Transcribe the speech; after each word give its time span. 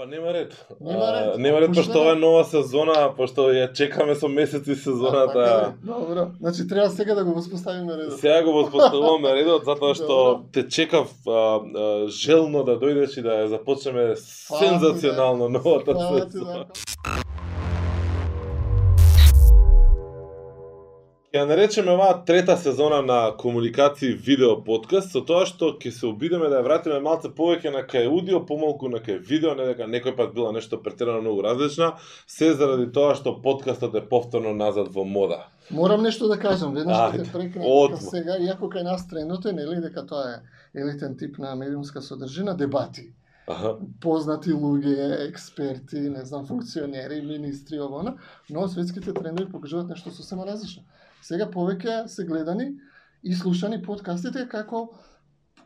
Па 0.00 0.06
нема 0.06 0.32
ред. 0.32 0.66
Нема 0.80 1.12
ред. 1.12 1.34
А, 1.34 1.38
нема 1.38 1.60
ред, 1.60 1.70
пошто 1.74 2.00
ова 2.00 2.12
е 2.12 2.14
нова 2.14 2.44
сезона, 2.44 3.12
пошто 3.16 3.50
ја 3.52 3.66
чекаме 3.76 4.14
со 4.16 4.28
месеци 4.32 4.74
сезоната. 4.74 5.44
така 5.44 5.66
е. 5.68 5.86
Добро. 5.86 6.26
Значи 6.40 6.68
треба 6.68 6.90
сега 6.90 7.14
да 7.14 7.24
го 7.24 7.34
воспоставиме 7.34 7.96
редот. 7.96 8.20
Сега 8.20 8.42
го 8.44 8.52
воспоставуваме 8.52 9.34
редот 9.34 9.64
затоа 9.64 9.94
што 10.00 10.06
Добро. 10.06 10.42
те 10.52 10.68
чекав 10.68 11.12
а, 11.28 11.30
а, 11.30 12.08
желно 12.08 12.64
да 12.64 12.80
дојдеш 12.80 13.18
и 13.18 13.22
да 13.22 13.48
започнеме 13.48 14.14
ти, 14.14 14.22
сензационално 14.56 15.48
новата 15.48 15.92
ти, 15.92 16.32
сезона. 16.32 16.64
Ја 21.30 21.44
наречеме 21.46 21.92
оваа 21.94 22.16
трета 22.26 22.56
сезона 22.58 22.96
на 23.06 23.16
комуникација 23.38 24.16
видео 24.18 24.56
подкаст 24.66 25.12
со 25.14 25.20
тоа 25.22 25.44
што 25.46 25.68
ќе 25.78 25.92
се 25.94 26.08
обидеме 26.08 26.48
да 26.50 26.58
ја 26.58 26.64
вратиме 26.66 26.96
малце 27.04 27.28
повеќе 27.36 27.70
на 27.70 27.84
кај 27.92 28.08
аудио, 28.08 28.40
помалку 28.48 28.88
на 28.90 28.98
кај 28.98 29.20
видео, 29.28 29.52
не 29.54 29.68
дека 29.68 29.86
некој 29.86 30.16
пат 30.18 30.32
била 30.34 30.50
нешто 30.50 30.80
претерано 30.82 31.20
многу 31.22 31.44
различна, 31.46 31.92
се 32.26 32.50
заради 32.58 32.88
тоа 32.90 33.14
што 33.14 33.36
подкастот 33.44 33.94
е 33.94 34.02
повторно 34.02 34.56
назад 34.58 34.90
во 34.90 35.04
мода. 35.06 35.44
Морам 35.70 36.02
нешто 36.02 36.26
да 36.26 36.34
кажам, 36.34 36.74
веднаш 36.74 37.14
ќе 37.14 37.22
те 37.22 37.30
прекинам 37.30 37.94
сега, 38.10 38.34
иако 38.50 38.66
кај 38.66 38.82
нас 38.90 39.06
трендот 39.06 39.46
е, 39.46 39.52
нели, 39.54 39.78
дека 39.86 40.02
тоа 40.02 40.34
е 40.34 40.82
елитен 40.82 41.14
тип 41.14 41.38
на 41.38 41.54
медиумска 41.54 42.02
содржина, 42.02 42.56
дебати. 42.58 43.12
Аха. 43.46 43.76
Познати 44.02 44.50
луѓе, 44.50 45.28
експерти, 45.28 46.00
не 46.10 46.24
знам, 46.24 46.46
функционери, 46.46 47.22
министри, 47.22 47.78
ово, 47.78 48.02
но 48.50 48.68
светските 48.68 49.14
трендови 49.14 49.46
покажуваат 49.50 49.88
нешто 49.94 50.10
сосема 50.10 50.46
различно. 50.46 50.82
Сега 51.22 51.46
повеќе 51.50 52.06
се 52.08 52.24
гледани 52.24 52.72
и 53.22 53.34
слушани 53.34 53.82
подкастите 53.82 54.46
како 54.48 54.88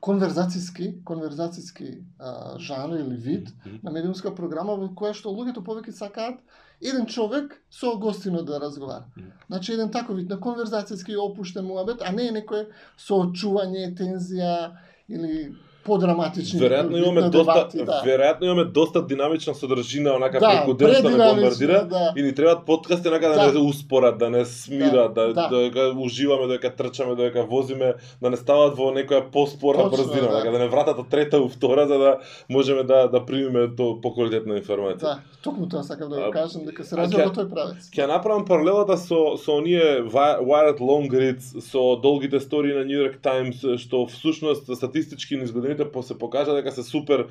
конверзацијски, 0.05 0.89
конверзацијски 1.09 1.89
а, 2.19 2.59
жанр 2.61 2.99
или 3.01 3.17
вид 3.17 3.49
на 3.83 3.93
медиумска 3.95 4.35
програма 4.37 4.77
во 4.77 4.91
која 4.93 5.15
што 5.17 5.33
луѓето 5.33 5.65
повеќе 5.65 5.95
сакаат 5.97 6.43
еден 6.85 7.07
човек 7.07 7.55
со 7.71 7.95
гостино 8.01 8.43
да 8.45 8.61
разговара. 8.61 9.07
Значи 9.47 9.73
еден 9.73 9.91
таков 9.91 10.17
вид 10.17 10.29
на 10.29 10.37
конверзацијски 10.37 11.17
опуштен 11.17 11.65
муабет, 11.65 12.03
а 12.03 12.13
не 12.13 12.29
некој 12.37 12.67
со 12.97 13.23
очување, 13.25 13.95
тензија 13.97 14.75
или 15.09 15.55
подраматични 15.85 16.61
Веројатно 16.61 16.97
имаме 16.99 17.31
доста 17.31 17.69
да. 17.75 18.03
веројатно 18.05 18.45
имаме 18.45 18.65
доста 18.65 19.03
динамична 19.03 19.55
содржина 19.55 20.15
онака 20.15 20.41
Да, 20.41 20.51
преку 20.51 20.75
ден 20.75 20.95
што 20.95 21.11
не 21.11 21.17
бомбардира 21.17 21.85
да. 21.85 22.13
и 22.17 22.23
ни 22.23 22.35
требаат 22.35 22.65
подкасти 22.67 23.09
онака 23.09 23.29
да, 23.29 23.35
Да. 23.35 23.53
не 23.53 23.59
успорат, 23.61 24.19
да 24.19 24.31
не 24.31 24.45
смират, 24.45 25.15
да, 25.15 25.27
Да, 25.27 25.33
да. 25.33 25.49
додека 25.49 25.93
уживаме, 25.99 26.47
додека 26.47 26.71
трчаме, 26.71 27.15
додека 27.15 27.43
возиме, 27.45 27.95
да 28.23 28.31
не 28.31 28.37
стават 28.37 28.77
во 28.77 28.91
некоја 28.93 29.31
поспора 29.31 29.79
Точно, 29.85 30.05
брзина, 30.05 30.29
да. 30.31 30.51
да 30.51 30.59
не 30.59 30.69
вратат 30.69 30.99
од 30.99 31.09
трета 31.09 31.41
у 31.41 31.49
втора 31.49 31.87
за 31.87 31.99
да 31.99 32.19
можеме 32.49 32.83
да 32.83 33.09
да 33.09 33.27
примиме 33.27 33.69
то 33.77 34.01
поквалитетна 34.01 34.55
информација. 34.55 35.01
Да, 35.01 35.19
токму 35.43 35.69
тоа 35.69 35.83
сакав 35.83 36.09
да 36.09 36.17
го 36.17 36.31
кажам 36.31 36.65
дека 36.65 36.85
се 36.85 36.97
развива 36.97 37.29
во 37.29 37.35
тој 37.35 37.51
правец. 37.51 37.91
Ќе 37.93 38.07
направам 38.09 38.45
паралелата 38.45 38.97
со 38.97 39.37
со 39.37 39.53
оние 39.57 40.03
wi- 40.03 40.41
wired 40.41 40.79
long 40.81 41.11
reads, 41.11 41.61
со 41.61 41.97
долгите 41.97 42.41
стори 42.41 42.75
на 42.75 42.85
New 42.85 42.99
York 42.99 43.21
Times 43.23 43.79
што 43.79 44.07
всушност 44.07 44.67
статистички 44.77 45.37
низ 45.37 45.51
по- 45.77 46.03
се 46.03 46.19
покажа 46.19 46.55
дека 46.55 46.73
се 46.73 46.83
супер 46.83 47.27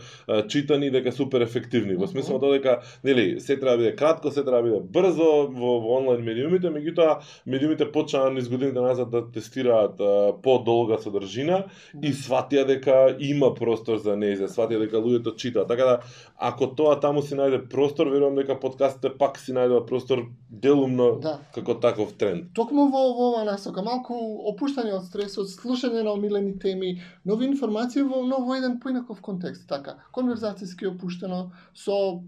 читани 0.48 0.88
и 0.88 0.92
дека 0.92 1.12
супер 1.12 1.42
ефективни. 1.42 1.96
Во 1.96 2.08
смисло 2.08 2.40
тоа 2.40 2.52
дека 2.52 2.74
нели 3.04 3.40
се 3.40 3.56
треба 3.56 3.72
да 3.72 3.78
биде 3.78 3.96
кратко, 3.96 4.32
се 4.32 4.44
треба 4.44 4.58
да 4.58 4.64
биде 4.64 4.80
брзо 4.84 5.48
во, 5.48 5.80
во 5.80 5.98
онлайн 5.98 6.24
медиумите, 6.24 6.68
меѓутоа 6.68 7.18
медиумите 7.48 7.92
почнаа 7.92 8.30
низ 8.30 8.50
годините 8.50 8.80
назад 8.82 9.10
да 9.10 9.32
тестираат 9.32 9.98
подолга 10.44 10.98
содржина 10.98 11.64
и 12.04 12.12
сватија 12.14 12.66
дека 12.66 13.16
има 13.20 13.54
простор 13.54 13.98
за 13.98 14.16
нејзе, 14.16 14.48
сватија 14.48 14.80
дека 14.80 14.98
луѓето 14.98 15.36
читаат. 15.36 15.68
Така 15.68 15.86
да 15.86 16.00
ако 16.38 16.68
тоа 16.68 17.00
таму 17.00 17.22
си 17.22 17.36
најде 17.36 17.70
простор, 17.70 18.08
верувам 18.08 18.36
дека 18.36 18.60
подкастите 18.60 19.10
пак 19.18 19.40
си 19.40 19.54
најдува 19.54 19.86
простор 19.86 20.26
делумно 20.50 21.20
Да. 21.22 21.40
како 21.56 21.74
таков 21.76 22.14
тренд. 22.14 22.54
Токму 22.54 22.88
во 22.92 23.04
во 23.14 23.30
оваа 23.30 23.46
насока, 23.46 23.82
малку 23.84 24.14
опуштање 24.52 24.94
од 24.98 25.06
стресот, 25.06 25.48
слушање 25.48 26.04
на 26.04 26.12
омилени 26.14 26.60
теми, 26.60 27.02
нови 27.26 27.46
информации 27.46 28.02
во 28.02 28.24
но 28.34 28.42
во 28.46 28.58
еден 28.58 28.80
поинаков 28.82 29.22
контекст, 29.22 29.68
така. 29.70 29.98
Конверзацијски 30.12 30.90
опуштено 30.90 31.52
со 31.74 32.22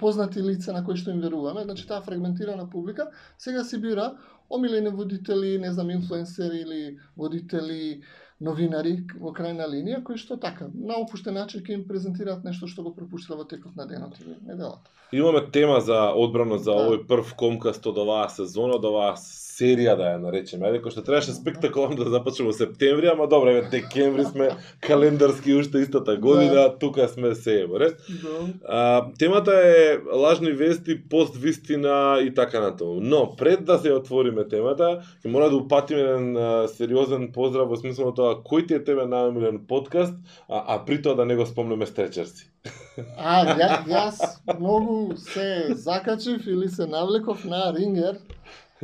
познати 0.00 0.40
лица 0.40 0.72
на 0.72 0.84
кои 0.84 0.96
што 0.96 1.12
им 1.12 1.20
веруваме, 1.20 1.64
значи 1.68 1.86
таа 1.86 2.00
фрагментирана 2.00 2.70
публика 2.70 3.10
сега 3.38 3.64
си 3.64 3.80
бира 3.80 4.14
омилени 4.50 4.88
водители, 4.88 5.58
не 5.58 5.72
знам, 5.72 5.90
инфлуенсери 5.90 6.60
или 6.64 6.98
водители, 7.16 8.02
новинари 8.40 8.98
во 9.20 9.32
крајна 9.32 9.66
линија 9.70 10.02
кои 10.04 10.18
што 10.18 10.36
така 10.40 10.68
на 10.74 10.98
опуштен 11.02 11.36
начин 11.38 11.62
ќе 11.62 11.78
им 11.78 11.84
презентираат 11.88 12.44
нешто 12.44 12.66
што 12.66 12.82
го 12.82 12.94
пропуштила 12.94 13.38
во 13.38 13.44
текот 13.48 13.76
на 13.76 13.86
денот 13.86 14.18
или 14.20 14.36
неделата. 14.42 14.90
Имаме 15.12 15.44
тема 15.52 15.80
за 15.80 16.10
одбрана 16.10 16.58
за 16.58 16.72
Да. 16.72 16.82
овој 16.82 17.06
прв 17.06 17.34
комкаст 17.36 17.86
од 17.86 17.98
оваа 17.98 18.28
сезона, 18.28 18.74
од 18.74 18.84
оваа 18.84 19.14
серија 19.54 19.96
да 19.96 20.12
ја 20.14 20.20
наречеме. 20.22 20.66
Ајде, 20.68 20.80
кој 20.82 20.92
што 20.94 21.02
требаше 21.06 21.34
спектакуларно 21.36 22.04
да 22.04 22.10
започнеме 22.10 22.50
во 22.50 22.56
септември, 22.56 23.06
ама 23.12 23.28
добро, 23.30 23.50
еве 23.50 23.68
декември 23.70 24.24
сме 24.24 24.50
календарски 24.80 25.54
уште 25.54 25.78
истата 25.78 26.16
година, 26.16 26.54
Да. 26.54 26.78
тука 26.78 27.08
сме 27.08 27.34
се 27.34 27.66
во 27.66 27.80
ред. 27.80 28.00
Да. 28.22 28.46
А, 28.68 29.06
темата 29.18 29.52
е 29.54 29.98
лажни 30.12 30.52
вести, 30.52 31.08
поствистина 31.08 32.18
и 32.22 32.34
така 32.34 32.60
натаму. 32.60 33.00
Но 33.00 33.36
пред 33.36 33.64
да 33.64 33.78
се 33.78 33.92
отвориме 33.92 34.48
темата, 34.48 35.02
ќе 35.24 35.28
мора 35.28 35.50
да 35.50 35.56
упатиме 35.56 36.00
еден 36.00 36.36
сериозен 36.68 37.30
поздрав 37.32 37.68
во 37.68 37.76
смисло 37.76 38.10
на 38.10 38.14
тоа 38.14 38.40
кој 38.42 38.66
ти 38.68 38.74
е 38.74 38.84
тебе 38.84 39.06
најомилен 39.06 39.66
подкаст, 39.68 40.14
а, 40.48 40.64
а 40.74 40.84
при 40.84 41.02
тоа 41.02 41.14
да 41.14 41.24
не 41.24 41.36
го 41.36 41.46
спомнеме 41.46 41.86
стречерси. 41.86 42.50
А, 43.18 43.44
ја, 43.58 43.84
јас 43.90 44.20
многу 44.58 45.16
се 45.16 45.74
закачив 45.74 46.46
или 46.46 46.68
се 46.68 46.86
навлеков 46.86 47.44
на 47.44 47.72
Рингер 47.76 48.16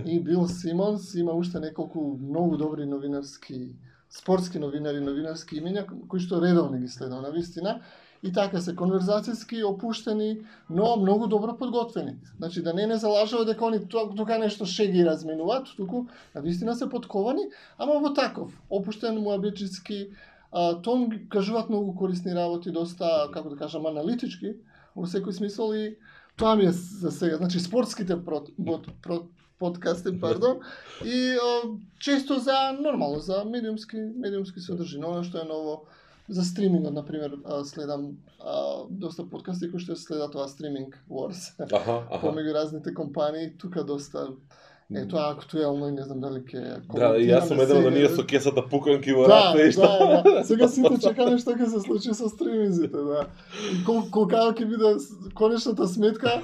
и 0.06 0.20
Бил 0.20 0.48
Симонс 0.48 1.14
има 1.14 1.32
уште 1.32 1.60
неколку 1.60 2.18
многу 2.20 2.56
добри 2.56 2.86
новинарски 2.86 3.76
спортски 4.10 4.58
новинари, 4.58 5.00
новинарски 5.00 5.60
имења 5.60 5.86
кои 6.08 6.20
што 6.20 6.40
редовно 6.42 6.78
ги 6.78 6.88
следам 6.88 7.22
на 7.22 7.30
вистина 7.30 7.80
и 8.22 8.32
така 8.32 8.60
се 8.60 8.74
конверзацијски 8.76 9.62
опуштени, 9.64 10.42
но 10.68 10.96
многу 11.00 11.26
добро 11.26 11.56
подготвени. 11.56 12.18
Значи 12.36 12.62
да 12.62 12.74
не 12.74 12.86
не 12.86 12.96
залажува 12.96 13.44
дека 13.44 13.64
они 13.66 13.80
тука, 13.88 14.14
тука 14.14 14.38
нешто 14.38 14.66
шеги 14.66 15.06
разменуваат, 15.06 15.68
туку 15.76 16.06
на 16.34 16.40
вистина 16.40 16.74
се 16.74 16.88
подковани, 16.88 17.48
ама 17.78 18.00
во 18.00 18.12
таков 18.14 18.52
опуштен 18.70 19.22
муабечиски 19.22 20.10
тон 20.82 21.10
кажуваат 21.28 21.70
многу 21.70 21.94
корисни 21.94 22.34
работи, 22.34 22.70
доста, 22.70 23.30
како 23.32 23.50
да 23.50 23.56
кажам, 23.56 23.86
аналитички, 23.86 24.56
во 24.96 25.06
секој 25.06 25.32
смисол 25.32 25.74
и 25.74 25.96
тоа 26.36 26.56
ми 26.56 26.66
е 26.66 26.72
за 26.72 27.10
сега. 27.10 27.36
Значи, 27.36 27.60
спортските 27.60 28.18
прот, 28.24 28.50
бот, 28.58 28.88
прот, 29.02 29.30
подкасти, 29.60 30.10
пардон, 30.20 30.64
и 31.04 31.36
а, 31.36 31.68
често 31.98 32.38
за 32.38 32.72
нормално, 32.80 33.20
за 33.20 33.44
медиумски, 33.44 33.96
медиумски 33.96 34.60
содржина, 34.60 35.12
оно 35.12 35.22
што 35.22 35.44
е 35.44 35.48
ново 35.48 35.84
за 36.30 36.44
стримингот, 36.44 36.94
например, 36.94 37.36
следам 37.64 38.16
а, 38.40 38.86
доста 38.90 39.26
подкасти 39.26 39.68
кои 39.70 39.82
што 39.82 39.96
следат 39.98 40.32
тоа 40.32 40.48
стриминг 40.48 40.96
wars. 41.10 41.50
Аха, 41.58 42.06
аха. 42.06 42.20
помеѓу 42.26 42.54
разните 42.54 42.94
компании, 42.94 43.52
тука 43.58 43.84
доста 43.84 44.30
е 44.94 45.08
тоа 45.08 45.30
актуелно 45.30 45.88
и 45.88 45.92
не 45.92 46.02
знам 46.02 46.20
дали 46.20 46.40
ќе 46.42 46.80
Да, 46.90 47.14
и 47.14 47.28
јас 47.28 47.46
сум 47.46 47.60
еден 47.62 47.78
од 47.78 47.88
оние 47.92 48.08
со 48.10 48.24
кесата 48.26 48.62
пуканки 48.66 49.12
во 49.14 49.26
да, 49.30 49.36
рака 49.52 49.66
и 49.68 49.72
што. 49.72 49.86
да, 49.86 50.22
да. 50.26 50.44
Сега 50.44 50.68
сите 50.68 50.98
чекаме 50.98 51.38
што 51.38 51.54
ќе 51.54 51.68
се 51.70 51.80
случи 51.84 52.14
со 52.14 52.28
стриминзите, 52.28 53.04
да. 53.06 53.26
Колка 53.86 54.50
ќе 54.50 54.66
биде 54.66 54.90
конечната 55.38 55.86
сметка, 55.86 56.40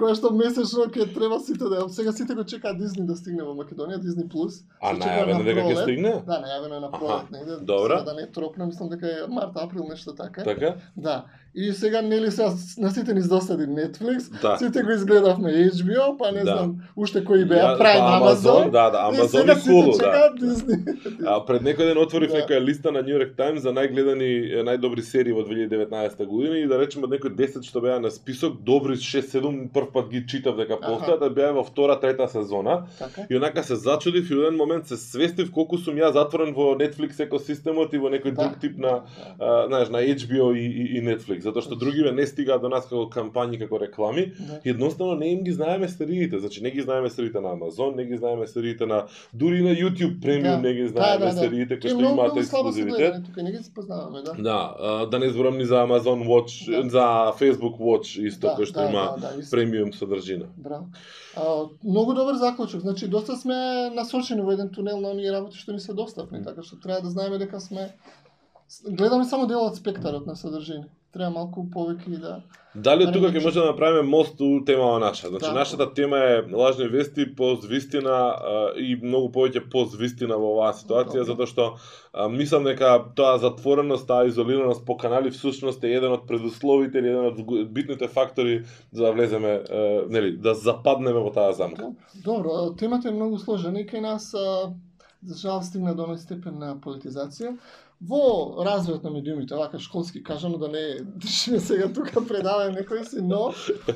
која 0.00 0.16
што 0.16 0.32
месечно 0.32 0.88
ќе 0.88 1.10
треба 1.12 1.40
сите 1.44 1.68
да... 1.68 1.88
Сега 1.92 2.12
сите 2.16 2.34
го 2.34 2.44
чекаат 2.44 2.78
Дизни 2.80 3.04
да 3.06 3.16
стигне 3.16 3.44
во 3.44 3.52
Македонија, 3.58 4.00
Дизни 4.00 4.24
Плюс. 4.28 4.62
А 4.80 4.94
најавено 4.96 5.42
на 5.42 5.44
дека 5.44 5.66
ќе 5.68 5.82
стигне? 5.82 6.14
Да, 6.24 6.40
најавено 6.40 6.80
е 6.80 6.84
на 6.86 6.90
пролет 6.94 7.30
негде. 7.30 7.60
добра. 7.60 8.00
Да 8.02 8.14
не 8.14 8.26
тропне, 8.26 8.66
мислам 8.66 8.88
дека 8.88 9.06
е 9.06 9.28
март, 9.28 9.52
април, 9.56 9.84
нешто 9.88 10.14
така. 10.14 10.44
Така? 10.44 10.76
Да. 10.96 11.24
И 11.54 11.72
сега 11.72 12.02
нели 12.02 12.30
сега 12.30 12.48
на 12.78 12.90
сите 12.90 13.14
ни 13.14 13.20
досади 13.20 13.62
Netflix, 13.64 14.40
Да. 14.42 14.56
сите 14.58 14.82
го 14.82 14.90
изгледавме 14.90 15.50
HBO, 15.50 16.16
па 16.18 16.32
не 16.32 16.38
Да. 16.38 16.44
знам 16.46 16.76
уште 16.96 17.24
кои 17.24 17.44
беа 17.44 17.56
Ја- 17.58 17.78
Prime 17.78 18.20
па, 18.20 18.26
Amazon. 18.26 18.70
да, 18.70 18.90
да, 18.90 19.10
и 19.14 19.28
сега 19.28 19.52
и 19.52 19.56
сите 19.56 19.70
Hulu, 19.70 19.98
да. 19.98 20.32
Дизни. 20.38 20.74
А 21.26 21.44
пред 21.46 21.62
некој 21.62 21.86
ден 21.86 21.98
отворив 21.98 22.30
Да. 22.30 22.36
некоја 22.36 22.60
листа 22.60 22.92
на 22.92 23.02
New 23.02 23.18
York 23.18 23.34
Times 23.36 23.58
за 23.58 23.68
најгледани 23.70 24.30
најдобри 24.62 25.00
серии 25.00 25.32
во 25.32 25.42
2019 25.42 26.26
година 26.26 26.58
и 26.58 26.66
да 26.66 26.78
речеме 26.78 27.04
од 27.04 27.10
некои 27.10 27.30
10 27.30 27.62
што 27.62 27.80
беа 27.80 27.98
на 28.00 28.10
список, 28.10 28.62
добри 28.62 28.92
6-7 28.96 29.68
прв 29.68 29.92
пат 29.92 30.08
ги 30.08 30.26
читав 30.26 30.56
дека 30.56 30.74
постојат, 30.74 31.22
а 31.22 31.30
беа 31.30 31.52
во 31.52 31.64
втора, 31.64 32.00
трета 32.00 32.28
сезона. 32.28 32.86
Така. 32.98 33.26
И 33.30 33.36
онака 33.36 33.62
се 33.64 33.74
зачудив 33.76 34.30
и 34.30 34.34
во 34.34 34.42
еден 34.42 34.56
момент 34.56 34.86
се 34.86 34.96
свестив 34.96 35.50
колку 35.50 35.78
сум 35.78 35.96
ја 35.96 36.12
затворен 36.12 36.54
во 36.54 36.74
Netflix 36.74 37.20
екосистемот 37.20 37.92
и 37.94 37.98
во 37.98 38.08
некој 38.08 38.34
Да. 38.34 38.42
друг 38.42 38.60
тип 38.60 38.78
на, 38.78 39.02
а, 39.40 39.66
знаеш, 39.66 39.88
на 39.88 39.98
HBO 39.98 40.54
и, 40.54 40.64
и, 40.64 40.98
и 40.98 41.02
Netflix. 41.02 41.39
Фейк, 41.40 41.44
затоа 41.44 41.62
што 41.62 41.76
другиве 41.76 42.12
не 42.12 42.26
стигаат 42.26 42.62
до 42.62 42.68
нас 42.68 42.84
како 42.84 43.08
кампањи, 43.08 43.58
како 43.58 43.78
реклами, 43.78 44.32
Да. 44.38 44.60
едноставно 44.64 45.14
не 45.14 45.32
им 45.32 45.44
ги 45.44 45.52
знаеме 45.52 45.88
сериите, 45.88 46.38
значи 46.38 46.62
не 46.62 46.70
ги 46.70 46.82
знаеме 46.82 47.10
сериите 47.10 47.40
на 47.40 47.52
Амазон, 47.52 47.96
не 47.96 48.04
ги 48.04 48.16
знаеме 48.16 48.46
сериите 48.46 48.86
на 48.86 49.06
дури 49.32 49.62
на 49.62 49.70
YouTube 49.70 50.20
премиум 50.20 50.62
Да. 50.62 50.68
не 50.68 50.74
ги 50.74 50.82
Да, 50.82 50.88
знаеме 50.88 51.24
да, 51.26 51.32
да. 51.32 51.38
сериите 51.38 51.80
кои 51.80 51.90
што 51.90 52.00
имаат 52.02 52.36
ексклузивитет. 52.36 53.24
тука 53.24 53.42
не 53.42 53.52
ги 53.52 53.58
спознаваме, 53.58 54.22
да. 54.22 54.32
Да, 54.34 54.74
а, 54.78 55.06
да 55.06 55.18
не 55.18 55.30
зборам 55.30 55.58
ни 55.58 55.64
за 55.64 55.74
Amazon 55.76 56.26
Watch, 56.26 56.82
Да. 56.82 56.88
за 56.88 57.04
Facebook 57.36 57.78
Watch 57.78 58.20
исто 58.20 58.46
Да, 58.46 58.54
кој 58.54 58.64
што 58.64 58.80
да, 58.80 58.90
има 58.90 59.16
да, 59.16 59.28
да, 59.28 59.40
исто. 59.40 59.50
премиум 59.50 59.92
содржина. 59.92 60.46
Браво. 60.56 60.86
А, 61.36 61.42
многу 61.84 62.14
добар 62.14 62.34
заклучок. 62.34 62.80
Значи 62.80 63.08
доста 63.08 63.36
сме 63.36 63.54
насочени 63.90 64.42
во 64.42 64.52
еден 64.52 64.68
тунел 64.68 65.00
на 65.00 65.10
оние 65.10 65.32
работи 65.32 65.56
што 65.56 65.72
ни 65.72 65.80
се 65.80 65.92
достапни, 65.92 66.44
така 66.44 66.62
што 66.62 66.76
треба 66.76 67.00
да 67.00 67.10
знаеме 67.10 67.38
дека 67.38 67.60
сме 67.60 67.90
гледаме 68.88 69.24
само 69.24 69.46
дел 69.46 69.64
од 69.66 69.76
спектарот 69.76 70.26
на 70.26 70.36
содржина. 70.36 70.84
Треба 71.12 71.30
малку 71.30 71.66
повеќе 71.74 72.18
да 72.20 72.40
Дали 72.74 73.06
Да, 73.08 73.12
тука 73.12 73.32
ќе 73.34 73.40
можеме 73.42 73.64
да 73.64 73.70
направиме 73.72 74.02
мост 74.06 74.40
у 74.40 74.64
темава 74.64 74.98
наша? 75.02 75.28
Значи 75.28 75.46
Да. 75.46 75.52
нашата 75.52 75.94
тема 75.94 76.18
е 76.18 76.42
лажни 76.52 76.88
вести, 76.88 77.34
позвистина 77.36 78.10
а, 78.10 78.70
и 78.76 78.94
многу 79.02 79.32
повеќе 79.34 79.64
позвистина 79.70 80.36
во 80.38 80.52
оваа 80.54 80.70
ситуација 80.72 81.24
Добро. 81.24 81.24
затоа 81.24 81.46
што 81.50 81.64
а, 82.14 82.28
мислам 82.28 82.64
дека 82.64 83.10
тоа 83.16 83.38
затвореност, 83.42 84.06
таа 84.06 84.26
изолираност 84.30 84.86
по 84.86 84.96
канали 84.96 85.30
всушност 85.30 85.84
е 85.84 85.90
еден 85.90 86.12
од 86.12 86.28
предусловите 86.28 86.98
или 86.98 87.08
еден 87.08 87.26
од 87.26 87.72
битните 87.74 88.08
фактори 88.08 88.62
за 88.92 89.04
да 89.04 89.12
влеземе, 89.12 89.62
е, 89.70 90.02
нели, 90.08 90.36
да 90.36 90.54
западнеме 90.54 91.18
во 91.18 91.34
таа 91.34 91.52
замка. 91.52 91.90
Добро, 92.24 92.50
а, 92.50 92.76
темата 92.76 93.08
е 93.08 93.18
многу 93.18 93.38
сложена 93.38 93.80
и 93.80 93.86
кај 93.86 94.00
нас 94.00 94.30
а, 94.34 94.70
за 95.26 95.34
жал 95.34 95.62
стигна 95.62 95.94
до 95.94 96.16
степен 96.16 96.58
на 96.58 96.76
политизација. 96.78 97.56
Во 98.00 98.64
развојот 98.64 99.02
на 99.04 99.10
медиумите, 99.12 99.54
вака 99.54 99.78
школски 99.78 100.22
кажано 100.24 100.56
да 100.58 100.70
не 100.72 100.84
држиме 101.20 101.58
сега 101.60 101.88
тука 101.92 102.22
предавање 102.24 102.78
некој 102.78 103.04
си, 103.04 103.20
но 103.20 103.50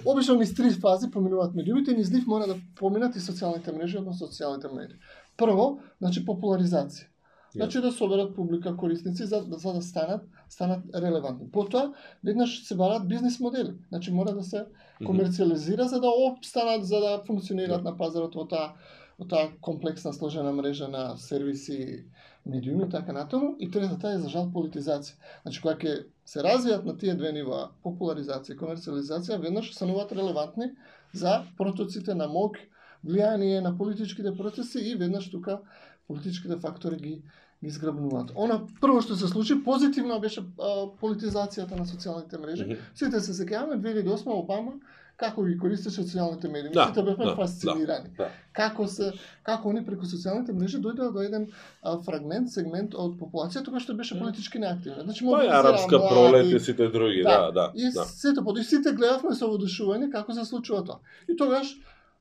обично 0.04 0.36
низ 0.36 0.52
три 0.54 0.74
фази 0.76 1.08
поминуваат 1.10 1.54
медиумите 1.56 1.94
и 1.94 1.96
низ 1.96 2.10
нив 2.12 2.26
мора 2.28 2.50
да 2.50 2.58
поминат 2.76 3.16
и 3.16 3.22
социјалните 3.24 3.72
мрежи, 3.72 3.96
односно 4.02 4.28
социјалните 4.28 4.68
медии. 4.74 5.00
Прво, 5.40 5.78
значи 6.04 6.20
популаризација. 6.26 7.08
Значи 7.54 7.80
да 7.80 7.92
соберат 7.92 8.34
публика 8.36 8.76
корисници 8.76 9.24
за, 9.24 9.40
за 9.48 9.72
да 9.72 9.82
станат 9.82 10.24
станат 10.48 10.84
релевантни. 10.94 11.50
Потоа 11.50 11.94
веднаш 12.24 12.64
се 12.66 12.74
бараат 12.76 13.08
бизнис 13.08 13.40
модели. 13.40 13.72
Значи 13.88 14.12
мора 14.12 14.34
да 14.34 14.42
се 14.42 14.66
комерцијализира 15.00 15.86
за 15.88 16.00
да 16.00 16.08
опстанат, 16.08 16.84
за 16.84 17.00
да 17.00 17.22
функционираат 17.26 17.84
на 17.84 17.96
пазарот 17.96 18.34
во 18.34 18.44
таа 18.44 18.74
во 19.18 19.28
таа 19.30 19.52
комплексна 19.62 20.12
сложена 20.12 20.52
мрежа 20.52 20.88
на 20.88 21.16
сервиси, 21.16 22.04
медиуми 22.46 22.84
и 22.84 22.88
така 22.90 23.12
натаму. 23.12 23.56
И 23.58 23.70
третата 23.70 24.14
е 24.14 24.18
за 24.18 24.28
жал 24.28 24.50
политизација. 24.54 25.16
Значи 25.42 25.62
кога 25.62 25.74
ќе 25.80 25.94
се 26.24 26.44
развијат 26.44 26.84
на 26.84 26.96
тие 26.96 27.14
две 27.14 27.32
нива, 27.32 27.70
популаризација 27.84 28.54
и 28.54 28.60
комерцијализација, 28.60 29.40
веднаш 29.40 29.72
стануваат 29.74 30.12
релевантни 30.12 30.72
за 31.12 31.42
протоците 31.58 32.14
на 32.14 32.28
мок, 32.28 32.58
влијание 33.04 33.60
на 33.60 33.76
политичките 33.78 34.34
процеси 34.36 34.80
и 34.90 34.94
веднаш 34.94 35.30
тука 35.30 35.60
политичките 36.08 36.56
фактори 36.60 36.96
ги 36.96 37.22
ги 37.64 37.70
зграбнуваат. 37.70 38.32
Она 38.36 38.58
прво 38.80 39.00
што 39.00 39.16
се 39.16 39.28
случи 39.28 39.56
позитивно 39.64 40.18
беше 40.20 40.42
а, 40.42 40.90
политизацијата 41.00 41.78
на 41.78 41.86
социјалните 41.88 42.40
мрежи. 42.42 42.76
Сите 42.94 43.20
се 43.24 43.32
сеќаваме 43.32 43.80
2008 43.80 44.28
Обама 44.34 44.74
како 45.16 45.44
ги 45.46 45.54
користеше 45.58 46.02
социјалните 46.02 46.50
медии. 46.50 46.72
Да, 46.74 46.88
Сите 46.88 47.02
бевме 47.06 47.24
да, 47.24 47.34
фасцинирани. 47.38 48.10
да. 48.18 48.28
Како 48.52 48.86
се 48.90 49.12
како 49.46 49.70
они 49.70 49.84
преку 49.86 50.06
социјалните 50.10 50.52
мрежи 50.52 50.80
дојдоа 50.82 51.12
до 51.14 51.22
еден 51.22 51.46
а, 51.82 51.96
фрагмент, 52.02 52.50
сегмент 52.50 52.94
од 52.94 53.16
популацијата 53.20 53.70
која 53.70 53.82
што 53.86 53.94
беше 53.94 54.18
политички 54.18 54.58
неактивна. 54.58 55.06
Значи 55.06 55.24
Па 55.24 55.30
мобилизира 55.30 55.58
арапска 55.62 55.98
млади, 55.98 56.14
пролет 56.14 56.52
и 56.52 56.60
сите 56.60 56.88
други, 56.88 57.22
Да. 57.22 57.38
да, 57.46 57.52
да. 57.52 57.72
И 57.74 57.90
да. 57.94 58.04
сите 58.04 58.44
под 58.44 58.58
и 58.58 58.64
сите 58.64 58.92
гледавме 58.92 59.34
со 59.34 59.46
воодушување 59.50 60.10
како 60.10 60.34
се 60.34 60.44
случува 60.44 60.84
тоа. 60.84 60.98
И 61.28 61.36
тогаш 61.36 61.76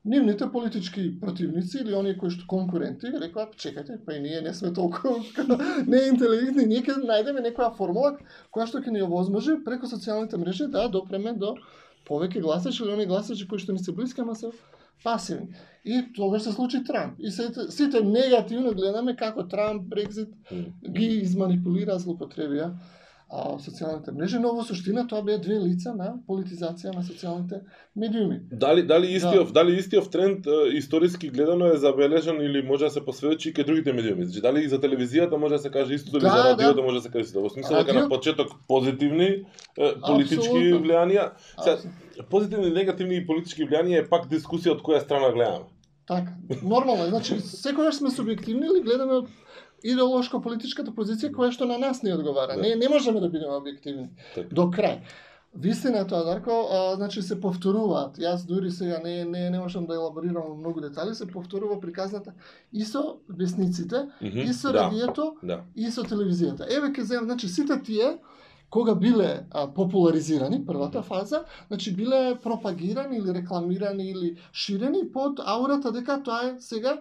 нивните 0.05 0.51
политички 0.51 1.19
противници 1.19 1.77
или 1.77 1.93
оние 1.95 2.17
кои 2.17 2.29
што 2.29 2.45
конкуренти 2.47 3.07
рекоа 3.21 3.47
чекајте, 3.55 3.97
па 4.05 4.13
и 4.13 4.19
ние 4.19 4.41
не 4.41 4.53
сме 4.53 4.73
толку 4.73 5.23
неинтелигентни, 5.93 6.65
ние 6.65 6.83
ќе 6.83 6.97
најдеме 7.07 7.41
некоја 7.45 7.71
формула 7.77 8.17
која 8.51 8.67
што 8.67 8.83
ќе 8.83 8.91
ни 8.91 9.01
овозможи 9.01 9.55
преку 9.65 9.87
социјалните 9.87 10.37
мрежи 10.37 10.67
да 10.67 10.89
допреме 10.91 11.33
до 11.33 11.55
повеќе 12.07 12.41
гласачи 12.41 12.83
или 12.83 12.94
оние 12.94 13.09
гласачи 13.09 13.47
кои 13.47 13.59
што 13.59 13.73
ни 13.73 13.79
се 13.83 13.91
блиски, 13.91 14.21
ама 14.21 14.35
се 14.35 14.51
пасивни. 15.03 15.55
И 15.85 16.01
тогаш 16.15 16.44
се 16.44 16.51
случи 16.51 16.83
Трамп. 16.83 17.19
И 17.19 17.31
сите, 17.31 17.67
сите 17.69 18.01
негативно 18.01 18.71
гледаме 18.73 19.15
како 19.15 19.47
Трамп, 19.47 19.88
Брекзит 19.89 20.31
ги 20.89 21.07
изманипулира, 21.23 22.00
злоупотребија 22.00 22.71
а, 23.33 23.56
социјалните 23.57 24.12
мрежи, 24.13 24.38
но 24.39 24.51
во 24.53 24.62
суштина 24.63 25.07
тоа 25.09 25.24
беа 25.25 25.39
две 25.41 25.56
лица 25.57 25.94
на 25.97 26.12
политизација 26.27 26.91
на 26.94 27.01
социјалните 27.01 27.62
медиуми. 27.95 28.38
Дали 28.51 28.83
дали 28.85 29.07
истиов 29.18 29.51
дали 29.51 29.74
истиов 29.80 30.09
тренд 30.13 30.45
историски 30.74 31.30
гледано 31.30 31.65
е 31.74 31.77
забележан 31.77 32.41
или 32.41 32.62
може 32.62 32.85
да 32.85 32.91
се 32.91 33.06
посведочи 33.06 33.50
и 33.50 33.53
кај 33.53 33.65
другите 33.65 33.94
медиуми? 33.94 34.25
Значи 34.25 34.41
дали 34.41 34.63
и 34.65 34.69
за 34.69 34.80
телевизијата 34.80 35.35
може 35.38 35.56
да 35.56 35.59
се 35.59 35.71
каже 35.71 35.94
истото 35.95 36.18
или 36.18 36.24
Да, 36.24 36.30
за 36.30 36.44
радиото 36.44 36.75
да. 36.75 36.83
може 36.83 36.95
да 36.95 37.01
се 37.01 37.09
каже 37.09 37.25
истото? 37.25 37.41
Во 37.44 37.50
смисла 37.50 37.83
дека 37.83 38.00
на 38.00 38.09
почеток 38.09 38.51
позитивни 38.68 39.25
е, 39.25 39.45
политички 40.07 40.36
Апсолутно. 40.38 40.83
влијанија, 40.86 41.29
Сега, 41.63 41.77
позитивни 42.29 42.68
и 42.68 42.71
негативни 42.71 43.15
и 43.18 43.25
политички 43.27 43.65
влијанија 43.65 44.06
е 44.06 44.09
пак 44.09 44.29
дискусија 44.29 44.77
од 44.77 44.81
која 44.81 45.01
страна 45.01 45.31
гледаме. 45.33 45.65
така, 46.07 46.31
нормално 46.63 47.03
е. 47.03 47.09
Значи, 47.09 47.39
секогаш 47.39 47.95
сме 47.95 48.09
субјективни 48.09 48.65
или 48.69 48.83
гледаме 48.83 49.21
од 49.83 49.91
идеолошко 49.91 50.41
политичката 50.41 50.91
позиција 50.91 51.31
која 51.33 51.51
што 51.51 51.65
на 51.65 51.77
нас 51.77 52.03
не 52.03 52.13
одговара. 52.13 52.56
Да. 52.56 52.62
Не 52.62 52.75
не 52.75 52.89
можеме 52.89 53.19
да 53.19 53.30
бидеме 53.30 53.59
објективни 53.59 54.09
Така. 54.35 54.56
до 54.56 54.69
крај. 54.71 55.00
Вистина 55.56 56.07
тоа, 56.07 56.24
Дарко, 56.24 56.68
а, 56.71 56.95
значи 56.95 57.21
се 57.21 57.39
повторуваат. 57.41 58.18
Јас 58.18 58.45
дури 58.47 58.71
сега 58.71 59.00
не, 59.03 59.24
не, 59.25 59.50
не 59.50 59.59
можам 59.59 59.85
да 59.85 59.94
елаборирам 59.94 60.57
многу 60.57 60.81
детали, 60.81 61.15
се 61.15 61.27
повторува 61.27 61.80
приказната 61.80 62.33
и 62.71 62.85
со 62.85 63.19
весниците, 63.30 64.09
Мгм, 64.21 64.39
и 64.39 64.53
со 64.53 64.71
да, 64.71 64.83
радиото, 64.83 65.35
да. 65.44 65.62
и 65.75 65.91
со 65.91 66.01
телевизијата. 66.01 66.65
Еве 66.65 66.89
ќе 66.89 67.01
земам, 67.01 67.25
значи 67.25 67.47
сите 67.47 67.77
тие 67.83 68.18
кога 68.74 68.95
биле 68.95 69.45
а, 69.51 69.68
популаризирани 69.74 70.65
првата 70.65 71.01
фаза, 71.01 71.44
значи 71.68 71.95
биле 71.95 72.39
пропагирани 72.44 73.18
или 73.18 73.33
рекламирани 73.33 74.09
или 74.09 74.38
ширени 74.53 75.12
под 75.12 75.39
аурата 75.45 75.91
дека 75.91 76.24
тоа 76.24 76.39
е 76.47 76.56
сега 76.59 76.97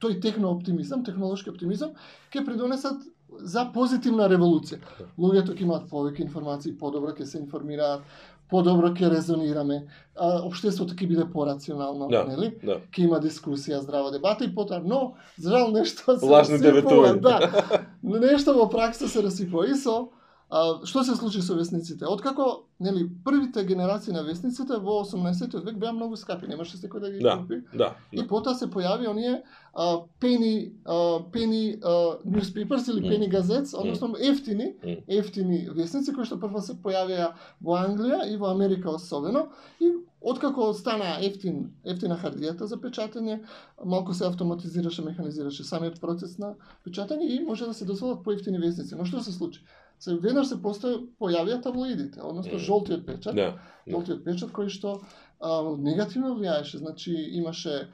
тој 0.00 0.20
технооптимизам, 0.22 1.04
технолошки 1.04 1.50
оптимизам 1.50 1.94
ќе 2.32 2.44
придонесат 2.44 3.04
за 3.40 3.66
позитивна 3.74 4.28
револуција. 4.30 4.78
Луѓето 5.18 5.56
ќе 5.56 5.62
имаат 5.66 5.90
повеќе 5.90 6.24
информации, 6.24 6.76
подобро 6.78 7.12
ќе 7.16 7.26
се 7.26 7.38
информираат, 7.38 8.02
подобро 8.50 8.92
ќе 8.94 9.10
резонираме, 9.10 9.86
а, 10.14 10.42
општеството 10.46 10.94
ќе 10.94 11.08
биде 11.08 11.24
порационално, 11.32 12.08
Да. 12.08 12.24
нели? 12.24 12.52
Да. 12.62 12.78
ќе 12.92 13.04
има 13.04 13.20
дискусија, 13.20 13.80
здрава 13.82 14.12
дебата 14.14 14.44
и 14.44 14.54
потоа, 14.54 14.80
но 14.84 15.14
за 15.38 15.50
жал 15.50 15.72
нешто 15.72 16.18
се 16.18 16.26
Лажните 16.26 16.72
расипува. 16.72 17.14
Да. 17.16 17.86
Нешто 18.02 18.54
во 18.54 18.68
пракса 18.70 19.08
се 19.08 19.22
расипува 19.22 19.66
и 19.66 19.74
со 19.74 20.08
а, 20.50 20.80
што 20.86 21.02
се 21.04 21.16
случи 21.16 21.42
со 21.42 21.54
весниците? 21.54 22.06
Откако, 22.06 22.64
нели, 22.80 23.08
првите 23.24 23.64
генерации 23.64 24.12
на 24.12 24.22
весниците 24.22 24.76
во 24.78 25.02
18 25.02 25.64
век 25.64 25.78
беа 25.78 25.92
многу 25.92 26.16
скапи, 26.16 26.46
немаше 26.46 26.76
секој 26.76 27.00
да 27.00 27.10
ги 27.10 27.18
Да. 27.20 27.36
купи. 27.38 27.62
Да. 27.74 27.96
И 28.12 28.16
да. 28.22 28.26
потоа 28.28 28.54
се 28.54 28.66
појави 28.66 29.08
оние 29.08 29.42
а, 29.74 30.00
пени 30.20 30.72
а, 30.84 31.20
пени 31.32 31.78
а, 31.82 32.18
newspapers 32.24 32.90
или 32.90 33.00
Мм. 33.00 33.08
пени 33.08 33.28
газетс, 33.28 33.74
односно 33.74 34.14
ефтини, 34.20 34.74
Мм. 34.84 34.96
ефтини 35.08 35.68
весници 35.70 36.12
кои 36.12 36.24
што 36.24 36.38
прво 36.40 36.60
се 36.60 36.74
појавија 36.74 37.32
во 37.60 37.76
Англија 37.76 38.28
и 38.32 38.36
во 38.36 38.50
Америка 38.50 38.90
особено 38.90 39.48
и 39.80 39.90
откако 40.20 40.72
стана 40.74 41.18
ефтин 41.22 41.72
ефтина 41.84 42.16
хартијата 42.18 42.64
за 42.64 42.76
печатење, 42.76 43.40
малку 43.84 44.14
се 44.14 44.26
автоматизираше, 44.26 45.02
механизираше 45.02 45.64
самиот 45.64 46.00
процес 46.00 46.38
на 46.38 46.54
печатење 46.86 47.22
и 47.26 47.44
може 47.44 47.66
да 47.66 47.74
се 47.74 47.84
дозволат 47.84 48.22
поевтини 48.24 48.58
весници. 48.58 48.94
Но 48.94 49.04
што 49.04 49.22
се 49.22 49.32
случи? 49.32 49.60
Се 49.98 50.14
веднаш 50.20 50.48
се 50.48 50.58
постои 50.62 50.98
појавија 51.20 51.62
таблоидите, 51.62 52.20
односно 52.22 52.58
жолтиот 52.58 53.06
печат 53.06 53.34
Да. 53.34 53.52
да. 53.86 53.92
жолтиот 53.92 54.24
печат 54.24 54.52
кој 54.52 54.68
што 54.68 55.00
а, 55.40 55.76
негативно 55.78 56.34
влијаеше, 56.36 56.78
значи 56.78 57.12
имаше 57.12 57.88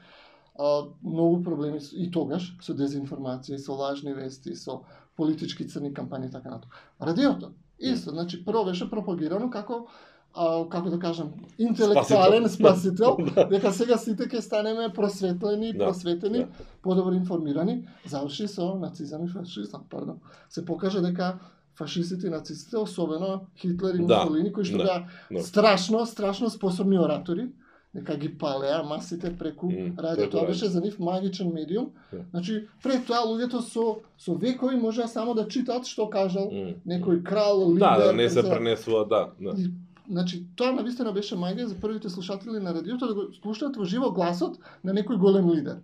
а, 0.59 0.83
многу 1.03 1.43
проблеми 1.43 1.79
и 1.93 2.11
тогаш 2.11 2.55
со 2.61 2.73
дезинформација, 2.73 3.57
со 3.57 3.73
лажни 3.73 4.13
вести, 4.13 4.55
со 4.55 4.81
политички 5.15 5.67
црни 5.67 5.93
кампањи 5.93 6.27
и 6.27 6.31
така 6.31 6.49
натаму. 6.49 6.71
Радиото 7.01 7.51
исто, 7.79 8.11
значи 8.11 8.45
прво 8.45 8.65
беше 8.65 8.89
пропагирано 8.89 9.49
како 9.49 9.87
а, 10.35 10.65
како 10.69 10.89
да 10.89 10.99
кажам, 10.99 11.31
интелектуален 11.57 12.49
спасител, 12.49 13.17
Да. 13.35 13.45
дека 13.45 13.71
сега 13.73 13.97
сите 13.97 14.25
ќе 14.27 14.41
станеме 14.41 14.89
просветлени, 14.93 15.73
Да, 15.73 15.85
просветени, 15.85 16.39
да. 16.39 16.65
подобро 16.81 17.13
информирани, 17.13 17.87
заврши 18.05 18.47
со 18.47 18.73
нацизам 18.75 19.25
и 19.25 19.29
фашизам, 19.29 19.83
пардон. 19.89 20.19
Се 20.49 20.65
покажа 20.65 21.01
дека 21.01 21.39
фашистите 21.75 22.27
и 22.27 22.29
нацистите, 22.29 22.77
особено 22.77 23.41
Хитлер 23.57 23.95
и 23.95 24.05
Да, 24.05 24.25
Мусолини, 24.25 24.53
кои 24.53 24.63
што 24.65 24.77
да, 24.77 24.83
беа 24.83 25.05
да. 25.31 25.43
страшно, 25.43 26.05
страшно 26.05 26.49
способни 26.49 26.99
оратори, 26.99 27.49
дека 27.93 28.17
ги 28.17 28.37
палеа 28.37 28.83
масите 28.83 29.37
преку 29.37 29.71
Мм, 29.71 29.93
радио. 29.99 30.29
Тоа 30.29 30.47
беше 30.47 30.65
за 30.65 30.81
нив 30.81 30.99
магичен 30.99 31.51
медиум. 31.53 31.91
Да. 32.11 32.25
Значи, 32.31 32.67
пред 32.83 33.05
тоа 33.05 33.21
луѓето 33.25 33.61
со 33.61 34.01
со 34.17 34.33
векови 34.33 34.75
можеа 34.75 35.07
само 35.07 35.33
да 35.33 35.47
читаат 35.47 35.85
што 35.85 36.09
кажал 36.09 36.49
М. 36.51 36.75
некој 36.87 37.23
крал, 37.23 37.73
лидер. 37.73 37.79
Да, 37.79 38.05
да 38.05 38.13
не 38.13 38.29
се 38.29 38.41
пренесува, 38.41 39.05
да. 39.05 39.29
да. 39.39 39.53
И, 39.57 39.69
значи, 40.09 40.45
тоа 40.55 40.71
навистина 40.73 41.13
беше 41.13 41.35
магија 41.35 41.65
за 41.65 41.75
првите 41.75 42.09
слушатели 42.09 42.59
на 42.59 42.73
радиото 42.73 43.07
да 43.07 43.13
го 43.13 43.27
слушаат 43.41 43.77
во 43.77 43.85
живо 43.85 44.11
гласот 44.11 44.57
на 44.83 44.93
некој 44.93 45.17
голем 45.17 45.49
лидер. 45.49 45.77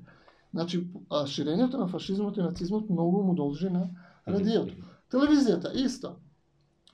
Значи, 0.53 0.88
ширењето 1.10 1.77
на 1.77 1.88
фашизмот 1.88 2.38
и 2.38 2.41
нацизмот 2.41 2.89
многу 2.89 3.22
му 3.24 3.36
должи 3.36 3.69
на 3.69 3.89
радиото. 4.27 4.74
Телевизијата 5.11 5.71
исто. 5.85 6.15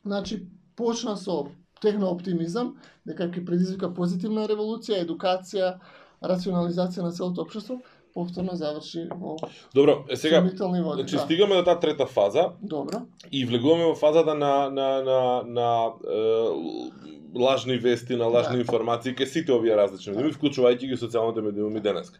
Значи, 0.06 0.48
почна 0.76 1.18
со 1.18 1.48
техно 1.82 2.08
оптимизам, 2.14 2.76
дека 3.06 3.28
ќе 3.28 3.46
предизвика 3.46 3.90
позитивна 3.94 4.48
револуција, 4.48 5.02
едукација, 5.04 5.76
рационализација 6.24 7.04
на 7.04 7.12
целото 7.12 7.42
општество, 7.44 7.82
повторно 8.16 8.56
заврши 8.56 9.08
во 9.12 9.36
Добро, 9.76 10.06
е 10.10 10.16
сега, 10.16 10.40
води. 10.42 11.02
значи 11.02 11.16
да. 11.16 11.22
стигаме 11.22 11.56
до 11.56 11.64
таа 11.64 11.80
трета 11.80 12.06
фаза 12.06 12.52
Добро. 12.62 13.02
и 13.32 13.46
влегуваме 13.46 13.86
во 13.86 13.96
фазата 13.96 14.36
на 14.36 14.70
на 14.70 15.04
на 15.04 15.44
на 15.46 15.92
е, 16.08 17.40
лажни 17.40 17.78
вести, 17.78 18.16
на 18.16 18.26
лажни 18.28 18.56
Да. 18.56 18.62
информации 18.62 19.16
ке 19.16 19.26
сите 19.26 19.52
овие 19.52 19.76
различни 19.76 20.14
медиуми, 20.14 20.34
вклучувајќи 20.34 20.88
ги 20.88 20.96
социјалните 20.96 21.42
медиуми 21.42 21.82
денеска. 21.82 22.20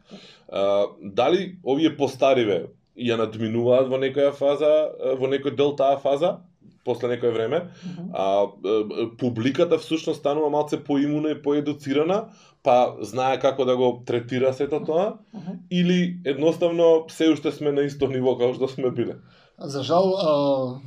Е, 0.52 0.60
дали 1.02 1.56
овие 1.64 1.98
постариве 1.98 2.68
ја 2.98 3.18
надминуваат 3.20 3.90
во 3.92 4.00
некоја 4.00 4.34
фаза, 4.36 4.72
во 5.20 5.28
некој 5.28 5.56
дел 5.56 5.76
таа 5.76 5.98
фаза, 6.00 6.38
после 6.86 7.10
некое 7.10 7.32
време, 7.32 7.70
Мгм. 7.84 8.10
а 8.14 8.46
е, 8.66 8.70
е, 8.70 9.18
публиката 9.18 9.78
всушност 9.78 10.20
станува 10.20 10.50
малце 10.50 10.84
поимуна 10.84 11.30
и 11.30 11.42
поедуцирана, 11.42 12.30
па 12.64 12.96
знае 13.02 13.40
како 13.40 13.66
да 13.66 13.76
го 13.78 14.04
третира 14.06 14.54
сето 14.54 14.80
тоа, 14.86 15.18
Мгм. 15.34 15.52
или 15.72 16.20
едноставно 16.26 17.06
се 17.10 17.30
уште 17.30 17.52
сме 17.52 17.72
на 17.72 17.82
исто 17.82 18.08
ниво 18.08 18.38
како 18.38 18.54
што 18.54 18.68
сме 18.68 18.92
биле. 18.92 19.16
За 19.60 19.84
жал, 19.84 20.14
а, 20.14 20.80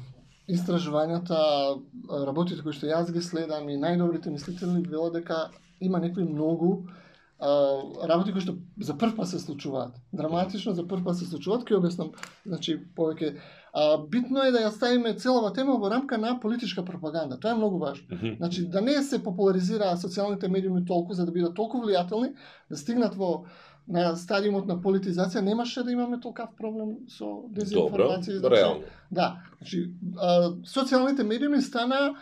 истражувањата, 0.48 1.34
а, 1.34 2.26
работите 2.26 2.62
кои 2.62 2.72
што 2.72 2.86
јас 2.86 3.12
ги 3.12 3.20
следам 3.20 3.68
и 3.68 3.76
најдобрите 3.76 4.30
мислители 4.30 4.82
велат 4.88 5.12
дека 5.12 5.50
има 5.80 5.98
некои 5.98 6.24
многу 6.24 6.86
а, 6.86 7.07
работи 7.40 8.32
кои 8.32 8.42
што 8.42 8.56
за 8.82 8.96
прв 8.98 9.14
пат 9.16 9.28
се 9.28 9.38
случуваат. 9.38 9.94
Драматично 10.12 10.74
за 10.74 10.86
прв 10.88 11.04
пат 11.04 11.16
се 11.18 11.26
случуваат, 11.28 11.62
ќе 11.68 11.78
објаснам, 11.78 12.10
значи 12.46 12.74
повеќе 12.96 13.36
а, 13.72 13.98
битно 14.10 14.42
е 14.42 14.50
да 14.50 14.64
ја 14.64 14.72
ставиме 14.74 15.14
целава 15.14 15.52
тема 15.54 15.76
во 15.78 15.90
рамка 15.90 16.18
на 16.18 16.40
политичка 16.40 16.84
пропаганда. 16.84 17.38
Тоа 17.38 17.54
е 17.54 17.54
многу 17.54 17.78
важно. 17.78 18.18
Значи 18.36 18.66
да 18.66 18.80
не 18.80 19.02
се 19.02 19.22
популаризира 19.22 19.94
социјалните 19.96 20.48
медиуми 20.48 20.84
толку 20.84 21.14
за 21.14 21.26
да 21.26 21.32
бидат 21.32 21.54
толку 21.54 21.78
влијателни, 21.78 22.34
да 22.70 22.76
стигнат 22.76 23.14
во 23.14 23.44
на 23.88 24.16
стадиумот 24.16 24.66
на 24.68 24.76
политизација 24.84 25.40
немаше 25.40 25.82
да 25.82 25.92
имаме 25.92 26.20
толкав 26.20 26.50
проблем 26.58 27.08
со 27.08 27.24
Добро, 27.24 27.54
дезинформација. 27.54 28.38
значи, 28.38 28.54
реално. 28.56 28.82
Да, 29.10 29.28
значи 29.58 29.94
а, 30.16 30.50
социјалните 30.66 31.22
медиуми 31.24 31.62
стана 31.62 32.16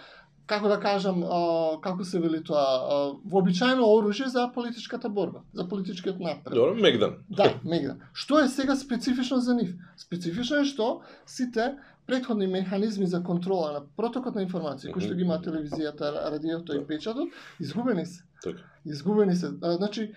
како 0.46 0.68
да 0.68 0.78
кажам, 0.80 1.22
а, 1.24 1.80
како 1.82 2.04
се 2.04 2.20
вели 2.22 2.42
тоа, 2.44 3.16
вообичаено 3.24 3.88
оружје 3.90 4.30
за 4.30 4.46
политичката 4.54 5.08
борба, 5.08 5.42
за 5.54 5.68
политичкиот 5.68 6.20
напред. 6.20 6.54
Добро, 6.54 6.74
Мегдан. 6.74 7.18
Да, 7.30 7.50
мегда. 7.64 7.96
Што 8.12 8.40
е 8.44 8.48
сега 8.48 8.76
специфично 8.76 9.40
за 9.40 9.54
нив? 9.54 9.74
Специфично 9.98 10.62
е 10.62 10.64
што 10.64 11.02
сите 11.26 11.74
претходни 12.06 12.46
механизми 12.46 13.06
за 13.06 13.22
контрола 13.22 13.72
на 13.72 13.82
протокот 13.96 14.34
на 14.34 14.42
информации, 14.42 14.92
кои 14.92 15.02
што 15.02 15.14
ги 15.18 15.26
има 15.26 15.40
телевизијата, 15.42 16.12
радиото 16.30 16.76
и 16.76 16.86
печатот, 16.86 17.34
изгубени 17.60 18.06
се. 18.06 18.22
Така. 18.42 18.62
Изгубени 18.86 19.36
се. 19.36 19.50
Значи, 19.60 20.12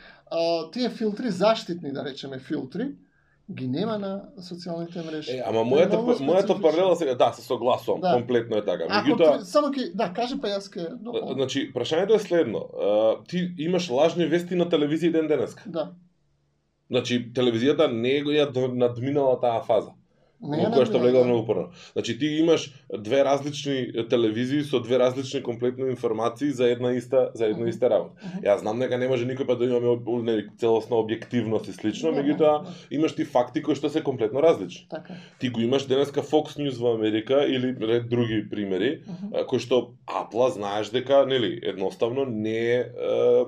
тие 0.71 0.89
филтри, 0.89 1.31
заштитни, 1.31 1.91
да 1.93 2.05
речеме, 2.05 2.39
филтри, 2.39 2.91
ги 3.49 3.67
нема 3.67 3.97
на 3.97 4.09
социјалните 4.39 5.05
мрежи. 5.05 5.31
Е, 5.31 5.43
ама 5.45 5.59
мојата 5.61 5.93
многу 5.93 6.13
мојата 6.23 6.61
паралела 6.61 6.95
сега, 6.95 7.15
да, 7.15 7.33
се 7.33 7.41
согласувам, 7.41 8.01
Да. 8.01 8.13
комплетно 8.13 8.57
е 8.57 8.65
така. 8.65 8.83
Ако 8.89 9.07
Меѓутоа, 9.07 9.39
ти- 9.39 9.45
само 9.45 9.67
ќе 9.67 9.95
да 9.95 10.13
каже 10.13 10.35
па 10.41 10.47
јас 10.47 10.69
дополнам. 10.95 11.33
значи 11.33 11.73
прашањето 11.73 12.15
е 12.15 12.19
следно. 12.19 12.59
А, 12.59 13.23
ти 13.23 13.53
имаш 13.57 13.89
лажни 13.89 14.25
вести 14.25 14.55
на 14.55 14.65
телевизија 14.65 15.11
ден 15.11 15.27
денеска. 15.27 15.63
Да. 15.67 15.91
Значи 16.89 17.33
телевизијата 17.33 17.91
не 17.91 18.21
го 18.21 18.29
ја 18.29 18.49
надминала 18.73 19.39
таа 19.39 19.61
фаза. 19.61 19.91
Не 20.41 20.69
која 20.71 20.85
што 20.87 20.99
да. 21.03 21.23
многу 21.25 21.45
порано. 21.45 21.71
Значи 21.93 22.15
ти 22.19 22.25
имаш 22.39 22.71
две 22.97 23.25
различни 23.25 23.91
телевизии 24.09 24.63
со 24.63 24.79
две 24.79 24.99
различни 24.99 25.43
комплетно 25.43 25.87
информации 25.87 26.51
за 26.51 26.69
една 26.71 26.93
иста 26.95 27.31
за 27.35 27.51
една 27.51 27.67
иста 27.69 27.89
работа. 27.89 28.15
Јас 28.43 28.63
знам 28.63 28.79
дека 28.79 28.97
не 28.97 29.09
може 29.11 29.27
никој 29.27 29.47
пат 29.47 29.59
да 29.59 29.65
имаме 29.67 29.99
нели, 30.23 30.47
целосна 30.57 30.95
објективност 30.95 31.67
и 31.69 31.73
слично, 31.73 32.11
Да, 32.11 32.21
меѓутоа 32.23 32.53
да, 32.63 32.75
имаш 32.91 33.15
ти 33.15 33.25
факти 33.25 33.61
кои 33.61 33.75
што 33.75 33.89
се 33.89 34.03
комплетно 34.03 34.41
различни. 34.41 34.87
Така. 34.89 35.13
Ти 35.39 35.49
го 35.49 35.61
имаш 35.61 35.87
денеска 35.87 36.23
Fox 36.23 36.55
News 36.55 36.79
во 36.79 36.95
Америка 36.95 37.43
или 37.43 37.75
ред 37.75 38.09
други 38.09 38.49
примери, 38.49 39.03
кои 39.47 39.59
што 39.59 39.91
Апла 40.07 40.49
знаеш 40.55 40.89
дека 40.89 41.25
нели 41.25 41.59
едноставно 41.63 42.25
не 42.25 42.79
е, 42.79 42.85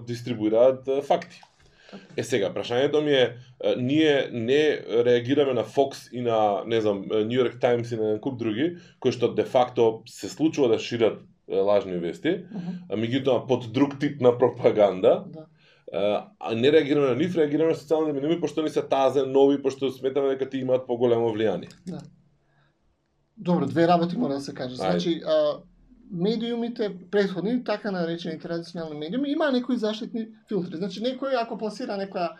дистрибуираат 0.08 0.90
факти. 1.08 1.40
Е 2.18 2.24
сега, 2.24 2.54
прашањето 2.54 3.02
ми 3.04 3.12
е, 3.12 3.36
ние 3.78 4.30
не 4.32 4.80
реагираме 5.06 5.54
на 5.54 5.64
Fox 5.64 6.12
и 6.12 6.22
на, 6.22 6.64
не 6.66 6.82
знам, 6.82 7.04
New 7.06 7.40
York 7.44 7.60
Times 7.60 7.94
и 7.94 8.00
на 8.00 8.22
куп 8.22 8.40
други, 8.40 8.78
кои 9.00 9.12
што 9.12 9.34
де 9.34 9.44
факто 9.44 10.02
се 10.08 10.30
случува 10.30 10.68
да 10.68 10.80
шират 10.80 11.22
лажни 11.52 11.98
вести, 11.98 12.30
Мгм. 12.52 12.72
а 12.90 12.96
меѓутоа 12.96 13.48
под 13.48 13.74
друг 13.74 14.00
тип 14.00 14.22
на 14.22 14.38
пропаганда, 14.38 15.24
Да. 15.28 16.28
а 16.40 16.56
не 16.56 16.72
реагираме 16.72 17.08
на 17.08 17.16
нив, 17.16 17.36
реагираме 17.36 17.72
на 17.72 17.76
социјалните 17.76 18.14
медиуми, 18.14 18.40
пошто 18.42 18.64
ни 18.64 18.70
се 18.70 18.82
тазе 18.82 19.26
нови, 19.26 19.62
пошто 19.62 19.92
сметаме 19.92 20.30
дека 20.30 20.50
ти 20.50 20.58
имаат 20.58 20.88
поголемо 20.88 21.28
влијание. 21.36 21.70
Добро, 23.38 23.66
две 23.66 23.88
работи 23.88 24.18
мора 24.18 24.34
да 24.34 24.42
се 24.42 24.54
каже. 24.54 24.76
Значи, 24.76 25.22
а, 25.26 25.58
медиумите, 26.12 26.92
претходни, 27.12 27.64
така 27.64 27.92
наречени 27.92 28.40
традиционални 28.40 29.00
медиуми, 29.00 29.32
има 29.32 29.52
некои 29.52 29.78
заштитни 29.78 30.28
филтри. 30.50 30.78
Значи, 30.78 31.02
некој 31.04 31.38
ако 31.42 31.58
пласира 31.58 31.98
некоја 32.00 32.34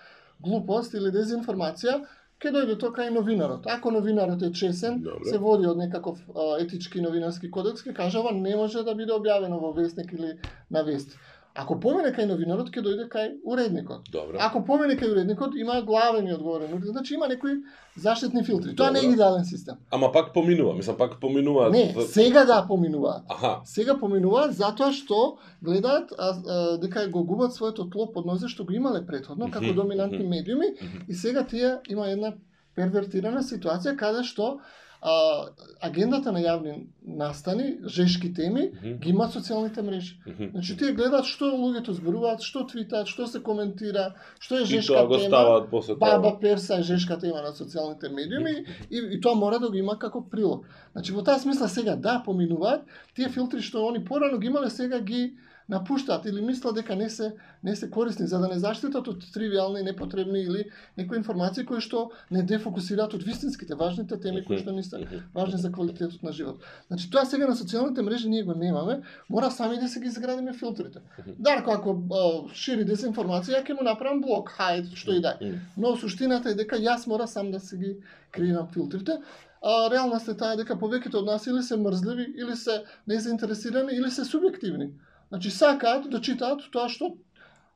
глупост 0.44 0.94
или 0.94 1.12
дезинформација, 1.14 2.02
ќе 2.42 2.52
дојде 2.52 2.78
тока 2.82 3.06
и 3.06 3.14
новинарот. 3.14 3.68
Ако 3.70 3.92
новинарот 3.92 4.42
е 4.42 4.52
чесен, 4.52 5.02
Добро. 5.02 5.26
се 5.30 5.38
води 5.38 5.68
од 5.70 5.78
некаков 5.78 6.20
а, 6.34 6.56
етички 6.60 7.02
новинарски 7.02 7.52
кодекс, 7.52 7.86
ќе 7.86 7.94
каже 7.96 8.20
ова 8.20 8.34
не 8.34 8.56
може 8.56 8.84
да 8.84 8.96
биде 8.98 9.14
објавено 9.14 9.60
во 9.62 9.72
вестник 9.78 10.14
или 10.14 10.34
на 10.70 10.84
вести. 10.84 11.18
Ако 11.56 11.76
помене 11.84 12.14
кај 12.16 12.30
новинарот, 12.30 12.70
ќе 12.72 12.80
дојде 12.84 13.06
кај 13.12 13.32
уредникот. 13.44 14.08
Добро. 14.12 14.38
Ако 14.40 14.62
помене 14.64 14.96
кај 14.96 15.12
уредникот, 15.12 15.56
има 15.60 15.82
главен 15.82 16.28
и 16.28 16.34
одговорен 16.34 16.72
уредник, 16.72 16.92
значи 16.92 17.14
има 17.14 17.28
некои 17.28 17.58
заштитни 17.98 18.44
филтри. 18.44 18.76
Тоа 18.76 18.92
не 18.92 19.00
е 19.00 19.12
идеален 19.12 19.46
систем. 19.46 19.76
Ама 19.92 20.12
пак 20.12 20.34
поминува, 20.34 20.74
мислам 20.74 20.98
пак 20.98 21.20
поминува. 21.20 21.70
Не, 21.70 21.96
сега 22.08 22.46
да 22.46 22.66
поминуваат. 22.68 23.24
Аха, 23.30 23.60
Сега 23.66 23.98
поминуваат 24.00 24.54
затоа 24.56 24.92
што 24.96 25.38
гледаат 25.62 26.14
а, 26.18 26.30
а, 26.48 26.78
дека 26.80 27.10
го 27.10 27.24
губат 27.24 27.54
своето 27.54 27.90
тло 27.90 28.12
под 28.12 28.26
нозе 28.26 28.48
што 28.48 28.64
го 28.64 28.74
имале 28.74 29.06
претходно 29.06 29.52
како 29.52 29.74
доминантни 29.74 30.24
медиуми 30.24 30.72
и 31.08 31.14
сега 31.14 31.44
тие 31.44 31.80
има 31.90 32.08
една 32.08 32.34
первертирана 32.76 33.44
ситуација 33.44 33.98
каде 34.00 34.24
што 34.24 34.60
а, 35.02 35.48
агендата 35.82 36.32
на 36.32 36.40
јавни 36.40 36.86
настани, 37.08 37.78
жешки 37.86 38.34
теми, 38.34 38.72
Мгм. 38.74 38.98
ги 39.00 39.10
имаат 39.10 39.34
социјалните 39.34 39.82
мрежи. 39.82 40.20
Мгм. 40.28 40.50
Значи 40.52 40.78
тие 40.78 40.94
гледаат 40.94 41.26
што 41.26 41.46
луѓето 41.46 41.92
зборуваат, 41.92 42.42
што 42.42 42.68
твитаат, 42.68 43.08
што 43.08 43.28
се 43.28 43.40
коментира, 43.40 44.14
што 44.40 44.56
е 44.56 44.62
И 44.62 44.66
жешка 44.66 44.94
тоа 44.94 45.08
го 45.08 45.18
тема. 45.18 45.28
ставаат 45.28 45.70
после 45.70 45.94
тоа. 45.96 46.00
Баба 46.00 46.40
Перса 46.40 46.76
е 46.76 46.84
жешка 46.84 47.18
тема 47.20 47.42
на 47.42 47.50
социјалните 47.52 48.10
медиуми 48.10 48.66
и, 48.92 48.98
и 49.12 49.22
тоа 49.22 49.36
мора 49.36 49.60
да 49.60 49.70
го 49.70 49.76
има 49.76 49.98
како 49.98 50.22
прилог. 50.22 50.66
Значи 50.92 51.12
во 51.12 51.24
таа 51.24 51.40
смисла 51.40 51.68
сега 51.68 51.96
да 51.96 52.22
поминуваат, 52.26 52.82
тие 53.16 53.30
филтри 53.30 53.62
што 53.62 53.90
они 53.90 54.06
порано 54.06 54.38
ги 54.38 54.48
имале 54.48 54.70
сега 54.70 55.00
ги 55.00 55.34
напуштаат 55.72 56.26
или 56.26 56.42
мислат 56.42 56.76
дека 56.76 56.96
не 56.96 57.10
се 57.10 57.34
не 57.64 57.76
се 57.76 57.90
корисни 57.90 58.28
за 58.28 58.40
да 58.40 58.48
не 58.48 58.60
заштитат 58.60 59.08
од 59.08 59.24
тривиални, 59.34 59.84
непотребни 59.84 60.42
или 60.44 60.66
некои 60.98 61.18
информации 61.18 61.66
кои 61.66 61.80
што 61.82 62.10
не 62.32 62.44
дефокусираат 62.44 63.14
од 63.16 63.24
вистинските 63.24 63.76
важните 63.80 64.18
теми 64.20 64.44
кои 64.46 64.60
што 64.60 64.76
не 64.76 64.84
се 64.84 65.00
важни 65.36 65.60
за 65.62 65.72
квалитетот 65.72 66.24
на 66.24 66.32
живот. 66.32 66.60
Значи 66.88 67.10
тоа 67.12 67.26
сега 67.26 67.48
на 67.48 67.56
социјалните 67.56 68.04
мрежи 68.04 68.30
ние 68.30 68.44
го 68.44 68.54
немаме, 68.54 69.02
мора 69.30 69.52
сами 69.52 69.80
да 69.80 69.88
се 69.88 70.00
ги 70.00 70.08
изградиме 70.08 70.54
филтрите. 70.54 71.00
Дарко 71.40 71.72
ако 71.72 71.96
а, 71.96 72.24
шири 72.54 72.84
дезинформација, 72.86 73.64
ќе 73.64 73.78
му 73.78 73.86
направам 73.88 74.22
блок, 74.22 74.52
хајд, 74.58 74.92
што 74.96 75.16
и 75.16 75.22
да 75.22 75.38
е. 75.40 75.54
Но 75.78 75.96
суштината 75.96 76.52
е 76.52 76.60
дека 76.60 76.76
јас 76.76 77.08
мора 77.08 77.28
сам 77.28 77.52
да 77.52 77.60
се 77.60 77.78
ги 77.78 77.96
креирам 78.32 78.68
филтрите. 78.74 79.22
А 79.62 79.90
реалност 79.94 80.28
е 80.28 80.36
таа 80.36 80.58
дека 80.58 80.76
повеќето 80.76 81.22
од 81.22 81.26
нас 81.30 81.48
или 81.48 81.62
се 81.64 81.78
мрзливи, 81.78 82.34
или 82.36 82.56
се 82.58 82.82
незаинтересирани, 83.08 83.94
или 83.94 84.10
се 84.12 84.26
субјективни. 84.26 84.90
Значи 85.32 85.52
сакаат 85.52 86.10
да 86.12 86.20
читаат 86.22 86.66
тоа 86.72 86.90
што 86.92 87.14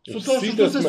со 0.06 0.20
тоа 0.20 0.38
што 0.38 0.70
се 0.70 0.82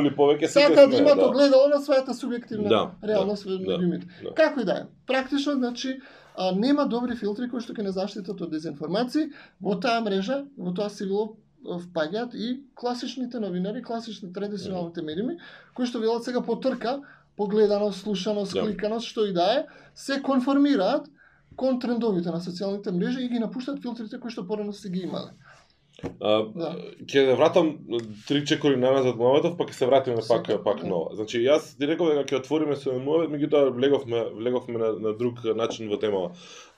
или 0.00 0.12
повеќе 0.16 0.48
сите 0.48 0.62
Сакаат 0.62 0.90
да 0.94 0.96
имаат 1.02 1.18
да. 1.18 1.26
огледало 1.26 1.68
на 1.68 1.80
својата 1.82 2.14
субјективна 2.16 2.68
Да, 2.72 2.82
реалност 3.02 3.44
да, 3.44 3.58
во 3.58 3.76
да, 3.76 3.98
да. 3.98 4.34
Како 4.38 4.62
и 4.62 4.64
да 4.64 4.72
е. 4.72 4.86
Практично, 5.06 5.58
значи, 5.58 5.98
а, 6.36 6.52
нема 6.56 6.86
добри 6.88 7.16
филтри 7.16 7.50
кои 7.50 7.60
што 7.60 7.74
ќе 7.76 7.84
не 7.84 7.92
заштитат 7.92 8.40
од 8.40 8.54
дезинформации 8.54 9.28
во 9.60 9.76
таа 9.76 10.00
мрежа, 10.00 10.44
во 10.56 10.72
тоа 10.72 10.88
сивило 10.88 11.34
впаѓаат 11.66 12.34
и 12.34 12.62
класичните 12.74 13.40
новинари, 13.40 13.82
класични 13.82 14.32
традиционалните 14.32 15.02
медиуми, 15.02 15.36
кои 15.74 15.86
што 15.86 16.00
велат 16.00 16.24
сега 16.24 16.40
по 16.40 16.56
трка, 16.56 17.00
по 17.36 17.46
гледаност, 17.46 18.00
слушаност, 18.00 18.54
Да. 18.54 18.62
кликаност, 18.62 19.06
што 19.06 19.26
и 19.26 19.32
да 19.32 19.52
е, 19.58 19.66
се 19.94 20.22
конформираат 20.22 21.10
кон 21.56 21.80
трендовите 21.80 22.30
на 22.30 22.40
социјалните 22.40 22.90
мрежи 22.90 23.24
и 23.24 23.28
ги 23.28 23.38
напуштаат 23.38 23.82
филтрите 23.82 24.20
кои 24.20 24.30
што 24.30 24.46
порано 24.46 24.72
се 24.72 24.88
ги 24.88 25.04
имале. 25.04 25.36
А, 26.20 26.42
Да. 26.54 26.70
ќе 27.06 27.26
да 27.26 27.36
вратам 27.36 27.78
три 28.28 28.44
чекори 28.46 28.76
назад 28.76 29.16
моментов, 29.16 29.56
па 29.58 29.64
ќе 29.64 29.76
се 29.76 29.86
вратиме 29.86 30.22
пак 30.28 30.48
пак 30.64 30.80
да. 30.82 30.88
нова. 30.88 31.14
Значи 31.14 31.42
јас 31.44 31.76
ти 31.78 31.86
реков 31.86 32.12
дека 32.12 32.24
ќе 32.24 32.40
отвориме 32.40 32.76
со 32.76 32.96
мовет, 32.98 33.30
меѓутоа 33.30 33.70
влеговме 33.74 34.24
влеговме 34.34 34.78
на, 34.78 34.92
на 34.92 35.12
друг 35.16 35.44
начин 35.44 35.88
во 35.88 35.96
темава. 35.96 36.32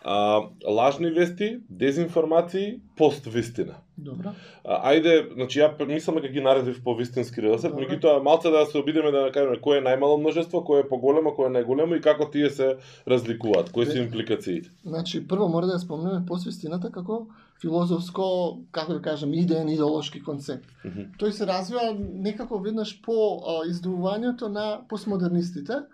А, 0.04 0.42
лажни 0.68 1.10
вести, 1.10 1.60
дезинформации, 1.70 2.80
поствистина. 2.96 3.74
Добра. 3.96 4.34
А, 4.64 4.90
ајде, 4.90 5.34
значи 5.34 5.60
ја 5.60 5.70
мислам 5.86 6.16
дека 6.18 6.32
ги 6.32 6.40
наредив 6.40 6.80
по 6.84 6.94
вистински 6.94 7.42
редослед, 7.42 7.72
Добре. 7.72 7.86
меѓутоа 7.86 8.22
малце 8.22 8.50
да 8.50 8.64
се 8.66 8.78
обидеме 8.78 9.12
да 9.12 9.30
кажеме 9.34 9.60
кој 9.62 9.78
е 9.78 9.84
најмало 9.86 10.18
множество, 10.18 10.64
кој 10.66 10.82
е 10.82 10.88
поголемо, 10.88 11.34
кој 11.36 11.50
е 11.50 11.54
најголемо 11.58 11.96
и 11.96 12.02
како 12.02 12.26
тие 12.26 12.50
се 12.50 12.76
разликуваат, 13.06 13.70
кои 13.70 13.86
се 13.86 14.02
импликациите. 14.02 14.70
Значи, 14.84 15.22
прво 15.28 15.48
мора 15.48 15.70
да 15.70 15.78
ја 15.78 15.84
спомнеме 15.84 16.26
посвистината 16.26 16.90
како 16.90 17.26
филозофско, 17.62 18.58
како 18.72 18.98
да 18.98 19.02
кажам, 19.02 19.34
идеен 19.34 19.68
идеолошки 19.68 20.22
концепт. 20.22 20.66
Мгм. 20.84 21.14
Тој 21.20 21.30
се 21.30 21.46
развива 21.46 21.94
некако 21.98 22.58
веднаш 22.58 22.98
по 23.02 23.14
издувувањето 23.70 24.48
на 24.48 24.80
постмодернистите, 24.88 25.84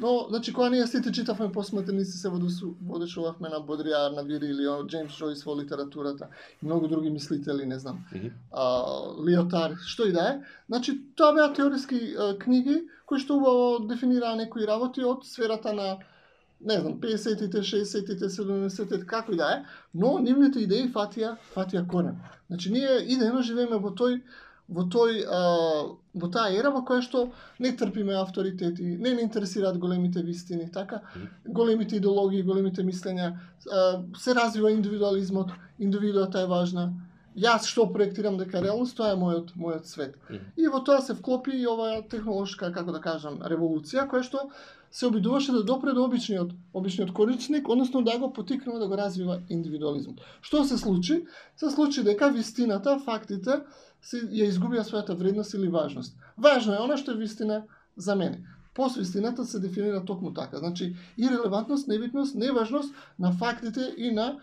но, 0.00 0.26
значи, 0.28 0.52
кога 0.52 0.68
ние 0.70 0.86
сите 0.86 1.12
читавме 1.12 1.52
постмодернисти, 1.52 2.18
се 2.18 2.28
водешувавме 2.86 3.48
на 3.48 3.60
Бодриар, 3.60 4.10
на 4.10 4.22
Вирилио, 4.24 4.86
Джеймс 4.86 5.12
Джойс 5.12 5.44
во 5.44 5.56
литературата 5.56 6.28
и 6.62 6.66
многу 6.66 6.88
други 6.88 7.10
мислители, 7.10 7.66
не 7.66 7.78
знам, 7.78 8.04
Мгм. 8.14 8.28
а, 8.52 8.64
Лиотар, 9.28 9.76
што 9.86 10.06
и 10.08 10.12
да 10.12 10.28
е. 10.28 10.40
Значи, 10.68 11.00
тоа 11.16 11.32
беа 11.32 11.52
теориски 11.52 12.14
а, 12.18 12.38
книги 12.38 12.82
кои 13.06 13.18
што 13.18 13.36
убаво 13.36 13.86
дефинираа 13.90 14.36
некои 14.38 14.66
работи 14.66 15.02
од 15.04 15.26
сферата 15.26 15.72
на 15.74 15.98
не 16.60 16.76
знам, 16.78 17.00
50-тите, 17.00 17.62
60-тите, 17.64 18.28
70-тите, 18.28 19.06
како 19.06 19.32
и 19.32 19.36
да 19.36 19.48
е, 19.54 19.62
но 19.94 20.18
нивните 20.20 20.60
идеи 20.60 20.90
фатија, 20.92 21.36
фатија 21.54 21.86
корен. 21.88 22.20
Значи, 22.50 22.70
ние 22.70 23.00
идејно 23.16 23.40
живееме 23.42 23.78
во 23.80 23.90
тој 23.96 24.20
во 24.70 24.86
тој 24.94 25.20
а, 25.26 25.40
во 26.14 26.30
таа 26.30 26.50
ера 26.54 26.70
во 26.70 26.82
која 26.86 27.02
што 27.02 27.26
не 27.58 27.72
трпиме 27.76 28.16
авторитети, 28.20 28.96
не 28.96 29.14
не 29.18 29.26
интересираат 29.26 29.78
големите 29.78 30.22
вистини, 30.22 30.70
така? 30.72 31.02
Големите 31.44 31.96
идеологии, 31.96 32.42
големите 32.42 32.82
мислења, 32.86 33.30
а, 33.34 34.02
се 34.18 34.34
развива 34.34 34.72
индивидуализмот, 34.72 35.52
индивидуата 35.78 36.40
е 36.40 36.50
важна. 36.50 36.90
Јас 37.36 37.68
што 37.70 37.86
проектирам 37.92 38.36
дека 38.38 38.60
реалност, 38.62 38.96
тоа 38.98 39.12
е 39.12 39.18
мојот 39.18 39.54
мојот 39.56 39.86
свет. 39.86 40.16
И 40.56 40.66
во 40.66 40.80
тоа 40.86 41.00
се 41.00 41.14
вклопи 41.14 41.54
и 41.54 41.66
оваа 41.66 42.02
технолошка, 42.02 42.72
како 42.74 42.92
да 42.92 43.00
кажам, 43.00 43.38
револуција 43.52 44.08
која 44.10 44.26
што 44.26 44.48
се 44.90 45.06
обидуваше 45.06 45.52
да 45.52 45.64
допре 45.64 45.92
до 45.92 46.04
обичниот, 46.04 46.52
обичниот 46.74 47.12
корисник, 47.12 47.68
односно 47.68 48.02
да 48.02 48.18
го 48.18 48.32
потикнува 48.32 48.78
да 48.78 48.88
го 48.88 48.96
развива 48.96 49.40
индивидуализмот. 49.48 50.20
Што 50.42 50.64
се 50.64 50.78
случи? 50.78 51.24
Се 51.56 51.70
случи 51.70 52.02
дека 52.02 52.30
вистината, 52.30 52.98
фактите, 53.04 53.62
се, 54.02 54.24
ја 54.26 54.48
изгубија 54.50 54.82
својата 54.82 55.14
вредност 55.14 55.54
или 55.54 55.68
важност. 55.68 56.16
Важно 56.38 56.74
е 56.74 56.82
она 56.82 56.96
што 56.96 57.12
е 57.12 57.20
вистина 57.22 57.62
за 57.96 58.16
мене. 58.16 58.42
Посвистината 58.74 59.44
се 59.44 59.60
дефинира 59.60 60.04
токму 60.04 60.32
така. 60.34 60.58
Значи, 60.58 60.96
и 61.18 61.28
релевантност, 61.28 61.88
небитност, 61.88 62.34
неважност 62.34 62.94
на 63.18 63.32
фактите 63.32 63.94
и 63.96 64.10
на 64.10 64.38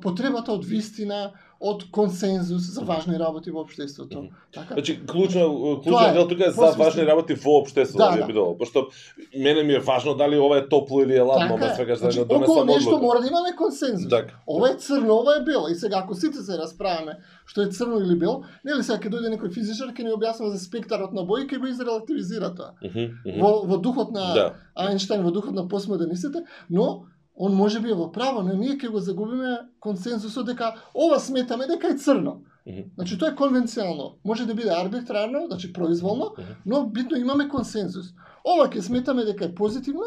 потребата 0.00 0.52
од 0.52 0.64
вистина, 0.64 1.32
од 1.60 1.82
консензус 1.92 2.62
за 2.72 2.80
важни 2.80 3.18
работи 3.18 3.50
во 3.50 3.60
општеството. 3.60 4.18
Мгм. 4.18 4.28
Така? 4.52 4.74
Значи, 4.74 5.06
клучна, 5.06 5.40
Тоа 5.40 5.80
клучен 5.82 6.14
дел 6.14 6.28
тука 6.28 6.46
е 6.46 6.50
за 6.50 6.70
важни 6.70 7.06
работи 7.06 7.34
во 7.34 7.58
општеството, 7.58 7.98
Да, 8.00 8.10
да, 8.10 8.20
да. 8.20 8.26
би 8.26 8.32
било. 8.32 8.56
Пошто 8.58 8.88
мене 9.36 9.62
ми 9.62 9.72
е 9.72 9.78
важно 9.78 10.14
дали 10.14 10.38
ова 10.38 10.58
е 10.58 10.68
топло 10.68 11.02
или 11.02 11.16
е 11.16 11.20
ладно, 11.20 11.58
свегаш 11.74 11.98
да 11.98 12.02
значи, 12.02 12.20
околу 12.20 12.38
донесам 12.38 12.66
нешто 12.66 12.88
одлука. 12.88 13.02
мора 13.02 13.20
да 13.20 13.26
имаме 13.26 13.56
консензус. 13.56 14.08
Така. 14.08 14.34
Ова 14.46 14.70
е 14.70 14.74
црно, 14.74 15.14
ова 15.14 15.36
е 15.36 15.40
бело. 15.40 15.68
И 15.68 15.74
сега 15.74 15.96
ако 15.98 16.14
сите 16.14 16.38
се 16.38 16.58
расправаме 16.58 17.18
што 17.46 17.62
е 17.62 17.66
црно 17.66 18.00
или 18.00 18.16
бело, 18.16 18.42
нели 18.64 18.82
сега 18.82 18.98
ќе 18.98 19.10
дојде 19.10 19.28
некој 19.28 19.52
физичар 19.52 19.92
ќе 19.92 20.02
ни 20.02 20.10
објаснува 20.10 20.48
за 20.48 20.58
спектарот 20.58 21.12
на 21.12 21.24
бои 21.24 21.44
ќе 21.44 21.58
го 21.58 21.66
изрелативизира 21.66 22.54
тоа. 22.54 22.72
Мгм, 22.82 23.04
мгм. 23.26 23.40
Во 23.40 23.62
во 23.66 23.76
духот 23.76 24.12
на 24.12 24.32
Да. 24.34 24.54
Ајнштајн, 24.78 25.22
во 25.22 25.30
духот 25.30 25.52
на 25.52 25.68
постмодернистите, 25.68 26.44
но 26.70 27.04
он 27.40 27.54
може 27.56 27.80
би 27.80 27.90
е 27.90 27.94
во 27.96 28.10
право, 28.12 28.42
но 28.42 28.52
ние 28.52 28.76
ќе 28.76 28.90
го 28.92 29.00
загубиме 29.00 29.58
консензусот 29.80 30.46
дека 30.46 30.74
ова 30.94 31.16
сметаме 31.20 31.66
дека 31.66 31.88
е 31.88 31.96
црно. 31.96 32.42
Мгм. 32.66 32.82
Значи 32.94 33.18
тоа 33.18 33.28
е 33.32 33.34
конвенционално. 33.34 34.18
Може 34.24 34.46
да 34.46 34.54
биде 34.54 34.70
арбитрарно, 34.70 35.46
значи 35.46 35.72
произволно, 35.72 36.34
Мгм. 36.38 36.52
но 36.66 36.86
битно 36.86 37.16
имаме 37.16 37.48
консензус. 37.48 38.12
Ова 38.44 38.68
ќе 38.68 38.80
сметаме 38.80 39.24
дека 39.24 39.44
е 39.44 39.54
позитивно, 39.54 40.04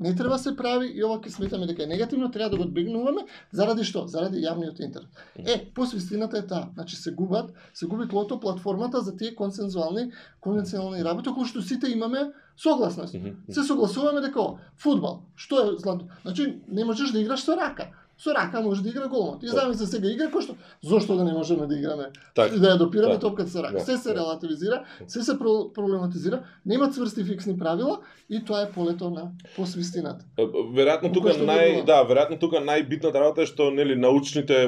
не 0.00 0.14
треба 0.14 0.38
се 0.38 0.56
прави 0.56 0.86
и 0.94 1.04
ова 1.04 1.18
ќе 1.18 1.30
сметаме 1.34 1.66
дека 1.66 1.82
е 1.82 1.90
негативно, 1.90 2.30
треба 2.30 2.50
да 2.50 2.56
го 2.56 2.62
одбегнуваме 2.62 3.26
заради 3.52 3.84
што? 3.84 4.06
Заради 4.06 4.42
јавниот 4.44 4.80
интерес. 4.80 5.08
Е, 5.36 5.70
посвистината 5.74 6.38
е 6.38 6.46
таа. 6.46 6.68
Значи 6.74 6.96
се 6.96 7.12
губат, 7.12 7.52
се 7.74 7.86
губи 7.86 8.08
тлото 8.08 8.40
платформата 8.40 9.00
за 9.00 9.16
тие 9.16 9.34
консензуални, 9.34 10.12
конвенционални 10.40 11.04
работи 11.04 11.28
околу 11.28 11.46
што 11.46 11.62
сите 11.62 11.90
имаме 11.90 12.30
согласност. 12.56 13.16
Се 13.50 13.62
согласуваме 13.62 14.20
дека 14.20 14.40
ова, 14.40 14.58
фудбал, 14.76 15.22
што 15.36 15.62
е 15.62 15.78
злато? 15.78 16.06
Значи 16.22 16.60
не 16.68 16.84
можеш 16.84 17.10
да 17.10 17.20
играш 17.20 17.42
со 17.42 17.56
рака. 17.56 17.90
Со 18.18 18.34
рака 18.34 18.60
може 18.60 18.82
да 18.82 18.88
игра 18.88 19.08
голмот. 19.08 19.42
И 19.42 19.46
Така. 19.46 19.60
замисли 19.60 19.86
сега 19.86 20.08
игра 20.08 20.26
кој 20.26 20.40
што 20.40 20.54
зошто 20.82 21.16
да 21.16 21.24
не 21.24 21.32
можеме 21.32 21.66
да 21.66 21.74
играме 21.74 22.06
Така. 22.34 22.56
да 22.56 22.66
ја 22.68 22.78
допираме 22.78 23.14
Да. 23.14 23.18
топката 23.20 23.50
со 23.50 23.62
рака. 23.62 23.72
Да. 23.74 23.80
Се 23.80 23.96
се 23.96 24.14
релативизира, 24.14 24.82
се 25.06 25.22
се 25.22 25.32
про- 25.32 25.72
проблематизира, 25.72 26.42
нема 26.66 26.90
цврсти 26.90 27.24
фиксни 27.24 27.58
правила 27.58 27.98
и 28.30 28.44
тоа 28.44 28.62
е 28.62 28.70
полето 28.70 29.10
на 29.10 29.30
посвистината. 29.56 30.24
Веројатно 30.38 31.12
тука 31.14 31.28
Кој 31.28 31.46
нај 31.46 31.84
да, 31.84 32.02
веројатно 32.04 32.40
тука 32.40 32.56
најбитната 32.58 33.14
работа 33.14 33.42
е 33.42 33.46
што 33.46 33.70
нели 33.70 33.94
научните 33.94 34.66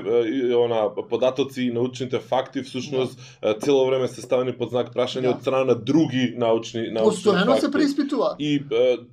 она 0.56 0.86
податоци 1.10 1.62
и 1.62 1.70
научните 1.70 2.18
факти 2.18 2.62
всушност 2.62 3.18
е, 3.42 3.54
цело 3.54 3.86
време 3.86 4.08
се 4.08 4.22
ставени 4.22 4.52
под 4.52 4.70
знак 4.70 4.94
прашање 4.94 5.22
Да. 5.22 5.30
од 5.30 5.40
страна 5.40 5.64
на 5.64 5.74
други 5.74 6.34
научни 6.38 6.90
научни 6.90 7.10
Постојано 7.32 7.60
се 7.60 7.70
преиспитува. 7.70 8.36
И 8.38 8.62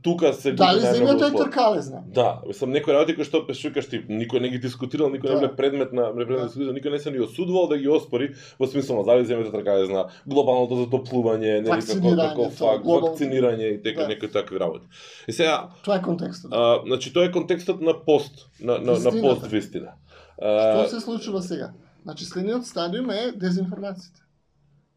тука 0.01 0.33
се 0.33 0.51
Дали 0.51 0.79
земјата 0.79 1.27
е 1.27 1.37
тркалезна? 1.37 2.03
Да, 2.07 2.41
мислам 2.47 2.71
некои 2.71 2.93
работи 2.93 3.15
кои 3.15 3.23
што 3.23 3.47
пешукаш 3.47 3.85
ти, 3.89 4.03
никој 4.27 4.41
не 4.41 4.49
ги 4.49 4.59
дискутирал, 4.59 5.07
никој 5.09 5.29
не 5.29 5.35
Да. 5.35 5.39
биле 5.39 5.55
предмет 5.55 5.93
на 5.93 6.13
предмет 6.13 6.51
Да. 6.53 6.73
никој 6.73 6.91
не 6.91 6.99
се 6.99 7.11
ни 7.11 7.19
осудувал 7.19 7.67
да 7.67 7.77
ги 7.77 7.87
оспори 7.87 8.29
во 8.59 8.67
смисло 8.67 8.97
на 8.97 9.03
дали 9.03 9.25
земјата 9.25 9.51
така 9.51 9.73
е 9.73 9.85
зна 9.85 10.05
глобалното 10.27 10.75
затоплување, 10.75 11.61
нели 11.61 11.81
како 11.81 12.15
како 12.15 12.49
факт, 12.51 12.83
глобално- 12.83 13.07
вакцинирање 13.07 13.73
и 13.73 13.83
така 13.83 14.01
Да. 14.01 14.07
некои 14.07 14.29
такви 14.29 14.59
работи. 14.59 14.85
И 15.27 15.31
сега 15.31 15.69
Тоа 15.83 15.95
е 15.95 16.01
контекстот. 16.01 16.51
А, 16.53 16.81
значи 16.85 17.13
тоа 17.13 17.25
е 17.25 17.31
контекстот 17.31 17.81
на 17.81 18.05
пост, 18.05 18.49
на 18.61 18.77
на, 18.77 18.99
на 18.99 19.11
пост 19.21 19.47
вистина. 19.47 19.91
Што 20.37 20.81
А, 20.81 20.87
се 20.87 20.99
случува 20.99 21.41
сега? 21.41 21.71
Значи, 22.03 22.25
следниот 22.25 22.65
стадиум 22.65 23.09
е 23.09 23.31
дезинформациите. 23.31 24.21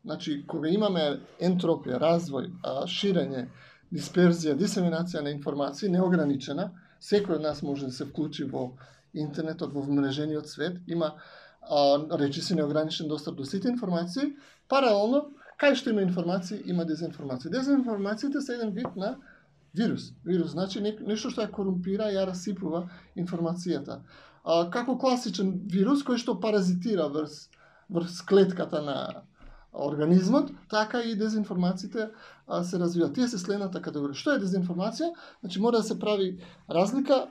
Значи, 0.04 0.44
кога 0.46 0.68
имаме 0.68 1.20
ентропија, 1.40 1.98
развој, 1.98 2.50
а, 2.62 2.86
ширење, 2.86 3.46
дисперзија, 3.92 4.54
дисеминација 4.54 5.22
на 5.22 5.30
информации 5.30 5.88
неограничена, 5.88 6.70
секој 7.00 7.36
од 7.36 7.42
нас 7.42 7.62
може 7.62 7.86
да 7.86 7.92
се 7.92 8.04
вклучи 8.04 8.44
во 8.44 8.72
интернетот, 9.12 9.72
во 9.72 9.82
вмрежениот 9.82 10.48
свет, 10.48 10.80
има 10.86 11.14
а, 11.62 11.98
неограничен 11.98 13.08
достап 13.08 13.34
до 13.36 13.44
сите 13.44 13.68
информации, 13.68 14.36
паралелно, 14.68 15.30
кај 15.60 15.74
што 15.74 15.90
има 15.90 16.02
информации, 16.02 16.62
има 16.64 16.84
дезинформација. 16.84 17.50
Дезинформациите 17.50 18.40
се 18.40 18.54
еден 18.54 18.70
вид 18.70 18.96
на 18.96 19.16
вирус. 19.74 20.12
Вирус 20.24 20.50
значи 20.50 20.80
не, 20.80 20.96
нешто 21.06 21.30
што 21.30 21.44
ја 21.44 21.50
корумпира 21.50 22.10
и 22.10 22.16
ја 22.16 22.26
расипува 22.30 22.88
информацијата. 23.16 24.00
А, 24.44 24.70
како 24.70 24.96
класичен 24.98 25.60
вирус 25.70 26.04
кој 26.06 26.18
што 26.18 26.40
паразитира 26.40 27.08
врз 27.08 27.48
врз 27.90 28.22
клетката 28.22 28.80
на 28.82 29.24
организмот, 29.72 30.50
така 30.70 31.00
и 31.02 31.16
дезинформациите 31.16 32.08
а, 32.46 32.64
се 32.64 32.78
развиваат. 32.78 33.14
Тие 33.14 33.28
се 33.28 33.38
следната 33.38 33.82
категорија. 33.82 34.18
Што 34.18 34.34
е 34.34 34.42
дезинформација? 34.42 35.12
Значи 35.40 35.60
мора 35.60 35.82
да 35.82 35.82
се 35.82 35.98
прави 35.98 36.38
разлика 36.70 37.26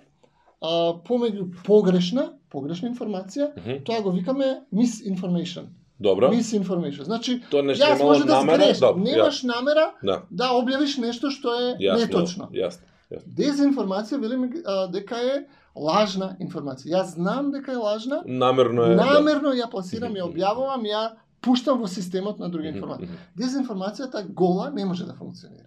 а, 0.62 0.94
помеѓу 1.08 1.50
погрешна, 1.66 2.34
погрешна 2.50 2.90
информација, 2.90 3.52
мгм, 3.58 3.84
тоа 3.86 4.02
го 4.02 4.12
викаме 4.12 4.62
misinformation. 4.74 5.66
Добро. 6.00 6.30
Misinformation. 6.32 7.04
Значи, 7.04 7.42
Тоа 7.52 7.62
нешто 7.64 7.84
јас 7.86 8.00
може 8.04 8.24
да 8.26 8.40
намера, 8.40 8.64
сгреш, 8.64 8.80
добро, 8.80 9.04
немаш 9.04 9.44
намера 9.44 9.92
Да, 10.04 10.22
да 10.32 10.52
објавиш 10.56 10.98
нешто 10.98 11.30
што 11.30 11.50
е 11.54 11.76
јасно. 11.78 12.00
неточно. 12.00 12.50
Јасно. 12.54 12.86
Дезинформација 13.28 14.20
велиме 14.22 14.48
дека 14.92 15.16
е 15.18 15.46
лажна 15.76 16.38
информација. 16.40 16.94
Јас 16.96 17.16
знам 17.16 17.52
дека 17.52 17.72
е 17.72 17.76
лажна, 17.76 18.24
Намерно 18.26 18.84
е. 18.84 18.96
да. 18.96 19.06
намерно 19.06 19.50
ја 19.50 19.70
пласирам, 19.72 20.14
ја 20.14 20.24
објавувам, 20.30 20.84
ја 20.88 21.12
пуштам 21.42 21.80
во 21.80 21.88
системот 21.88 22.40
на 22.40 22.46
информации. 22.48 23.06
мгм, 23.06 23.16
Дезинформацијата 23.38 24.24
гола 24.34 24.72
не 24.72 24.86
може 24.86 25.06
да 25.06 25.14
функционира. 25.14 25.66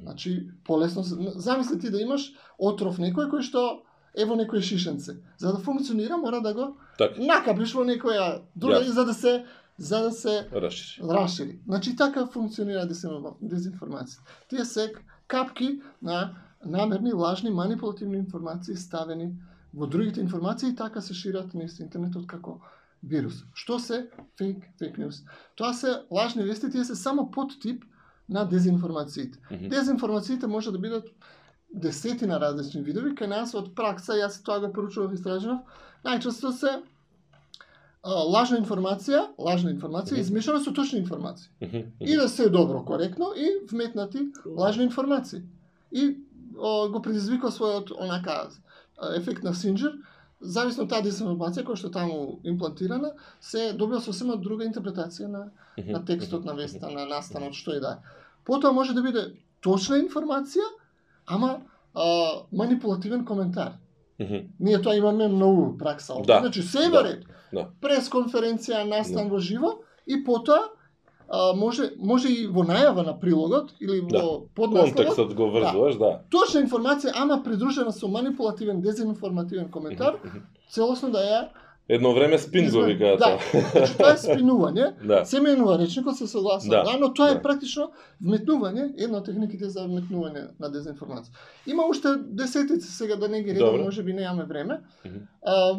Значи, 0.00 0.48
полесно. 0.64 1.02
Замисли 1.36 1.78
ти 1.78 1.90
да 1.90 2.00
имаш 2.00 2.32
отров 2.58 2.98
некој 2.98 3.28
кој 3.30 3.42
што 3.42 3.82
е 4.14 4.24
во 4.24 4.34
некој 4.36 4.60
шишенце. 4.60 5.16
За 5.38 5.52
да 5.52 5.58
функционира 5.58 6.16
мора 6.16 6.40
да 6.40 6.54
го 6.54 6.76
Така. 6.98 7.20
накапиш 7.20 7.74
во 7.74 7.84
некоја 7.84 8.40
друга 8.56 8.74
Јасно. 8.76 8.92
за 8.92 9.04
да 9.04 9.14
се 9.14 9.44
за 9.78 10.02
да 10.02 10.10
се 10.12 10.48
Расшири. 10.52 11.06
расшири. 11.08 11.58
Значи 11.66 11.96
така 11.96 12.26
функционира 12.26 12.86
дезинфор- 12.86 13.36
дезинформација. 13.42 14.18
Тие 14.48 14.64
се 14.64 14.92
капки 15.26 15.80
на 16.02 16.34
намерни, 16.64 17.12
лажни, 17.12 17.50
манипулативни 17.50 18.16
информации 18.16 18.76
ставени 18.76 19.32
во 19.74 19.86
другите 19.86 20.20
информации 20.20 20.68
и 20.68 20.74
така 20.76 21.00
се 21.00 21.14
шират 21.14 21.54
низ 21.54 21.78
интернетот 21.80 22.26
како 22.26 22.60
вирус. 23.02 23.44
Што 23.54 23.78
се 23.78 24.10
фейк, 24.38 24.58
фейк 24.78 24.96
news? 24.96 25.24
Тоа 25.56 25.72
се 25.74 26.02
лажни 26.10 26.44
вести, 26.44 26.70
тие 26.70 26.84
се 26.84 26.94
само 26.94 27.30
подтип 27.30 27.84
на 28.28 28.44
дезинформациите. 28.44 29.38
Мгм. 29.50 29.68
Дезинформациите 29.68 30.46
може 30.46 30.72
да 30.72 30.78
бидат 30.78 31.04
десетина 31.72 32.38
различни 32.40 32.82
видови, 32.82 33.14
кај 33.16 33.28
нас 33.28 33.54
од 33.54 33.74
пракса, 33.74 34.12
јас 34.18 34.42
тоа 34.44 34.60
го 34.60 34.72
поручував 34.72 35.12
и 35.12 35.14
истражував, 35.14 35.60
најчесто 36.04 36.52
се 36.52 36.72
а, 38.02 38.10
лажна 38.10 38.58
информација, 38.58 39.28
лажна 39.38 39.70
информација 39.72 40.12
Мгм. 40.18 40.20
измешана 40.20 40.60
со 40.60 40.72
точна 40.72 40.98
информација. 41.00 41.48
Мгм, 41.62 41.82
И 42.00 42.16
да 42.16 42.28
се 42.28 42.48
добро, 42.48 42.84
коректно 42.84 43.32
и 43.36 43.66
вметнати 43.70 44.32
лажни 44.46 44.84
информации. 44.84 45.42
И 45.92 46.16
о, 46.58 46.88
го 46.88 47.02
предизвикува 47.02 47.50
својот 47.52 47.92
онака 47.98 48.48
а, 48.98 49.14
ефект 49.16 49.42
на 49.42 49.50
Синџер, 49.54 49.96
зависно 50.40 50.82
од 50.84 50.90
таа 50.90 51.02
дезинформација 51.02 51.62
која 51.64 51.76
што 51.78 51.90
таму 51.90 52.40
имплантирана, 52.44 53.12
се 53.40 53.72
добива 53.72 54.00
сосема 54.00 54.36
друга 54.36 54.64
интерпретација 54.66 55.26
на 55.28 55.50
на 55.78 56.04
текстот, 56.04 56.44
на 56.44 56.52
веста, 56.52 56.90
на 56.90 57.06
настанот, 57.06 57.54
што 57.54 57.72
и 57.76 57.80
да 57.80 57.92
е. 57.92 57.96
Потоа 58.44 58.72
може 58.72 58.92
да 58.92 59.02
биде 59.02 59.32
точна 59.60 59.96
информација, 60.02 60.66
ама 61.26 61.58
а, 61.94 62.02
манипулативен 62.52 63.24
коментар. 63.24 63.72
мгм. 64.20 64.36
Ние 64.60 64.82
тоа 64.82 64.94
имаме 64.96 65.28
многу 65.28 65.78
пракса. 65.78 66.14
Да, 66.26 66.38
Значи, 66.40 66.62
се 66.62 66.88
да, 66.90 67.04
ред. 67.04 67.24
да. 67.52 67.66
Прес 67.80 68.08
конференција, 68.10 68.84
настан 68.84 69.28
во 69.28 69.38
живо 69.38 69.72
и 70.06 70.24
потоа 70.24 70.58
а, 71.28 71.52
може 71.56 71.90
може 71.98 72.28
и 72.28 72.46
во 72.46 72.62
најава 72.64 73.06
на 73.06 73.18
прилогот 73.20 73.74
или 73.80 74.00
во 74.00 74.08
Да. 74.08 74.22
поднасловот 74.54 74.94
Контекстот 74.96 75.34
го 75.34 75.50
врзуваш, 75.50 75.96
да. 75.98 76.20
точна 76.30 76.60
информација, 76.60 77.12
ама 77.14 77.42
придружена 77.42 77.92
со 77.92 78.08
манипулативен, 78.08 78.80
дезинформативен 78.80 79.70
коментар, 79.70 80.14
Мгм, 80.24 80.28
мгм. 80.28 80.46
целосно 80.70 81.10
да 81.10 81.18
ја 81.18 81.48
Едно 81.88 82.14
време 82.14 82.38
спин 82.38 82.62
го 82.62 82.68
Извади. 82.68 82.92
викаат 82.94 83.18
Да. 83.18 83.24
тоа. 83.24 83.60
Значи 83.72 83.96
тоа 83.96 84.12
е 84.12 84.16
спинување, 84.16 84.92
Да. 85.06 85.24
се 85.24 85.40
менува 85.40 85.78
речникот, 85.78 86.16
се 86.16 86.26
согласувам, 86.26 86.70
Да, 86.76 86.92
да, 86.92 86.98
но 86.98 87.14
тоа 87.14 87.30
е 87.30 87.34
да. 87.34 87.42
практично 87.42 87.90
вметнување, 88.22 88.94
една 88.98 89.18
од 89.18 89.24
техниките 89.24 89.68
за 89.68 89.80
вметнување 89.80 90.48
на 90.60 90.68
дезинформација. 90.68 91.34
Има 91.66 91.82
уште 91.84 92.08
десетици 92.18 92.88
сега 92.88 93.16
да 93.16 93.28
не 93.28 93.42
ги 93.42 93.50
редам, 93.50 93.66
Добро. 93.68 93.82
може 93.82 94.02
би 94.02 94.12
немаме 94.12 94.44
време. 94.44 94.80
Мгм. 95.06 95.18
А, 95.44 95.78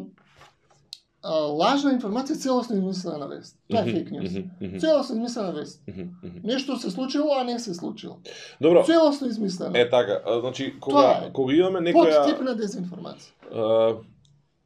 а, 1.24 1.32
лажна 1.34 1.92
информација 1.92 2.36
целосно 2.36 2.76
измислена 2.76 3.28
вест. 3.28 3.58
Тоа 3.70 3.80
е 3.80 3.84
фейк 3.86 4.10
news. 4.10 4.30
мгм, 4.32 4.50
мгм, 4.62 4.80
Целосно 4.80 5.16
измислена 5.16 5.52
вест. 5.54 5.82
мгм, 5.88 6.02
мгм. 6.24 6.40
Нешто 6.44 6.78
се 6.78 6.92
случило, 6.92 7.28
а 7.32 7.44
не 7.44 7.60
се 7.60 7.74
случило. 7.74 8.18
Добро, 8.62 8.84
Целосно 8.84 9.28
измислено. 9.28 9.72
е 9.76 9.90
така, 9.90 10.20
значи 10.40 10.74
кога 10.80 11.30
кога 11.34 11.54
имаме 11.56 11.80
некоја 11.82 12.26
тип 12.26 12.42
на 12.42 12.52
дезинформација. 12.52 13.32
А, 13.54 13.96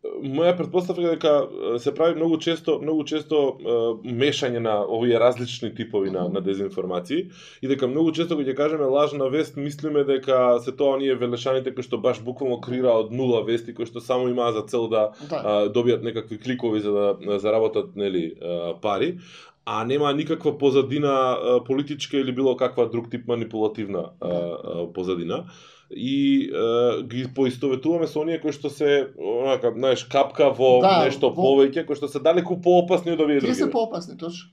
моја 0.06 0.54
претпоставка 0.58 1.02
е 1.02 1.16
дека 1.16 1.80
се 1.80 1.94
прави 1.96 2.16
многу 2.16 2.38
често 2.38 2.78
многу 2.82 3.04
често 3.04 3.58
мешање 4.06 4.60
на 4.62 4.76
овие 4.86 5.20
различни 5.20 5.74
типови 5.76 6.12
на, 6.12 6.28
на 6.30 6.42
дезинформации 6.42 7.30
и 7.62 7.68
дека 7.68 7.88
многу 7.88 8.12
често 8.12 8.38
кога 8.38 8.46
ќе 8.46 8.56
кажеме 8.58 8.86
лажна 8.94 9.30
вест 9.34 9.58
мислиме 9.58 10.04
дека 10.08 10.60
се 10.64 10.76
тоа 10.78 10.98
оние 10.98 11.18
велешаните 11.18 11.74
кои 11.74 11.84
што 11.84 11.98
баш 11.98 12.22
буквално 12.22 12.62
креираат 12.62 13.12
нула 13.12 13.42
вести 13.44 13.74
кои 13.74 13.90
што 13.90 14.02
само 14.02 14.30
имаа 14.30 14.54
за 14.54 14.68
цел 14.70 14.88
да 14.88 15.10
Да. 15.30 15.42
а, 15.44 15.70
добијат 15.70 16.04
некакви 16.04 16.38
кликови 16.38 16.80
за 16.80 16.92
да 16.92 17.40
заработат 17.40 17.96
нели 17.96 18.36
пари 18.82 19.18
а 19.66 19.84
нема 19.86 20.14
никаква 20.14 20.58
позадина 20.58 21.38
политичка 21.66 22.18
или 22.18 22.32
било 22.32 22.56
каква 22.58 22.86
друг 22.86 23.10
тип 23.12 23.28
манипулативна 23.28 24.12
а, 24.22 24.30
а, 24.30 24.94
позадина 24.94 25.46
и 25.92 26.50
а, 26.52 27.04
ги 27.04 27.28
поистоветуваме 27.36 28.08
со 28.08 28.20
оние 28.20 28.42
кои 28.42 28.52
што 28.52 28.70
се 28.70 29.08
онака 29.18 29.72
знаеш 29.72 30.04
капка 30.04 30.50
во 30.52 30.82
Да, 30.82 31.04
нешто 31.06 31.30
во- 31.30 31.36
повеќе 31.36 31.86
кои 31.86 31.96
што 31.96 32.08
се 32.08 32.20
далеку 32.20 32.62
поопасни 32.62 33.12
од 33.12 33.20
овие 33.20 33.40
Тие 33.40 33.48
други. 33.48 33.56
се 33.56 33.72
поопасни, 33.72 34.18
точно. 34.18 34.50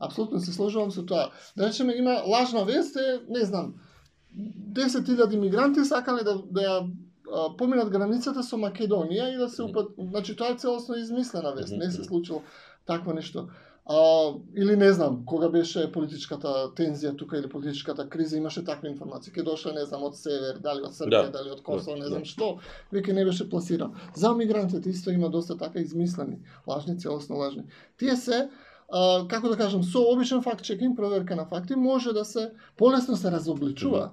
Апсолутно 0.00 0.40
се 0.40 0.52
сложувам 0.52 0.90
со 0.90 1.06
тоа. 1.06 1.30
Да 1.56 1.68
речеме 1.68 1.94
има 1.94 2.22
лажна 2.26 2.64
вест, 2.64 2.96
е, 2.96 3.20
не 3.28 3.44
знам, 3.44 3.74
10.000 4.72 5.36
мигранти 5.36 5.84
сакале 5.84 6.22
да 6.22 6.42
да 6.50 6.86
поминат 7.58 7.90
границата 7.90 8.42
со 8.42 8.56
Македонија 8.56 9.34
и 9.34 9.38
да 9.38 9.48
се 9.48 9.62
упат, 9.62 9.88
значи 9.98 10.36
тоа 10.36 10.52
е 10.52 10.56
целосно 10.56 10.94
измислена 10.94 11.52
вест, 11.56 11.72
не 11.72 11.90
се 11.90 12.04
случило 12.04 12.42
такво 12.86 13.12
нешто. 13.12 13.46
А, 13.86 14.32
или 14.56 14.76
не 14.76 14.92
знам, 14.92 15.24
кога 15.26 15.48
беше 15.48 15.88
политичката 15.92 16.70
тензија 16.78 17.16
тука 17.18 17.38
или 17.38 17.48
политичката 17.48 18.08
криза, 18.08 18.36
имаше 18.36 18.64
такви 18.64 18.88
информации. 18.88 19.32
Ке 19.32 19.42
дошле, 19.42 19.72
не 19.72 19.84
знам, 19.84 20.04
од 20.06 20.16
север, 20.16 20.60
дали 20.62 20.84
од 20.86 20.94
Србија, 20.94 21.30
Да. 21.30 21.30
дали 21.30 21.50
од 21.50 21.62
Косово, 21.62 21.96
не 21.98 22.06
знам 22.06 22.22
да. 22.22 22.24
што, 22.30 22.58
веќе 22.92 23.12
не 23.12 23.24
беше 23.24 23.48
пласирано. 23.50 23.94
За 24.14 24.34
мигрантите 24.34 24.90
исто 24.90 25.10
има 25.10 25.30
доста 25.30 25.56
така 25.58 25.80
измислени, 25.80 26.38
лажни, 26.66 26.98
целосно 26.98 27.36
лажни. 27.36 27.62
Тие 27.98 28.16
се 28.16 28.48
а, 28.92 29.26
како 29.28 29.48
да 29.48 29.56
кажам, 29.56 29.82
со 29.82 29.98
обичен 30.12 30.42
факт 30.42 30.62
чекинг, 30.64 30.96
проверка 30.96 31.36
на 31.36 31.46
факти, 31.46 31.74
може 31.74 32.12
да 32.12 32.24
се 32.24 32.50
полесно 32.76 33.16
се 33.16 33.30
разобличува. 33.30 34.10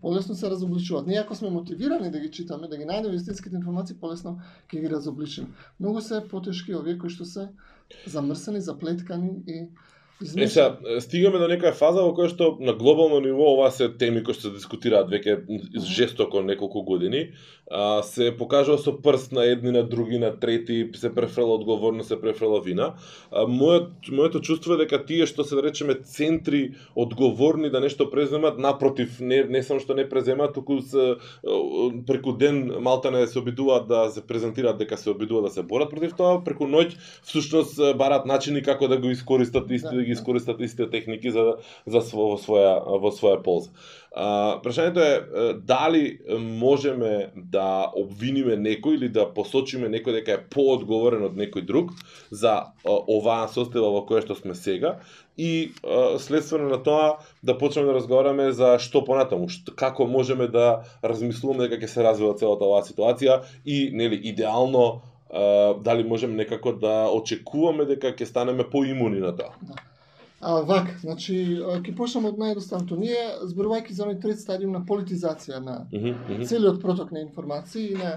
Полесно 0.00 0.34
се 0.34 0.50
разобличуваат. 0.50 1.06
Ние 1.06 1.18
ако 1.18 1.34
сме 1.34 1.50
мотивирани 1.50 2.10
да 2.10 2.18
ги 2.20 2.30
читаме, 2.30 2.68
да 2.68 2.76
ги 2.76 2.84
најдеме 2.84 3.14
истинските 3.14 3.56
информации, 3.56 3.96
полесно 4.00 4.38
ќе 4.72 4.80
ги 4.80 4.88
разобличиме. 4.90 5.48
Многу 5.80 6.00
се 6.00 6.22
потешки 6.30 6.74
овие 6.74 6.98
кои 6.98 7.10
што 7.10 7.24
се 7.24 7.48
zamrsani, 8.06 8.60
zapletkani 8.62 9.42
i 9.46 9.68
Е, 10.22 10.46
сега, 10.46 10.76
стигаме 11.02 11.40
до 11.42 11.48
некоја 11.50 11.72
фаза 11.74 12.04
во 12.06 12.12
која 12.14 12.30
што 12.30 12.52
на 12.62 12.76
глобално 12.78 13.18
ниво 13.24 13.48
ова 13.56 13.66
се 13.74 13.88
теми 13.98 14.22
кои 14.22 14.36
што 14.36 14.46
се 14.46 14.54
дискутираат 14.54 15.08
веќе 15.10 15.40
жестоко 15.74 16.38
неколку 16.46 16.84
години, 16.86 17.32
а, 17.66 18.02
се 18.06 18.30
покажува 18.30 18.78
со 18.78 18.94
прст 18.94 19.32
на 19.34 19.42
едни 19.50 19.72
на 19.74 19.82
други, 19.82 20.20
на 20.22 20.30
трети, 20.38 20.86
се 20.94 21.10
префрла 21.14 21.56
одговорност, 21.58 22.08
се 22.08 22.20
префрла 22.20 22.60
вина. 22.62 22.92
А, 23.32 23.42
мојот, 23.42 24.12
моето 24.12 24.40
чувство 24.40 24.76
е 24.76 24.84
дека 24.84 25.00
тие 25.02 25.26
што 25.26 25.42
се 25.42 25.58
да 25.58 25.64
речеме 25.66 25.98
центри 25.98 26.76
одговорни 26.94 27.70
да 27.74 27.82
нешто 27.82 28.06
преземат, 28.10 28.58
напротив, 28.58 29.18
не, 29.20 29.42
не 29.50 29.64
само 29.66 29.82
што 29.82 29.98
не 29.98 30.06
преземат, 30.08 30.54
туку 30.54 30.78
се, 30.78 31.16
преку 32.06 32.36
ден 32.38 32.70
малтане 32.78 33.26
се 33.26 33.42
обидуваат 33.42 33.90
да 33.90 34.06
се 34.14 34.22
презентираат 34.22 34.78
дека 34.78 34.96
се 34.96 35.10
обидуваат 35.10 35.50
да 35.50 35.54
се 35.58 35.66
борат 35.66 35.90
против 35.90 36.14
тоа, 36.14 36.38
преку 36.46 36.70
ноќ 36.70 36.94
всушност 37.26 37.82
барат 37.98 38.30
начини 38.30 38.62
како 38.62 38.86
да 38.88 38.96
го 39.02 39.10
искористат 39.10 39.70
исти, 39.70 40.03
Да 40.03 40.03
да 40.04 40.06
ги 40.06 40.12
искористат 40.12 40.60
истите 40.60 40.90
техники 40.90 41.30
за 41.30 41.56
за 41.86 42.04
во 42.12 42.36
своја 42.36 43.00
во 43.00 43.10
своја 43.10 43.42
полза. 43.42 43.72
А, 44.14 44.60
прашањето 44.62 45.02
е 45.02 45.54
дали 45.66 46.18
можеме 46.38 47.32
да 47.34 47.90
обвиниме 47.96 48.54
некој 48.54 48.94
или 48.94 49.08
да 49.08 49.24
посочиме 49.26 49.88
некој 49.90 50.20
дека 50.20 50.36
е 50.36 50.42
поодговорен 50.54 51.24
од 51.26 51.34
некој 51.34 51.64
друг 51.66 51.90
за 52.30 52.74
оваа 52.84 53.48
состојба 53.50 53.90
во 53.96 54.04
која 54.06 54.22
што 54.22 54.36
сме 54.38 54.54
сега 54.54 55.00
и 55.36 55.72
а, 55.82 56.18
следствено 56.18 56.68
на 56.68 56.78
тоа 56.82 57.16
да 57.42 57.58
почнеме 57.58 57.90
да 57.90 57.96
разговараме 57.98 58.52
за 58.52 58.76
што 58.78 59.02
понатаму, 59.04 59.48
што, 59.48 59.74
како 59.74 60.06
можеме 60.06 60.46
да 60.46 60.84
размислуваме 61.02 61.66
дека 61.66 61.82
ќе 61.82 61.90
се 61.96 62.06
развива 62.06 62.36
целата 62.38 62.68
оваа 62.68 62.84
ситуација 62.86 63.40
и 63.64 63.88
нели 63.90 64.20
идеално 64.30 65.02
а, 65.30 65.74
дали 65.74 66.06
можеме 66.06 66.38
некако 66.44 66.76
да 66.78 67.10
очекуваме 67.10 67.88
дека 67.90 68.14
ќе 68.14 68.30
станеме 68.30 68.68
поимуни 68.70 69.18
на 69.18 69.34
тоа. 69.34 69.58
Да. 69.62 69.82
А, 70.44 70.60
вак, 70.60 70.90
значи, 71.00 71.34
ќе 71.56 71.94
почнеме 71.96 72.28
од 72.28 72.38
наједноставното. 72.40 72.98
Ние, 73.00 73.20
зборувајќи 73.48 73.92
за 73.96 74.04
оној 74.04 74.18
трет 74.20 74.40
стадиум 74.40 74.74
на 74.76 74.82
политизација 74.84 75.60
на 75.64 75.76
Мгм, 75.92 76.10
мгм. 76.28 76.42
целиот 76.44 76.80
проток 76.82 77.12
на 77.12 77.20
информации 77.24 77.92
и 77.92 77.94
на 77.96 78.10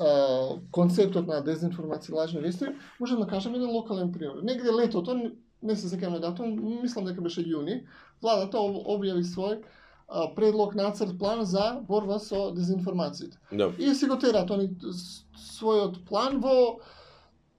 а, 0.00 0.56
концептот 0.72 1.26
на 1.30 1.38
дезинформација 1.46 2.10
и 2.10 2.14
лажни 2.14 2.40
вести, 2.40 2.72
можеме 3.00 3.20
да 3.24 3.30
кажеме 3.30 3.56
еден 3.56 3.70
локален 3.70 4.12
пример. 4.12 4.42
Негде 4.42 4.72
летото, 4.72 5.14
не- 5.62 5.76
се 5.76 5.88
сеќавам 5.88 6.18
на 6.18 6.20
датум, 6.20 6.56
мислам 6.82 7.04
дека 7.04 7.20
беше 7.20 7.44
јуни, 7.44 7.82
владата 8.22 8.58
об- 8.58 8.82
објави 8.86 9.22
свој 9.22 9.60
предлог 10.34 10.74
нацрт 10.74 11.18
план 11.18 11.44
за 11.44 11.78
борба 11.88 12.18
со 12.18 12.50
дезинформациите. 12.50 13.38
Да. 13.52 13.70
И 13.78 13.94
си 13.94 14.06
го 14.06 14.16
терат 14.18 14.50
они 14.50 14.70
својот 15.38 16.04
план 16.08 16.40
во 16.40 16.80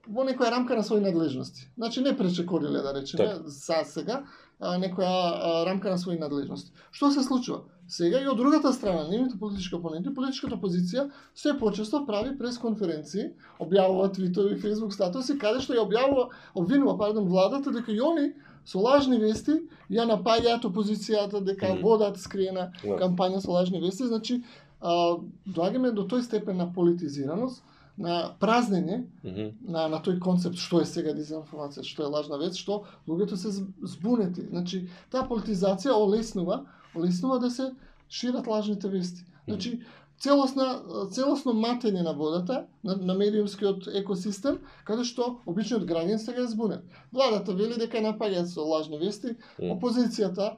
во 0.08 0.24
некоја 0.26 0.52
рамка 0.52 0.76
на 0.76 0.84
своји 0.84 1.02
надлежности. 1.04 1.68
Значи 1.78 2.02
не 2.02 2.18
пречекориле 2.18 2.82
да 2.82 2.94
речеме 2.94 3.26
Така. 3.26 3.44
за 3.46 3.84
сега 3.86 4.24
а, 4.60 4.78
некоја 4.78 5.10
а, 5.10 5.66
рамка 5.66 5.90
на 5.90 5.98
своји 5.98 6.20
надлежности. 6.20 6.72
Што 6.92 7.12
се 7.12 7.24
случува? 7.24 7.64
Сега 7.88 8.22
и 8.22 8.28
од 8.28 8.38
другата 8.38 8.72
страна, 8.74 9.08
нивните 9.10 9.38
политички 9.40 9.76
опоненти, 9.76 10.14
политичката 10.14 10.56
опозиција 10.56 11.10
се 11.36 11.58
почесто 11.60 12.06
прави 12.06 12.38
пресконференции, 12.38 13.34
објавува 13.60 14.14
твитови, 14.16 14.56
фейсбук 14.56 14.94
статуси, 14.94 15.38
каде 15.38 15.60
што 15.60 15.74
ја 15.76 15.84
објавува, 15.86 16.30
обвинува, 16.56 16.98
пардон, 16.98 17.28
владата 17.28 17.72
дека 17.72 17.92
и 17.92 18.00
они 18.00 18.34
со 18.66 18.80
лажни 18.80 19.18
вести 19.20 19.60
ја 19.92 20.06
напаѓаат 20.08 20.64
опозицијата 20.64 21.44
дека 21.44 21.74
Мгм. 21.74 21.82
водат 21.82 22.18
скриена 22.18 22.72
Да. 22.84 22.96
кампања 22.98 23.42
со 23.42 23.52
лажни 23.52 23.82
вести, 23.82 24.08
значи 24.08 24.44
а, 24.82 25.18
доаѓаме 25.48 25.92
до 25.92 26.08
тој 26.08 26.22
степен 26.22 26.58
на 26.58 26.74
политизираност 26.74 27.64
на 28.02 28.16
празнење 28.42 28.98
Мгм. 29.24 29.48
на, 29.72 29.88
на 29.88 30.02
тој 30.02 30.20
концепт 30.20 30.58
што 30.58 30.82
е 30.82 30.86
сега 30.90 31.14
дезинформација, 31.14 31.84
што 31.86 32.04
е 32.04 32.12
лажна 32.12 32.38
вест, 32.42 32.58
што 32.58 32.84
луѓето 33.08 33.36
се 33.38 33.54
зб- 33.54 33.72
збунети. 33.84 34.48
Значи, 34.50 34.88
таа 35.12 35.28
политизација 35.30 35.94
олеснува, 35.96 36.64
олеснува 36.96 37.40
да 37.40 37.50
се 37.52 37.72
шират 38.10 38.48
лажните 38.48 38.90
вести. 38.90 39.24
Значи, 39.48 39.82
целосна, 40.22 40.82
целосно 41.12 41.54
матење 41.54 42.04
на 42.04 42.14
водата, 42.14 42.66
на, 42.84 42.96
на 42.96 43.14
медиумскиот 43.14 43.88
екосистем, 43.96 44.60
каде 44.86 45.04
што 45.04 45.40
обичниот 45.46 45.86
граѓан 45.90 46.18
сега 46.22 46.44
е 46.44 46.48
збунет. 46.48 46.84
Владата 47.14 47.54
вели 47.54 47.78
дека 47.80 47.98
напаѓаат 47.98 48.46
со 48.52 48.62
лажни 48.62 49.00
вести, 49.02 49.36
опозицијата 49.60 50.56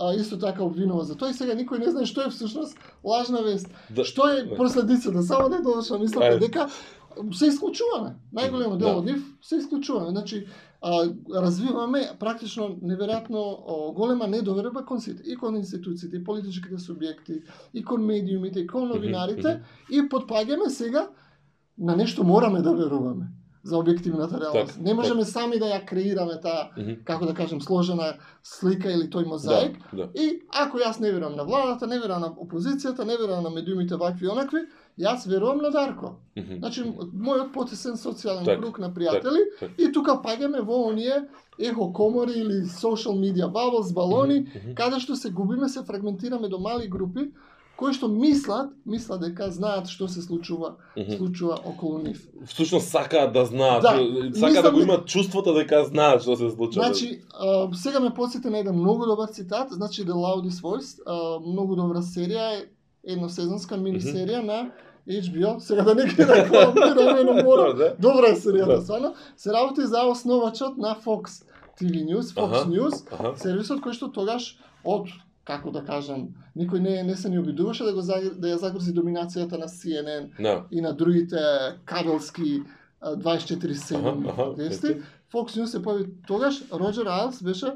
а, 0.00 0.14
исто 0.14 0.38
така 0.38 0.64
обвинува 0.64 1.04
за 1.04 1.16
тоа 1.16 1.30
и 1.30 1.34
сега 1.34 1.54
никој 1.54 1.78
не 1.78 1.90
знае 1.90 2.06
што 2.06 2.22
е 2.26 2.30
всушност 2.30 2.78
лажна 3.04 3.42
вест. 3.42 3.68
Да. 3.90 4.04
Што 4.04 4.28
е 4.28 4.42
Да. 4.42 4.56
последицата? 4.56 5.22
Само 5.22 5.48
да 5.48 5.62
довршам 5.62 6.00
мислата 6.00 6.38
дека 6.38 6.68
се 7.32 7.46
исклучуваме. 7.46 8.16
Најголемо 8.34 8.76
дел 8.76 8.88
Да. 8.88 8.96
од 8.96 9.04
нив 9.04 9.22
се 9.42 9.56
исклучуваме. 9.56 10.10
Значи, 10.10 10.46
а, 10.80 11.08
развиваме 11.34 12.10
практично 12.18 12.76
неверојатно 12.82 13.92
голема 13.94 14.26
недоверба 14.26 14.84
кон 14.84 15.00
сите, 15.00 15.22
и 15.26 15.36
кон 15.36 15.56
институциите, 15.56 16.16
и 16.16 16.24
политичките 16.24 16.78
субјекти, 16.78 17.42
и 17.74 17.84
кон 17.84 18.04
медиумите, 18.06 18.60
и 18.60 18.66
кон 18.66 18.88
новинарите, 18.88 19.62
и 19.90 20.00
подпаѓаме 20.08 20.68
сега 20.68 21.08
на 21.78 21.96
нешто 21.96 22.24
мораме 22.24 22.62
да 22.62 22.74
веруваме 22.74 23.28
за 23.64 23.76
објективната 23.76 24.40
реалност. 24.40 24.74
Так, 24.74 24.82
не 24.84 24.94
можеме 24.94 25.24
сами 25.24 25.58
да 25.58 25.66
ја 25.66 25.84
креираме 25.86 26.40
таа, 26.42 26.70
Мгм. 26.76 27.04
како 27.04 27.26
да 27.26 27.34
кажем, 27.34 27.60
сложена 27.60 28.16
слика 28.42 28.90
или 28.90 29.06
тој 29.08 29.26
мозаик, 29.26 29.78
Да, 29.92 29.96
да. 29.96 30.08
И 30.14 30.42
ако 30.50 30.78
јас 30.78 31.00
не 31.00 31.12
верувам 31.12 31.36
на 31.36 31.44
владата, 31.44 31.86
не 31.86 31.98
верувам 31.98 32.20
на 32.20 32.30
опозицијата, 32.34 33.04
не 33.04 33.16
верувам 33.16 33.44
на 33.44 33.50
медиумите 33.50 33.96
вакви 33.96 34.26
и 34.26 34.28
онакви, 34.28 34.58
јас 34.98 35.26
верувам 35.28 35.62
на 35.62 35.70
Дарко. 35.70 36.16
Мгм. 36.36 36.58
Значи, 36.58 36.82
мојот 37.14 37.52
потесен 37.52 37.94
социјален 37.94 38.44
Так, 38.44 38.58
круг 38.60 38.78
на 38.78 38.90
пријатели 38.90 39.42
так. 39.60 39.70
и 39.78 39.92
тука 39.92 40.18
паѓаме 40.24 40.60
во 40.60 40.88
оние 40.88 41.28
ехо 41.58 41.92
комори 41.92 42.32
или 42.32 42.62
social 42.66 43.14
media 43.14 43.46
bubbles, 43.52 43.94
балони, 43.94 44.40
Мгм, 44.40 44.58
мгм. 44.58 44.74
каде 44.74 45.00
што 45.00 45.16
се 45.16 45.30
губиме, 45.30 45.68
се 45.68 45.82
фрагментираме 45.82 46.48
до 46.48 46.58
мали 46.58 46.88
групи 46.88 47.30
кои 47.82 47.92
што 47.92 48.06
мислат, 48.08 48.70
мислат 48.86 49.20
дека 49.20 49.48
знаат 49.50 49.88
што 49.90 50.06
се 50.08 50.22
случува, 50.22 50.76
Мгм. 50.96 51.16
случува 51.16 51.58
околу 51.64 51.98
нив. 51.98 52.22
Всушност 52.46 52.88
сакаат 52.88 53.32
да 53.32 53.44
знаат, 53.44 53.82
Да, 53.82 53.98
сакаат 54.38 54.64
да 54.64 54.70
го 54.70 54.80
имат 54.80 55.06
чувството 55.06 55.54
дека 55.54 55.82
знаат 55.84 56.22
што 56.22 56.36
се 56.36 56.50
случува. 56.50 56.86
Значи, 56.86 57.20
а, 57.34 57.68
сега 57.74 58.00
ме 58.00 58.14
подсети 58.14 58.48
на 58.48 58.58
еден 58.58 58.74
многу 58.76 59.06
добар 59.06 59.28
цитат, 59.28 59.68
значи 59.70 60.04
The 60.04 60.14
Loudest 60.14 60.62
Voice, 60.62 61.02
а, 61.06 61.40
многу 61.42 61.76
добра 61.76 61.98
серија, 61.98 62.46
е 62.54 62.68
едносезонска 63.04 63.76
мини 63.76 64.00
серија 64.00 64.42
на 64.42 64.70
HBO, 65.08 65.58
сега 65.58 65.82
да 65.82 65.94
не 65.94 66.06
ги 66.06 66.16
рекламираме, 66.18 67.24
но 67.24 67.42
мора. 67.42 67.74
Да. 67.74 67.94
Добра 67.98 68.28
е 68.28 68.36
серијата, 68.36 68.76
Да. 68.76 68.82
стварно. 68.82 69.14
Се 69.36 69.52
работи 69.52 69.82
за 69.82 70.02
основачот 70.04 70.78
на 70.78 70.94
Fox 70.96 71.42
TV 71.74 72.04
News, 72.06 72.22
Fox 72.30 72.52
Аха. 72.52 72.70
News, 72.70 72.94
Аха. 73.12 73.34
сервисот 73.36 73.80
кој 73.80 73.92
што 73.92 74.08
тогаш 74.08 74.54
од 74.84 75.08
како 75.44 75.70
да 75.70 75.82
кажам, 75.84 76.28
никој 76.56 76.78
не 76.80 77.02
не 77.02 77.16
се 77.16 77.28
ни 77.28 77.38
обидуваше 77.38 77.84
да 77.84 77.92
го 77.92 78.02
да 78.02 78.48
ја 78.48 78.56
загрзи 78.56 78.92
доминацијата 78.94 79.58
на 79.58 79.66
CNN 79.66 80.30
Да. 80.42 80.66
и 80.70 80.80
на 80.80 80.92
другите 80.92 81.36
кабелски 81.84 82.62
а, 83.00 83.16
24/7 83.16 84.28
Аха, 84.28 84.30
аха, 84.30 84.52
вести. 84.52 84.96
Fox 85.32 85.56
News 85.56 85.66
се 85.66 85.78
појави 85.82 86.06
тогаш 86.26 86.62
Роджер 86.72 87.06
Айлс 87.06 87.42
беше 87.42 87.72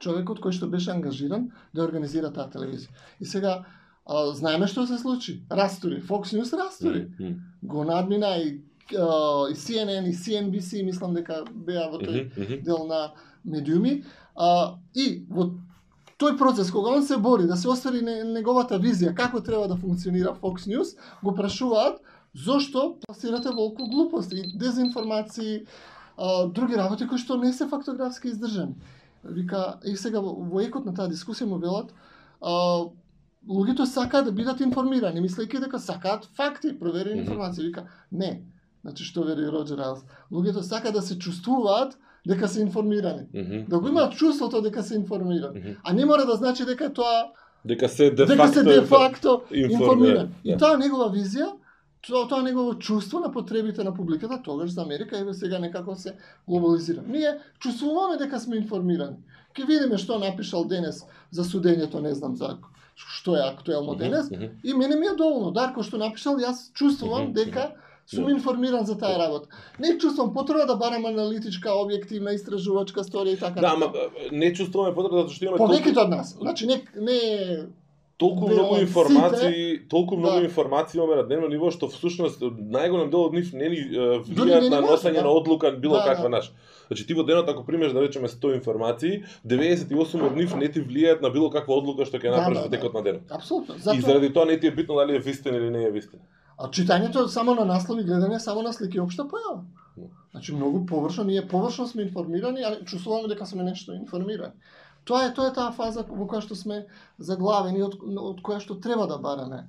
човекот 0.00 0.40
кој 0.40 0.50
што 0.52 0.66
беше 0.66 0.90
ангажиран 0.90 1.50
да 1.74 1.84
организира 1.84 2.32
таа 2.32 2.48
телевизија. 2.50 2.88
И 3.20 3.24
сега 3.26 3.64
а, 4.06 4.32
знаеме 4.34 4.66
што 4.66 4.86
се 4.86 4.98
случи. 4.98 5.42
Растури, 5.50 6.00
Fox 6.02 6.32
News 6.34 6.52
растури. 6.56 7.06
Мгм. 7.20 7.34
Го 7.62 7.84
надмина 7.84 8.36
и, 8.38 8.60
а, 8.96 9.46
и 9.50 9.54
CNN 9.54 10.08
и 10.08 10.14
CNBC, 10.14 10.82
мислам 10.84 11.14
дека 11.14 11.44
беа 11.54 11.90
во 11.92 11.98
тој 11.98 12.26
Мгм, 12.32 12.42
мгм. 12.42 12.62
дел 12.64 12.86
на 12.86 13.12
медиуми. 13.44 14.02
А, 14.36 14.74
и 14.94 15.22
во 15.30 15.52
тој 16.20 16.36
процес, 16.38 16.70
кога 16.70 16.90
он 16.90 17.02
се 17.02 17.16
бори 17.16 17.46
да 17.48 17.56
се 17.56 17.68
оствари 17.68 18.02
не- 18.04 18.24
неговата 18.24 18.78
визија 18.78 19.14
како 19.16 19.40
треба 19.40 19.68
да 19.68 19.76
функционира 19.76 20.34
Fox 20.42 20.68
News, 20.68 20.96
го 21.24 21.34
прашуваат 21.34 22.00
зошто 22.34 22.98
пласирате 23.06 23.50
волку 23.50 23.88
глупости, 23.88 24.42
дезинформации, 24.58 25.66
а, 26.18 26.46
други 26.46 26.76
работи 26.76 27.08
кои 27.08 27.18
што 27.18 27.36
не 27.36 27.52
се 27.52 27.66
фактографски 27.66 28.28
издржани. 28.28 28.76
Вика, 29.24 29.80
и 29.84 29.96
сега 29.96 30.20
во, 30.20 30.60
екот 30.60 30.84
на 30.84 30.94
таа 30.94 31.08
дискусија 31.08 31.48
му 31.48 31.58
велат, 31.58 31.94
а, 32.40 32.84
луѓето 33.48 33.84
сакаат 33.84 34.28
да 34.28 34.32
бидат 34.32 34.60
информирани, 34.60 35.24
мислејќи 35.24 35.60
дека 35.60 35.78
сакаат 35.78 36.28
факти, 36.36 36.78
проверени 36.78 37.20
информации. 37.20 37.64
Вика, 37.66 37.88
не. 38.12 38.44
Значи 38.84 39.04
што 39.04 39.24
вели 39.24 39.48
Роджер 39.48 39.80
Айлс? 39.80 40.04
Луѓето 40.32 40.60
сакаат 40.60 40.94
да 40.94 41.02
се 41.02 41.18
чувствуваат 41.18 41.96
дека 42.26 42.48
се 42.48 42.60
информирани. 42.62 43.26
Мгм. 43.34 43.64
Да 43.68 43.78
го 43.78 43.88
имаат 43.88 44.12
чувството 44.12 44.62
дека 44.62 44.82
се 44.82 44.94
информирани. 44.94 45.58
Мгм. 45.58 45.70
А 45.84 45.92
не 45.92 46.04
мора 46.04 46.26
да 46.26 46.36
значи 46.36 46.64
дека 46.64 46.92
тоа 46.92 47.32
Дека 47.64 47.88
се 47.88 48.10
де 48.10 48.26
дека 48.26 48.48
се 48.48 48.62
де 48.62 48.82
факто 48.82 49.42
информиран. 49.52 50.28
И 50.44 50.52
Да. 50.52 50.58
таа 50.58 50.78
негова 50.78 51.10
визија, 51.12 51.52
тоа, 52.06 52.28
тоа 52.28 52.42
негово 52.42 52.74
чувство 52.78 53.20
на 53.20 53.32
потребите 53.32 53.84
на 53.84 53.94
публиката, 53.94 54.40
тогаш 54.44 54.70
за 54.70 54.82
Америка 54.82 55.18
еве 55.18 55.34
сега 55.34 55.58
некако 55.58 55.96
се 55.96 56.14
глобализира. 56.48 57.02
Ние 57.08 57.38
чувствуваме 57.58 58.16
дека 58.16 58.40
сме 58.40 58.56
информирани. 58.56 59.16
Ке 59.54 59.64
видиме 59.64 59.98
што 59.98 60.18
напишал 60.18 60.64
денес 60.64 61.04
за 61.30 61.44
судењето, 61.44 62.00
не 62.00 62.14
знам 62.14 62.36
за 62.36 62.58
што 62.96 63.36
е 63.36 63.40
актуелно 63.40 63.94
денес. 63.94 64.30
Мгм. 64.30 64.46
И 64.64 64.74
мене 64.74 64.96
ми 64.96 65.06
е 65.06 65.16
доволно. 65.16 65.50
Дарко 65.50 65.82
што 65.82 65.98
напишал, 65.98 66.36
јас 66.36 66.72
чувствувам 66.72 67.32
дека 67.32 67.72
сум 68.10 68.24
Да. 68.24 68.30
информиран 68.30 68.84
за 68.84 68.98
таа 68.98 69.18
работа. 69.18 69.48
Не 69.78 69.98
чувствувам 69.98 70.34
потреба 70.34 70.66
да 70.66 70.76
барам 70.76 71.04
аналитичка, 71.06 71.68
објективна, 71.70 72.34
истражувачка 72.34 73.00
сторија 73.02 73.34
и 73.34 73.38
така. 73.38 73.60
Да, 73.60 73.72
ама 73.74 73.92
не 74.32 74.52
чувствуваме 74.52 74.94
потреба 74.94 75.16
затоа 75.18 75.34
што 75.34 75.44
имаме 75.44 75.58
повеќето 75.58 75.98
од 75.98 76.10
нас. 76.10 76.36
Значи 76.40 76.66
не 76.66 76.82
не 76.96 77.18
толку 78.18 78.48
многу 78.48 78.76
информации, 78.76 79.80
толку 79.88 80.16
многу 80.16 80.38
Да. 80.38 80.44
информации 80.44 80.98
имаме 80.98 81.16
на 81.16 81.22
дневно 81.22 81.48
ниво 81.48 81.70
што 81.70 81.88
всушност 81.88 82.40
најголем 82.42 83.10
дел 83.10 83.20
од 83.22 83.32
нив 83.32 83.52
не 83.54 83.68
ни 83.68 83.78
влијаат 84.28 84.68
на 84.68 84.80
носење 84.82 85.14
да. 85.14 85.22
на 85.22 85.30
одлука 85.30 85.70
било 85.72 85.94
Да, 85.94 86.04
каква 86.04 86.22
да. 86.24 86.28
наш. 86.28 86.52
Значи 86.88 87.06
ти 87.06 87.14
во 87.14 87.22
денот 87.22 87.48
ако 87.48 87.64
примеш 87.64 87.92
да 87.92 88.00
речеме 88.02 88.28
100 88.28 88.54
информации, 88.54 89.22
98 89.46 90.22
од 90.22 90.36
нив 90.36 90.56
не 90.56 90.68
ти 90.68 90.80
влијаат 90.82 91.22
на 91.22 91.30
било 91.30 91.50
каква 91.50 91.74
одлука 91.74 92.04
што 92.04 92.18
ќе 92.18 92.30
Да, 92.30 92.36
направиш 92.36 92.58
да, 92.58 92.64
во 92.64 92.68
да. 92.68 92.76
текот 92.76 92.94
на 92.94 93.02
денот. 93.02 93.22
апсолутно. 93.30 93.74
И 93.74 93.80
Затоа 93.80 94.00
заради 94.02 94.32
тоа 94.32 94.44
не 94.44 94.60
ти 94.60 94.66
е 94.66 94.70
битно 94.70 94.94
дали 94.94 95.16
е 95.16 95.18
вистина 95.18 95.56
или 95.56 95.70
не 95.70 95.84
е 95.84 95.90
вистина 95.90 96.22
а 96.60 96.68
читањето 96.68 97.24
само 97.32 97.54
на 97.56 97.64
наслови, 97.64 98.04
гледање 98.04 98.38
само 98.38 98.62
на 98.62 98.72
слики 98.76 98.98
е 98.98 99.02
општа 99.02 99.24
појава. 99.24 99.62
Значи 100.32 100.54
многу 100.54 100.84
површно, 100.86 101.24
ние 101.24 101.48
површно 101.48 101.86
сме 101.88 102.02
информирани, 102.02 102.62
а 102.62 102.84
чувствуваме 102.84 103.28
дека 103.28 103.46
сме 103.46 103.64
нешто 103.64 103.94
информирани. 103.96 104.52
Тоа 105.04 105.24
е 105.24 105.34
тоа 105.34 105.48
е 105.48 105.54
таа 105.56 105.72
фаза 105.72 106.04
во 106.04 106.26
која 106.28 106.44
што 106.44 106.54
сме 106.54 106.84
заглавени 107.18 107.80
од, 107.82 107.96
од 108.00 108.42
која 108.44 108.60
што 108.60 108.76
треба 108.76 109.08
да 109.08 109.16
бараме 109.18 109.64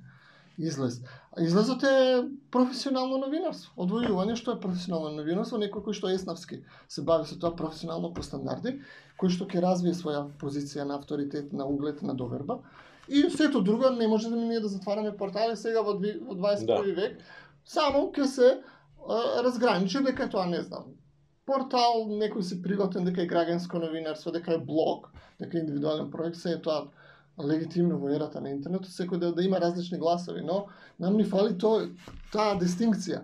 излез. 0.58 1.00
Излезот 1.40 1.82
е 1.88 2.28
професионално 2.52 3.18
новинарство. 3.24 3.72
Одвојување 3.80 4.36
што 4.36 4.52
е 4.52 4.60
професионално 4.60 5.16
новинарство, 5.16 5.56
некој 5.58 5.86
кој 5.88 5.96
што 5.96 6.12
е 6.12 6.18
еснавски 6.20 6.60
се 6.88 7.02
бави 7.08 7.24
со 7.26 7.40
тоа 7.40 7.56
професионално 7.56 8.12
по 8.12 8.22
стандарди, 8.22 8.76
кој 9.16 9.32
што 9.32 9.48
ќе 9.48 9.64
развие 9.64 9.96
своја 9.96 10.26
позиција 10.44 10.84
на 10.84 11.00
авторитет, 11.00 11.56
на 11.56 11.64
углед, 11.64 12.04
на 12.04 12.14
доверба. 12.14 12.60
И 13.12 13.30
сето 13.30 13.60
друго 13.60 13.90
не 13.90 14.08
може 14.08 14.30
да 14.30 14.36
ние 14.36 14.60
да 14.60 14.68
затвараме 14.68 15.16
портали 15.16 15.56
сега 15.56 15.82
во, 15.82 15.92
во 15.92 16.34
21 16.34 16.66
Да. 16.66 16.80
век. 16.96 17.18
Само 17.64 18.08
ќе 18.08 18.24
се 18.24 18.48
а, 18.56 19.42
разграничи 19.44 20.00
дека 20.02 20.30
тоа 20.30 20.46
не 20.46 20.62
знам. 20.62 20.94
Портал, 21.46 22.06
некој 22.08 22.40
си 22.40 22.62
приватен 22.62 23.04
дека 23.04 23.22
е 23.22 23.28
граѓанско 23.28 23.82
новинарство, 23.82 24.32
дека 24.32 24.54
е 24.54 24.58
блог, 24.58 25.10
дека 25.40 25.58
е 25.58 25.60
индивидуален 25.60 26.10
проект, 26.10 26.36
се 26.36 26.56
е 26.56 26.62
тоа 26.62 26.88
легитимно 27.42 27.98
во 27.98 28.08
ерата 28.14 28.40
на 28.40 28.50
интернетот, 28.50 28.88
секој 28.92 29.18
да, 29.18 29.32
да 29.32 29.42
има 29.44 29.60
различни 29.60 29.98
гласови, 29.98 30.40
но 30.40 30.66
нам 31.00 31.16
ни 31.16 31.24
фали 31.24 31.58
тоа, 31.58 31.88
таа 32.32 32.56
дистинкција. 32.60 33.22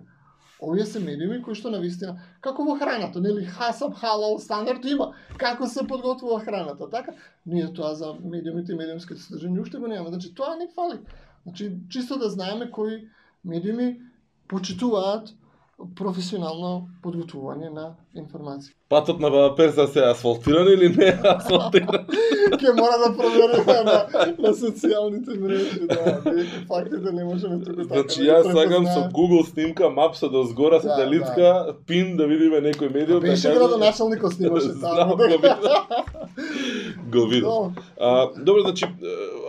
Овие 0.63 0.87
се 0.87 1.01
медиуми 1.01 1.39
кои 1.43 1.55
што 1.55 1.71
навистина, 1.71 2.17
како 2.43 2.65
во 2.67 2.75
храната, 2.79 3.21
нели 3.23 3.45
хасап 3.47 3.95
халал 4.01 4.39
стандард 4.43 4.85
има, 4.91 5.13
како 5.39 5.69
се 5.71 5.87
подготвува 5.87 6.41
храната, 6.43 6.89
така? 6.91 7.15
Ние 7.47 7.73
тоа 7.73 7.95
за 7.95 8.15
медиумите 8.25 8.73
и 8.73 8.79
медиумските 8.79 9.23
содржини 9.23 9.61
уште 9.61 9.79
го 9.79 9.87
немаме. 9.87 10.11
Значи 10.11 10.35
тоа 10.35 10.57
не 10.57 10.67
фали. 10.75 10.99
Значи 11.47 11.73
чисто 11.89 12.19
да 12.19 12.31
знаеме 12.31 12.71
кои 12.71 13.09
медиуми 13.45 14.01
почитуваат 14.49 15.31
професионално 15.95 16.89
подготвување 17.03 17.71
на 17.71 17.95
информација. 18.19 18.73
Патот 18.89 19.21
на 19.21 19.29
Перса 19.55 19.87
се 19.87 20.01
асфалтиран 20.01 20.67
или 20.67 20.89
не 20.89 21.07
е 21.07 21.19
асфалтиран? 21.25 22.07
Ке 22.61 22.73
мора 22.73 22.97
да 22.99 23.09
провериме 23.13 23.83
на, 23.85 23.97
на 24.39 24.51
социјалните 24.55 25.39
мрежи, 25.39 25.81
да, 25.83 26.21
дека 26.25 26.63
фактите 26.69 27.13
не 27.13 27.25
можеме 27.25 27.59
туку 27.59 27.83
така. 27.83 27.95
Значи 27.95 28.19
да 28.19 28.25
ги 28.25 28.31
јас 28.31 28.53
сакам 28.53 28.87
со. 28.87 29.01
Google 29.11 29.45
снимка 29.45 29.83
Maps 29.85 30.31
да 30.31 30.45
згора 30.45 30.75
Да, 30.75 30.81
сателитска 30.81 31.49
пин 31.87 32.17
да 32.17 32.25
видиме 32.25 32.61
некој 32.63 32.89
медиум 32.91 33.21
да 33.21 33.27
Беше 33.27 33.49
каже- 33.49 33.59
градоначалникот 33.59 34.33
снимаше 34.33 34.69
таму. 34.83 35.17
го 35.17 35.23
видов. 35.25 35.51
Го 37.13 37.27
видов. 37.27 37.73
Да. 37.73 37.83
А, 38.01 38.31
добро, 38.37 38.61
значи, 38.61 38.85
е, 38.85 38.89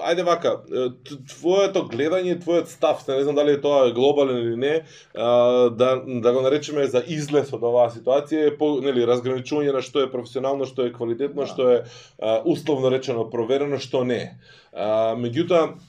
ајде 0.05 0.23
вака, 0.23 0.51
е, 0.69 0.89
твоето 1.29 1.83
гледање, 1.85 2.39
твојот 2.39 2.65
став, 2.67 3.07
не 3.07 3.23
знам 3.23 3.35
дали 3.35 3.51
е 3.51 3.61
тоа 3.61 3.91
глобален 3.91 4.37
или 4.37 4.55
не, 4.55 4.83
а, 5.15 5.29
да 5.69 5.89
да 6.07 6.33
го 6.33 6.41
наречеме 6.41 6.87
за 6.87 7.03
излез 7.07 7.53
од 7.53 7.63
оваа 7.63 7.89
ситуација 7.89 8.47
е 8.47 8.57
по 8.59 8.75
нели 8.83 9.05
разграничување 9.07 9.73
на 9.73 9.81
што 9.85 10.03
е 10.03 10.11
професионално, 10.11 10.67
што 10.69 10.85
е 10.85 10.93
квалитетно, 10.93 11.45
Да. 11.45 11.47
што 11.47 11.69
е 11.71 11.77
а, 12.19 12.41
условно 12.45 12.91
речено 12.91 13.25
проверено, 13.31 13.79
што 13.79 14.03
не 14.03 14.19
е. 14.19 14.29
А, 14.73 15.15
меѓутоа 15.15 15.79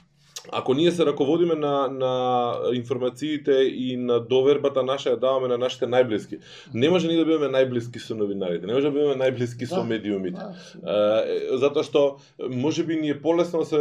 ако 0.52 0.74
ние 0.74 0.90
се 0.90 1.06
раководиме 1.06 1.54
на, 1.54 1.88
на 1.88 2.54
информациите 2.74 3.52
и 3.52 3.96
на 3.96 4.20
довербата 4.20 4.82
наша 4.82 5.10
ја 5.10 5.18
даваме 5.20 5.48
на 5.48 5.58
нашите 5.58 5.86
најблиски. 5.86 6.38
Не 6.74 6.90
може 6.90 7.08
ни 7.08 7.16
да 7.16 7.24
бидеме 7.24 7.46
најблиски 7.48 7.98
со 7.98 8.14
новинарите, 8.14 8.66
не 8.66 8.74
може 8.74 8.90
да 8.90 8.92
бидеме 8.92 9.14
најблиски 9.14 9.66
со 9.66 9.76
Да. 9.80 9.84
медиумите. 9.84 10.40
Да, 10.82 11.24
Е, 11.26 11.56
затоа 11.58 11.82
што 11.82 12.16
може 12.50 12.84
би 12.84 12.96
ни 12.96 13.10
е 13.10 13.20
полесно 13.22 13.58
да 13.60 13.64
се 13.64 13.78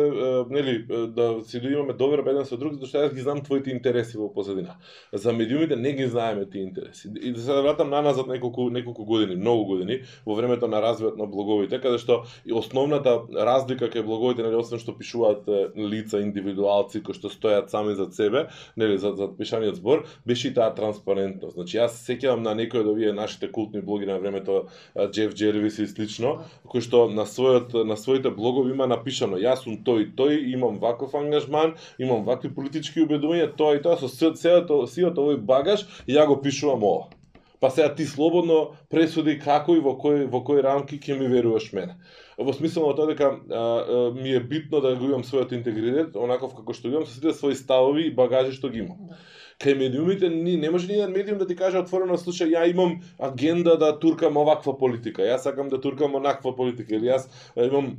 нели 0.49 0.85
да 1.07 1.41
си 1.45 1.59
да 1.61 1.69
имаме 1.69 1.93
доверба 1.93 2.31
еден 2.31 2.45
со 2.45 2.57
друг 2.57 2.73
затоа 2.73 2.87
што 2.87 2.97
јас 2.97 3.13
ги 3.13 3.21
знам 3.21 3.41
твоите 3.41 3.71
интереси 3.71 4.17
во 4.17 4.29
позадина. 4.33 4.75
За 5.13 5.33
медиумите 5.33 5.75
не 5.75 5.93
ги 5.93 6.07
знаеме 6.07 6.45
тие 6.49 6.61
интереси. 6.63 7.09
И 7.21 7.31
да 7.33 7.41
се 7.41 7.51
вратам 7.61 7.89
наназад 7.89 8.27
неколку 8.27 8.69
неколку 8.69 9.05
години, 9.05 9.35
многу 9.35 9.65
години 9.65 10.01
во 10.25 10.35
времето 10.35 10.67
на 10.67 10.81
развојот 10.81 11.17
на 11.17 11.25
блоговите 11.25 11.79
каде 11.81 11.97
што 11.97 12.23
основната 12.51 13.21
разлика 13.35 13.89
кај 13.89 14.03
блоговите 14.05 14.43
нели 14.43 14.55
освен 14.55 14.79
што 14.79 14.93
пишуваат 14.97 15.47
лица 15.75 16.19
индивидуалци 16.59 17.01
кои 17.03 17.15
што 17.15 17.29
стојат 17.31 17.69
сами 17.71 17.95
за 17.95 18.11
себе, 18.11 18.47
нели 18.75 18.97
за 18.97 19.15
за 19.15 19.27
пишаниот 19.27 19.75
збор, 19.75 20.05
беше 20.25 20.49
и 20.49 20.53
таа 20.53 20.73
транспарентност. 20.75 21.55
Значи 21.55 21.77
јас 21.77 21.95
се 21.95 22.13
сеќавам 22.13 22.43
на 22.43 22.55
некој 22.55 22.81
од 22.83 22.87
овие 22.87 23.13
нашите 23.13 23.51
култни 23.51 23.81
блогери 23.81 24.11
на 24.11 24.19
времето 24.19 24.67
Джеф 25.11 25.33
Джервис 25.35 25.79
и 25.79 25.87
слично, 25.87 26.43
кој 26.65 26.81
што 26.81 27.07
на 27.09 27.25
својот 27.25 27.83
на 27.85 27.97
своите 27.97 28.29
блогови 28.29 28.71
има 28.71 28.87
напишано 28.87 29.37
јас 29.37 29.63
сум 29.63 29.79
тој 29.83 30.03
и 30.03 30.11
тој, 30.15 30.53
имам 30.53 30.79
ваков 30.79 31.15
ангажман, 31.15 31.75
имам 31.99 32.25
вакви 32.25 32.49
политички 32.53 33.01
убедувања, 33.01 33.55
тоа 33.55 33.75
и 33.75 33.81
тоа 33.81 33.97
со 33.97 34.07
се- 34.07 34.33
целото 34.33 34.87
сиот 34.87 35.15
овој 35.15 35.37
багаж 35.37 35.85
ја 36.07 36.27
го 36.27 36.41
пишувам 36.41 36.83
ова. 36.83 37.18
Па 37.59 37.69
сега 37.69 37.95
ти 37.95 38.05
слободно 38.05 38.71
пресуди 38.89 39.35
како 39.39 39.75
и 39.75 39.81
во 39.83 39.97
кој 39.99 40.29
во 40.31 40.39
кои 40.47 40.61
рамки 40.63 40.99
ќе 40.99 41.17
ми 41.19 41.27
веруваш 41.27 41.73
мене. 41.75 41.97
Во 42.37 42.53
смисла 42.55 42.87
на 42.87 42.95
тоа 42.95 43.09
дека 43.09 43.33
а, 43.33 43.59
а, 43.59 43.97
ми 44.15 44.31
е 44.31 44.39
битно 44.39 44.79
да 44.79 44.95
го 44.95 45.09
имам 45.11 45.25
својот 45.27 45.51
интегритет, 45.57 46.15
онаков 46.15 46.55
како 46.55 46.73
што 46.73 46.87
имам 46.87 47.05
со 47.05 47.17
сите 47.17 47.35
своји 47.35 47.59
ставови 47.59 48.07
и 48.07 48.15
багажи 48.15 48.55
што 48.55 48.71
ги 48.71 48.79
имам. 48.85 49.11
Кај 49.59 49.75
медиумите 49.75 50.29
ни 50.31 50.55
не 50.55 50.69
може 50.71 50.87
ни 50.87 50.95
еден 50.95 51.11
медиум 51.11 51.39
да 51.39 51.47
ти 51.47 51.55
каже 51.59 51.81
отворено 51.83 52.15
слушај 52.15 52.55
ја 52.55 52.69
имам 52.71 53.01
агенда 53.19 53.75
да 53.77 53.91
туркам 53.99 54.39
оваква 54.39 54.77
политика, 54.79 55.21
јас 55.21 55.43
сакам 55.43 55.67
да 55.67 55.81
туркам 55.81 56.15
онаква 56.15 56.55
политика 56.55 56.95
или 56.95 57.11
јас 57.11 57.27
имам 57.59 57.97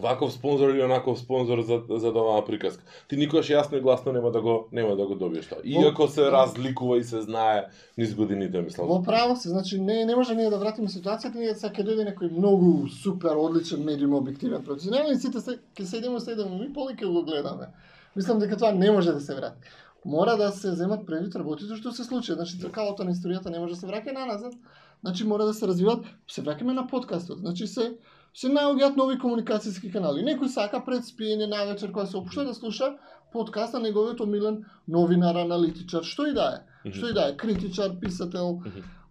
ваков 0.00 0.32
спонзор 0.32 0.70
или 0.70 0.82
онаков 0.82 1.18
спонзор 1.18 1.60
за 1.60 1.82
за 1.88 2.12
да 2.12 2.18
оваа 2.18 2.44
приказка. 2.44 2.82
Ти 3.08 3.16
никогаш 3.16 3.50
јасно 3.50 3.78
и 3.78 3.80
гласно 3.80 4.12
нема 4.12 4.30
да 4.30 4.40
го 4.40 4.68
нема 4.72 4.96
да 4.96 5.06
го 5.06 5.14
добиеш 5.14 5.46
тоа. 5.46 5.58
Иако 5.64 6.08
се 6.08 6.30
разликува 6.30 6.98
и 6.98 7.04
се 7.04 7.22
знае 7.22 7.66
низ 7.98 8.14
годините, 8.14 8.62
мислам. 8.62 8.88
Во 8.88 9.02
право 9.02 9.36
се, 9.36 9.48
значи 9.48 9.80
не 9.80 10.04
не 10.04 10.16
може 10.16 10.34
ние 10.34 10.50
да 10.50 10.58
вратиме 10.58 10.88
ситуацијата, 10.88 11.34
ние 11.34 11.54
сега 11.54 11.74
ќе 11.74 11.86
дојде 11.86 12.08
некој 12.10 12.32
многу 12.32 12.88
супер 12.88 13.38
одличен 13.38 13.84
медиум 13.84 14.18
објективен 14.18 14.64
професионален 14.64 15.14
и 15.14 15.20
сите 15.20 15.40
се 15.40 15.58
ќе 15.76 15.84
седиме 15.84 16.20
седиме 16.20 16.58
ми 16.58 16.72
поли 16.72 16.94
ќе 16.94 17.06
го 17.06 17.22
гледаме. 17.22 17.70
Мислам 18.16 18.38
дека 18.38 18.56
тоа 18.56 18.72
не 18.72 18.90
може 18.90 19.12
да 19.12 19.20
се 19.20 19.34
врати. 19.34 19.58
Мора 20.04 20.36
да 20.36 20.50
се 20.52 20.72
земат 20.72 21.06
предвид 21.06 21.36
работите 21.36 21.76
што 21.76 21.92
се 21.92 22.04
случи. 22.04 22.32
Значи 22.32 22.58
тркалото 22.60 23.04
на 23.04 23.14
историјата 23.14 23.50
не 23.50 23.58
може 23.58 23.74
да 23.74 23.80
се 23.80 23.86
враќа 23.86 24.12
наназад. 24.12 24.52
Значи 25.00 25.24
мора 25.24 25.44
да 25.44 25.54
се 25.54 25.66
развиват, 25.66 26.04
се 26.28 26.42
враќаме 26.42 26.72
на 26.72 26.86
подкастот. 26.86 27.38
Значи 27.38 27.66
се 27.66 27.94
се 28.34 28.50
наоѓаат 28.50 28.96
нови 28.98 29.18
комуникацијски 29.22 29.92
канали. 29.94 30.24
Некој 30.26 30.50
сака 30.50 30.80
пред 30.84 31.06
спиење 31.06 31.46
на 31.50 31.64
вечер 31.70 31.92
кога 31.92 32.06
се 32.06 32.16
опушта 32.18 32.44
да 32.44 32.54
слуша 32.54 32.94
подкаст 33.32 33.74
на 33.74 33.80
неговиот 33.86 34.20
омилен 34.20 34.64
новинар, 34.88 35.38
аналитичар, 35.42 36.02
што 36.02 36.26
и 36.30 36.34
да 36.34 36.48
е. 36.56 36.90
Што 36.90 37.10
и 37.10 37.14
да 37.14 37.28
е, 37.30 37.36
критичар, 37.36 37.94
писател. 38.00 38.60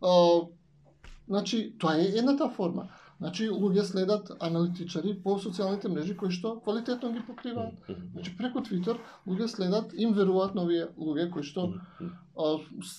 А, 0.01 0.11
значи, 1.27 1.63
тоа 1.79 1.95
е 1.99 2.11
едната 2.19 2.49
форма. 2.49 2.89
Значи, 3.23 3.47
луѓе 3.47 3.83
следат 3.87 4.31
аналитичари 4.43 5.13
по 5.23 5.37
социјалните 5.39 5.87
мрежи 5.87 6.15
кои 6.19 6.31
што 6.35 6.57
квалитетно 6.59 7.13
ги 7.13 7.21
покриваат. 7.23 7.75
Значи, 7.87 8.33
преку 8.37 8.63
Твитер 8.65 8.99
луѓе 9.27 9.47
следат, 9.47 9.93
им 9.95 10.11
веруваат 10.17 10.55
на 10.55 10.65
овие 10.67 10.89
луѓе 10.99 11.29
кои 11.31 11.47
што 11.47 11.69
а, 12.35 12.57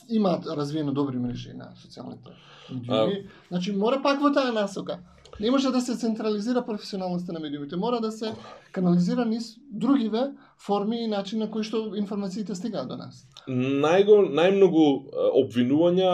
имаат 0.09 0.49
развиено 0.49 0.97
добри 0.97 1.21
мрежи 1.21 1.53
на 1.53 1.75
социјалните 1.83 2.33
медиуми. 2.71 3.27
Значи, 3.51 3.77
мора 3.77 4.01
пак 4.03 4.25
во 4.25 4.33
таа 4.33 4.53
насока. 4.57 5.03
Не 5.41 5.51
може 5.51 5.71
да 5.71 5.81
се 5.81 5.97
централизира 5.97 6.65
професионалноста 6.67 7.33
на 7.33 7.41
медиумите, 7.41 7.77
мора 7.77 8.01
да 8.01 8.13
се 8.13 8.33
канализира 8.73 9.25
низ 9.25 9.57
другиве 9.71 10.31
форми 10.59 11.05
и 11.05 11.07
начин 11.07 11.39
на 11.39 11.51
кои 11.51 11.65
што 11.67 11.97
информациите 11.99 12.55
стигаат 12.55 12.89
до 12.89 12.97
нас. 12.97 13.25
Најго 13.49 14.23
најмногу 14.31 14.85
обвинувања 15.43 16.13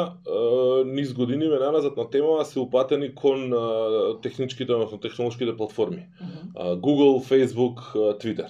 низ 0.88 1.12
годиниве 1.14 1.60
наназад 1.60 1.96
на 1.96 2.08
темава 2.10 2.44
се 2.44 2.60
упатени 2.60 3.14
кон 3.14 3.52
техничките, 4.22 4.72
односно 4.72 4.98
технолошките 4.98 5.56
платформи. 5.56 6.06
А, 6.56 6.76
Google, 6.76 7.20
Facebook, 7.20 7.92
Twitter. 8.18 8.48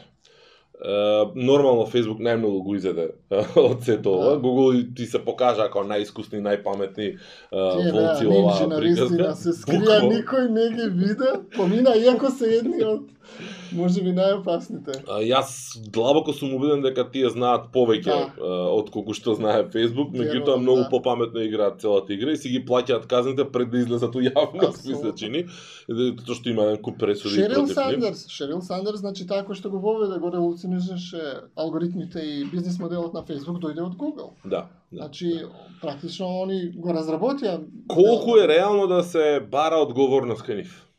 Нормално 1.35 1.85
Facebook 1.85 2.23
најмногу 2.25 2.63
го 2.65 2.75
изеде 2.75 3.11
од 3.31 3.83
сето 3.85 4.15
ова. 4.17 4.31
Да. 4.37 4.41
Google 4.41 4.95
ти 4.97 5.07
се 5.07 5.21
покажа 5.25 5.67
како 5.69 5.85
најискусни, 5.85 6.41
најпаметни 6.41 7.11
а, 7.53 7.77
Тие 7.77 7.93
волци 7.93 8.27
оваа 8.27 8.69
приказка. 8.79 9.35
се 9.37 9.53
скрија, 9.59 10.01
никој 10.09 10.49
не 10.49 10.69
ги 10.77 10.89
виде, 11.03 11.35
помина 11.57 11.93
иако 12.01 12.31
се 12.33 12.55
едни 12.63 12.85
од 12.85 13.05
може 13.73 14.03
би 14.03 14.13
најопасните. 14.15 15.01
А, 15.09 15.21
јас 15.25 15.79
длабоко 15.93 16.33
сум 16.33 16.55
убеден 16.55 16.83
дека 16.83 17.05
тие 17.11 17.31
знаат 17.31 17.71
повеќе 17.75 18.11
Да. 18.11 18.45
од 18.75 18.91
колку 18.91 19.15
што 19.15 19.35
знае 19.35 19.69
Facebook, 19.71 20.13
меѓутоа 20.13 20.57
Верувам, 20.57 20.63
многу 20.63 20.83
да. 20.83 20.89
попаметно 20.91 21.43
играат 21.45 21.81
целата 21.81 22.13
игра 22.13 22.33
и 22.33 22.37
си 22.37 22.49
ги 22.49 22.65
плаќаат 22.67 23.07
казните 23.07 23.45
пред 23.53 23.71
да 23.71 23.79
излезат 23.79 24.15
у 24.15 24.21
јавност, 24.21 24.87
ми 24.89 24.95
се 24.95 25.13
чини, 25.17 25.45
затоа 25.89 26.35
што 26.35 26.51
има 26.51 26.69
еден 26.69 26.83
куп 26.83 26.99
пресуди 26.99 27.35
Шерил. 27.35 27.67
Сандерс, 27.67 28.27
Шерил 28.29 28.61
Сандерс, 28.61 29.01
значи 29.01 29.27
таа 29.27 29.45
кој 29.47 29.55
што 29.55 29.71
го 29.71 29.79
воведе, 29.79 30.19
го 30.19 30.31
револуционираше 30.33 31.51
алгоритмите 31.57 32.21
и 32.21 32.45
бизнис 32.45 32.79
моделот 32.79 33.15
на 33.15 33.23
Facebook 33.23 33.61
дојде 33.63 33.83
од 33.85 33.97
Google. 33.97 34.31
Да. 34.45 34.67
да. 34.93 35.07
Значи, 35.07 35.47
практично 35.83 36.27
они 36.43 36.73
го 36.77 36.93
разработија. 36.93 37.61
Колку 37.89 38.37
е 38.39 38.49
реално 38.49 38.87
да 38.87 39.03
се 39.03 39.41
бара 39.41 39.77
одговорност 39.83 40.43
кај 40.43 40.63
нив? 40.65 40.90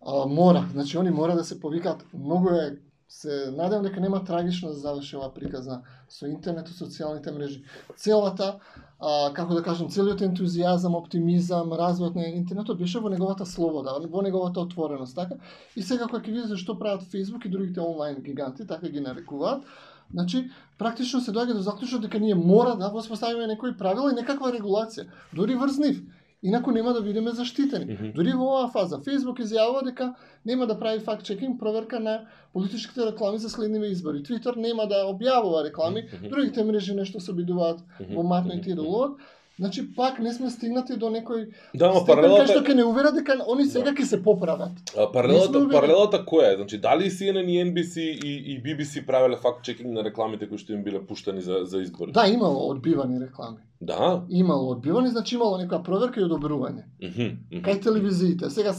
А, 0.00 0.26
мора, 0.26 0.68
значи 0.72 0.98
они 0.98 1.10
мора 1.10 1.34
да 1.36 1.44
се 1.44 1.60
повикаат. 1.60 2.04
Многу 2.14 2.48
е 2.48 2.78
се 3.08 3.50
надевам 3.56 3.82
дека 3.82 4.00
нема 4.00 4.24
трагично 4.24 4.68
да 4.68 4.74
заврши 4.74 5.16
оваа 5.16 5.32
приказна 5.34 5.80
со 6.12 6.28
интернет 6.28 6.68
и 6.68 6.76
социјалните 6.76 7.32
мрежи. 7.32 7.62
Целата 7.96 8.58
а, 9.00 9.32
како 9.32 9.54
да 9.56 9.62
кажам, 9.64 9.88
целиот 9.88 10.20
ентузијазам, 10.26 10.96
оптимизам, 10.98 11.72
развојот 11.72 12.18
на 12.20 12.28
интернетот 12.28 12.78
беше 12.78 13.00
во 13.00 13.08
неговата 13.08 13.46
слобода, 13.46 13.96
во 13.96 14.22
неговата 14.22 14.60
отвореност, 14.60 15.16
така? 15.16 15.40
И 15.76 15.82
сега 15.82 16.04
кога 16.04 16.20
ќе 16.20 16.34
видите 16.34 16.60
што 16.60 16.76
прават 16.78 17.08
Facebook 17.08 17.46
и 17.46 17.52
другите 17.52 17.80
онлайн 17.80 18.20
гиганти, 18.20 18.66
така 18.66 18.88
ги 18.88 19.00
нарекуваат, 19.00 19.64
значи 20.12 20.50
практично 20.78 21.20
се 21.20 21.32
доаѓа 21.32 21.56
до 21.56 21.64
заклучок 21.64 22.02
дека 22.04 22.20
ние 22.20 22.34
мора 22.34 22.76
да 22.76 22.92
воспоставиме 22.92 23.46
некои 23.46 23.76
правила 23.76 24.12
и 24.12 24.20
некаква 24.20 24.52
регулација, 24.52 25.08
дури 25.32 25.56
врз 25.56 25.78
нив. 25.78 26.04
Инаку 26.42 26.70
нема 26.70 26.92
да 26.92 27.02
бидеме 27.02 27.30
заштитени. 27.30 27.94
Мгм. 27.94 28.12
Дури 28.14 28.32
во 28.32 28.46
оваа 28.46 28.68
фаза 28.70 29.00
Facebook 29.02 29.40
изјавува 29.42 29.82
дека 29.84 30.14
нема 30.46 30.66
да 30.66 30.78
прави 30.78 31.00
факт 31.00 31.26
чекинг 31.26 31.58
проверка 31.58 31.98
на 32.00 32.28
политичките 32.52 33.06
реклами 33.06 33.38
за 33.38 33.50
следниве 33.50 33.90
избори. 33.90 34.22
Twitter 34.22 34.56
нема 34.56 34.86
да 34.86 35.02
објавува 35.10 35.64
реклами, 35.66 36.06
другите 36.30 36.64
мрежи 36.64 36.94
нешто 36.94 37.20
се 37.20 37.32
обидуваат 37.32 37.82
во 38.14 38.22
матно 38.22 38.54
и 38.54 38.62
тиролот. 38.62 39.18
Значи 39.58 39.94
пак 39.94 40.18
не 40.18 40.32
сме 40.32 40.50
стигнати 40.50 40.92
до 40.96 41.10
некој 41.10 41.48
Да, 41.74 41.90
ама 41.90 42.00
степен 42.00 42.24
кај 42.24 42.46
што 42.46 42.54
паралелата 42.54 42.62
ќе 42.62 42.74
не 42.74 42.84
уверат 42.84 43.14
дека 43.14 43.34
они 43.52 43.64
сега 43.66 43.90
Да. 43.90 43.92
ќе 43.92 44.04
се 44.04 44.22
поправат. 44.22 44.70
а, 44.98 45.12
паралелата 45.12 45.68
паралелата 45.68 46.18
која 46.24 46.52
е? 46.52 46.56
Значи 46.56 46.78
дали 46.78 47.10
CNN 47.10 47.48
и 47.50 47.64
NBC 47.64 48.00
и, 48.00 48.32
и 48.54 48.62
BBC 48.62 49.06
правеле 49.06 49.36
факт 49.36 49.64
чекинг 49.64 49.90
на 49.92 50.04
рекламите 50.04 50.48
кои 50.48 50.58
што 50.58 50.72
им 50.72 50.84
биле 50.84 51.00
пуштани 51.06 51.40
за 51.40 51.64
за 51.64 51.82
избори? 51.82 52.12
Да, 52.12 52.26
имало 52.28 52.70
одбивани 52.70 53.20
реклами. 53.20 53.58
Да. 53.80 54.22
Имало 54.30 54.70
одбивани, 54.70 55.08
значи 55.08 55.34
имало 55.34 55.58
некоја 55.58 55.82
проверка 55.82 56.20
и 56.20 56.24
одобрување. 56.24 56.82
Мгм, 57.02 57.28
мгм. 57.52 57.62
Кај 57.64 57.82
телевизиите. 57.82 58.50
Сега 58.50 58.74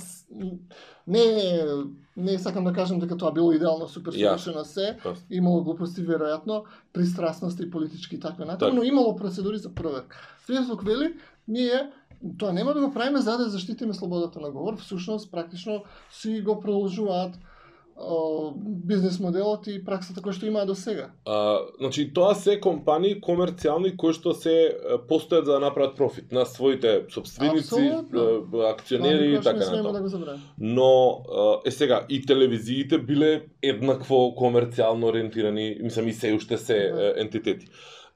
не 1.08 1.26
не 2.20 2.40
сакам 2.40 2.64
да 2.64 2.74
кажам 2.74 3.00
дека 3.00 3.18
тоа 3.18 3.32
било 3.32 3.52
идеално 3.52 3.88
супер 3.88 4.12
совршено 4.14 4.66
се, 4.66 4.98
имало 5.30 5.64
глупости 5.64 6.02
веројатно, 6.02 6.64
пристрасности 6.94 7.64
и 7.64 7.72
политички 7.72 8.16
и 8.16 8.20
такви 8.20 8.46
натаму, 8.46 8.72
Така. 8.72 8.76
но 8.76 8.84
имало 8.84 9.16
процедури 9.16 9.58
за 9.58 9.76
проверка. 9.76 10.18
Facebook 10.50 10.84
вели, 10.84 11.14
ние 11.48 11.92
тоа 12.38 12.54
нема 12.54 12.74
да 12.74 12.82
го 12.82 12.94
правиме 12.94 13.22
за 13.22 13.38
да 13.38 13.50
заштитиме 13.50 13.94
слободата 13.94 14.40
на 14.40 14.52
говор, 14.52 14.78
всушност 14.78 15.32
практично 15.32 15.84
си 16.12 16.42
го 16.42 16.60
продолжуваат 16.60 17.40
бизнес 18.86 19.20
моделот 19.20 19.68
и 19.68 19.84
праксата 19.86 20.22
која 20.22 20.34
што 20.34 20.48
имаа 20.48 20.66
до 20.66 20.76
сега. 20.76 21.10
А, 21.26 21.60
значи, 21.80 22.08
тоа 22.14 22.36
се 22.36 22.60
компании 22.60 23.20
комерцијални 23.22 23.96
кои 23.98 24.14
што 24.14 24.34
се 24.34 24.56
постојат 25.10 25.46
за 25.46 25.58
да 25.58 25.60
направат 25.60 25.96
профит 25.98 26.32
на 26.32 26.46
своите 26.46 27.06
собственици, 27.10 27.92
акционери 28.70 29.34
и 29.34 29.42
така 29.42 29.60
да 29.60 29.84
натаму. 29.84 30.08
забравиме. 30.08 30.44
Но 30.60 31.22
е 31.66 31.72
сега 31.72 32.06
и 32.10 32.22
телевизиите 32.26 32.98
биле 32.98 33.46
еднакво 33.62 34.34
комерцијално 34.36 35.10
ориентирани, 35.12 35.78
мислам 35.84 36.08
и 36.08 36.14
се 36.14 36.34
уште 36.34 36.58
се 36.58 36.92
Да. 36.96 37.14
ентитети. 37.18 37.68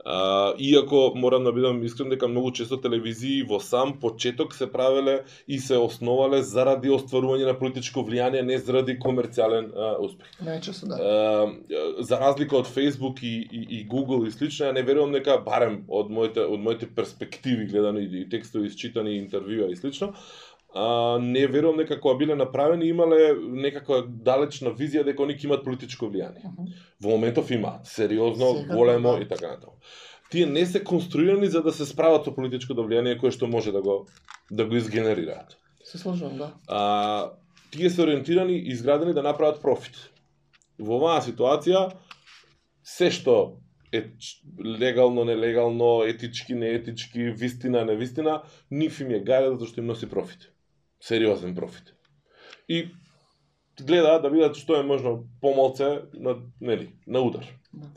А, 0.05 0.53
иако 0.57 1.11
морам 1.15 1.43
да 1.43 1.53
бидам 1.53 1.83
искрен 1.83 2.09
дека 2.09 2.27
многу 2.27 2.51
често 2.51 2.77
телевизии 2.81 3.43
во 3.47 3.59
сам 3.59 3.93
почеток 3.99 4.55
се 4.55 4.67
правеле 4.71 5.23
и 5.47 5.59
се 5.59 5.77
основале 5.79 6.41
заради 6.43 6.91
остварување 6.91 7.47
на 7.47 7.55
политичко 7.59 8.03
влијание, 8.03 8.43
не 8.43 8.57
заради 8.59 8.97
комерцијален 8.99 9.71
а, 9.71 9.95
успех. 10.03 10.27
Најчесто 10.43 10.91
да. 10.91 10.97
Е, 10.99 12.03
за 12.03 12.19
разлика 12.19 12.57
од 12.59 12.67
Facebook 12.67 13.23
и, 13.23 13.47
и, 13.51 13.63
и 13.79 13.83
Google 13.87 14.27
и 14.27 14.31
слично, 14.31 14.67
ја 14.67 14.75
не 14.75 14.83
верувам 14.83 15.15
дека 15.15 15.37
барем 15.43 15.83
од 15.87 16.11
моите 16.11 16.43
од 16.43 16.59
моите 16.59 16.87
перспективи 16.87 17.69
гледани 17.71 18.03
и 18.03 18.27
текстови 18.29 18.67
isчитани, 18.67 19.15
интервјуа 19.23 19.71
и 19.71 19.79
слично, 19.79 20.13
а, 20.73 21.19
не 21.21 21.47
верувам 21.47 21.77
дека 21.77 21.99
кога 22.01 22.15
биле 22.17 22.35
направени 22.35 22.87
имале 22.89 23.33
некаква 23.37 24.01
далечна 24.07 24.73
визија 24.73 25.03
дека 25.05 25.23
они 25.23 25.35
ќе 25.37 25.45
имаат 25.45 25.65
политичко 25.65 26.09
влијание. 26.09 26.43
Мгм. 26.43 26.71
Во 27.01 27.13
моментов 27.13 27.51
имаат, 27.51 27.85
сериозно, 27.85 28.55
Секако, 28.57 28.77
големо 28.77 29.17
да. 29.17 29.21
и 29.21 29.27
така 29.27 29.47
натаму. 29.55 29.77
Тие 30.31 30.45
не 30.45 30.65
се 30.65 30.83
конструирани 30.83 31.47
за 31.47 31.61
да 31.61 31.71
се 31.71 31.85
справат 31.85 32.25
со 32.25 32.33
политичкото 32.33 32.81
влијание 32.81 33.19
кое 33.19 33.31
што 33.31 33.47
може 33.47 33.71
да 33.71 33.81
го 33.81 34.07
да 34.51 34.65
го 34.65 34.75
изгенерираат. 34.75 35.57
Се 35.83 35.97
сложувам, 35.97 36.37
да. 36.37 36.53
а, 36.67 37.31
тие 37.71 37.89
се 37.89 38.01
ориентирани 38.01 38.53
и 38.53 38.71
изградени 38.73 39.13
да 39.13 39.23
направат 39.23 39.61
профит. 39.61 40.09
Во 40.79 40.97
оваа 40.97 41.21
ситуација, 41.21 41.91
се 42.83 43.11
што 43.13 43.61
е 43.93 44.09
легално, 44.57 45.25
нелегално, 45.25 46.03
етички, 46.03 46.55
неетички, 46.55 47.29
вистина, 47.29 47.85
невистина, 47.85 48.41
нив 48.71 48.99
им 49.01 49.13
е 49.13 49.21
гајда 49.21 49.53
затоа 49.53 49.69
што 49.69 49.83
им 49.83 49.91
носи 49.93 50.09
профит. 50.09 50.49
Сериозен 51.03 51.55
профит. 51.55 51.93
И 52.69 52.87
гледаат 53.81 54.21
да 54.21 54.29
видат 54.29 54.55
што 54.55 54.79
е 54.79 54.83
можно 54.87 55.23
помалце 55.41 56.07
на, 56.13 56.37
нели, 56.61 56.93
на 57.07 57.19
удар. 57.19 57.43
Да. 57.73 57.87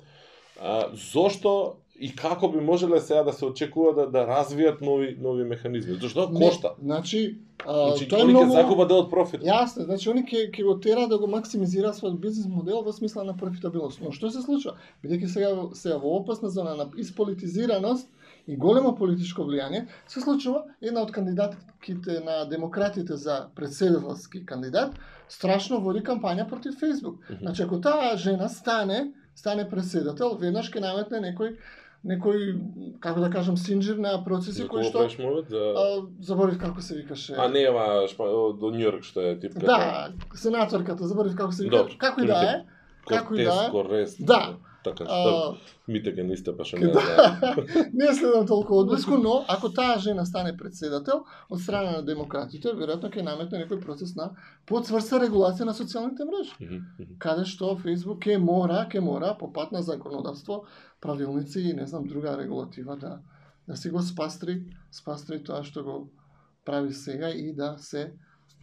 А, 0.60 0.90
зошто 0.94 1.76
и 1.98 2.10
како 2.16 2.48
би 2.48 2.60
можеле 2.60 3.00
сега 3.00 3.22
да 3.22 3.32
се 3.32 3.46
очекува 3.46 3.92
да, 3.94 4.06
да 4.10 4.24
развијат 4.26 4.80
нови 4.82 5.14
нови 5.20 5.44
механизми? 5.44 5.98
Зошто 6.00 6.28
Не, 6.32 6.40
кошта? 6.40 6.74
Значи, 6.82 7.38
а, 7.64 7.90
Значи, 7.90 8.08
тоа 8.08 8.20
е 8.20 8.24
многу... 8.24 8.52
загубат 8.52 8.88
дел 8.88 9.04
од 9.04 9.10
профит. 9.10 9.46
Јасно, 9.46 9.86
значи 9.86 10.10
они 10.10 10.24
ќе 10.26 10.50
ќе 10.50 10.64
го 10.64 10.74
тера 10.80 11.06
да 11.06 11.18
го 11.18 11.30
максимизира 11.30 11.94
својот 11.94 12.18
бизнес 12.18 12.50
модел 12.50 12.82
во 12.82 12.92
смисла 12.92 13.24
на 13.24 13.36
профитабилност. 13.36 14.00
Но 14.00 14.10
што 14.12 14.30
се 14.34 14.42
случува? 14.42 14.76
Бидејќи 15.04 15.30
сега 15.30 15.54
сега 15.74 16.02
во 16.02 16.18
опасна 16.18 16.50
зона 16.50 16.74
на 16.74 16.90
исполитизираност 16.98 18.10
и 18.46 18.56
големо 18.56 18.94
политичко 18.96 19.42
влијание, 19.42 19.86
се 20.06 20.20
случува 20.20 20.64
една 20.80 21.02
од 21.02 21.12
кандидатките 21.12 22.20
на 22.24 22.44
демократите 22.44 23.16
за 23.16 23.46
председателски 23.56 24.44
кандидат 24.46 24.94
страшно 25.28 25.80
води 25.80 26.00
кампања 26.00 26.48
против 26.48 26.80
Facebook. 26.80 27.18
Мгм. 27.30 27.40
Значи 27.40 27.62
ако 27.62 27.80
таа 27.80 28.16
жена 28.16 28.48
стане 28.48 29.12
стане 29.34 29.68
председател, 29.68 30.38
веднаш 30.40 30.70
ќе 30.72 30.80
наметне 30.80 31.20
некој 31.20 31.56
некој 32.06 32.98
како 33.02 33.20
да 33.20 33.30
кажам 33.30 33.56
синџир 33.58 33.98
на 33.98 34.12
процеси 34.24 34.66
кои 34.68 34.84
што 34.86 35.06
молит? 35.18 35.50
За... 35.50 35.72
а, 35.74 35.84
заборив 36.20 36.58
како 36.60 36.80
се 36.80 37.00
викаше. 37.00 37.34
А 37.36 37.48
не, 37.48 37.66
ама 37.66 38.06
шпа... 38.10 38.28
од 38.30 38.62
од 38.62 38.78
Њујорк 38.78 39.02
што 39.06 39.24
е 39.26 39.34
тип 39.40 39.58
Да, 39.58 40.12
сенаторката, 40.34 41.08
заборив 41.08 41.36
како 41.36 41.52
се 41.52 41.66
вика. 41.66 41.86
Како 41.98 42.22
и 42.22 42.30
да 42.30 42.40
е. 42.44 42.56
како 43.06 43.34
и 43.34 43.44
да 43.44 43.58
е. 43.66 44.06
Да. 44.18 44.40
Така 44.86 45.04
што 45.04 45.90
мите 45.90 46.14
ке 46.16 46.24
нисте 46.26 46.54
па 46.56 46.66
што 46.68 46.80
не 46.80 46.90
да. 46.96 47.54
не 48.00 48.10
следам 48.14 48.46
толку 48.46 48.80
одблиску, 48.80 49.18
но 49.22 49.36
ако 49.48 49.70
таа 49.74 49.98
жена 50.02 50.24
стане 50.26 50.56
председател 50.56 51.24
од 51.50 51.60
страна 51.60 51.98
на 51.98 52.02
демократите, 52.06 52.74
веројатно 52.78 53.12
ќе 53.12 53.26
наметне 53.26 53.64
некој 53.64 53.82
процес 53.82 54.16
на 54.18 54.30
подсврста 54.70 55.20
регулација 55.26 55.68
на 55.70 55.76
социјалните 55.76 56.28
мрежи. 56.28 56.82
Каде 57.22 57.46
што 57.46 57.76
Facebook 57.82 58.26
ќе 58.26 58.38
мора, 58.42 58.84
ќе 58.90 59.04
мора 59.04 59.34
по 59.38 59.52
пат 59.52 59.72
на 59.72 59.82
законодавство, 59.82 60.64
правилници 61.00 61.60
и 61.70 61.74
не 61.76 61.86
знам 61.86 62.06
друга 62.06 62.36
регулатива 62.38 62.96
да 62.96 63.18
да 63.66 63.76
си 63.76 63.90
го 63.90 64.02
спастри, 64.02 64.62
спастри 64.94 65.40
тоа 65.44 65.64
што 65.66 65.82
го 65.82 65.96
прави 66.64 66.94
сега 66.94 67.30
и 67.30 67.52
да 67.54 67.74
се 67.78 68.12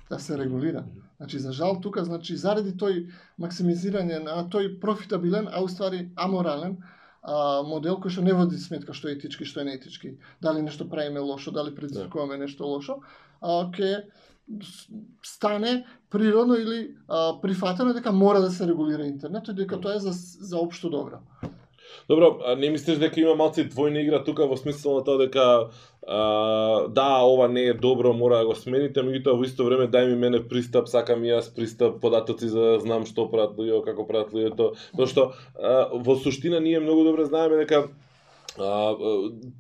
да 0.09 0.19
се 0.19 0.37
регулира. 0.37 0.83
Значи 1.17 1.39
за 1.39 1.51
жал 1.53 1.79
тука 1.81 2.03
значи 2.03 2.35
заради 2.35 2.73
тој 2.75 3.07
максимизирање 3.39 4.23
на 4.23 4.43
тој 4.49 4.79
профитабилен, 4.79 5.47
а 5.51 5.63
уствари 5.63 6.09
аморален 6.15 6.77
а, 7.23 7.63
модел 7.63 7.97
кој 8.03 8.11
што 8.11 8.21
не 8.21 8.33
води 8.33 8.57
сметка 8.57 8.93
што 8.93 9.07
е 9.07 9.15
етички, 9.15 9.45
што 9.45 9.61
е 9.61 9.71
неетички, 9.71 10.17
дали 10.41 10.61
нешто 10.61 10.89
правиме 10.89 11.19
лошо, 11.19 11.51
дали 11.51 11.75
предизвикуваме 11.75 12.37
нешто 12.37 12.67
лошо, 12.67 12.99
а, 13.41 13.71
с- 14.61 14.87
стане 15.23 15.85
природно 16.09 16.55
или 16.55 16.95
а, 17.07 17.41
прифатено 17.41 17.93
дека 17.93 18.11
мора 18.11 18.41
да 18.41 18.51
се 18.51 18.67
регулира 18.67 19.05
интернетот 19.05 19.55
и 19.55 19.61
дека 19.63 19.81
тоа 19.81 19.95
е 19.95 19.99
за, 19.99 20.11
за 20.39 20.57
општо 20.57 20.89
добро. 20.89 21.23
Добро, 22.09 22.39
а 22.45 22.55
не 22.55 22.69
мислиш 22.69 22.97
дека 23.01 23.21
има 23.21 23.35
малци 23.35 23.65
двојна 23.69 24.03
игра 24.03 24.23
тука 24.23 24.47
во 24.47 24.57
смисла 24.57 24.99
на 24.99 25.03
тоа 25.03 25.17
дека 25.21 25.45
а, 26.07 26.87
да, 26.87 27.23
ова 27.23 27.47
не 27.47 27.67
е 27.71 27.73
добро, 27.73 28.13
мора 28.13 28.41
да 28.43 28.45
го 28.45 28.55
смените, 28.55 29.03
меѓутоа 29.05 29.37
во 29.39 29.47
исто 29.47 29.67
време 29.67 29.87
дај 29.87 30.11
ми 30.11 30.19
мене 30.25 30.43
пристап, 30.47 30.89
сакам 30.91 31.23
и 31.23 31.31
јас 31.31 31.49
пристап, 31.55 31.99
податоци 32.01 32.51
за 32.51 32.73
да 32.73 32.79
знам 32.83 33.05
што 33.09 33.29
прават 33.31 33.57
луѓето, 33.57 33.83
како 33.85 34.07
прават 34.07 34.33
луѓето, 34.35 34.73
затоа 34.93 35.07
што 35.07 35.27
а, 35.55 35.89
во 35.93 36.17
суштина 36.19 36.59
ние 36.59 36.83
многу 36.83 37.07
добро 37.07 37.25
знаеме 37.25 37.63
дека 37.63 37.87
а, 38.59 38.95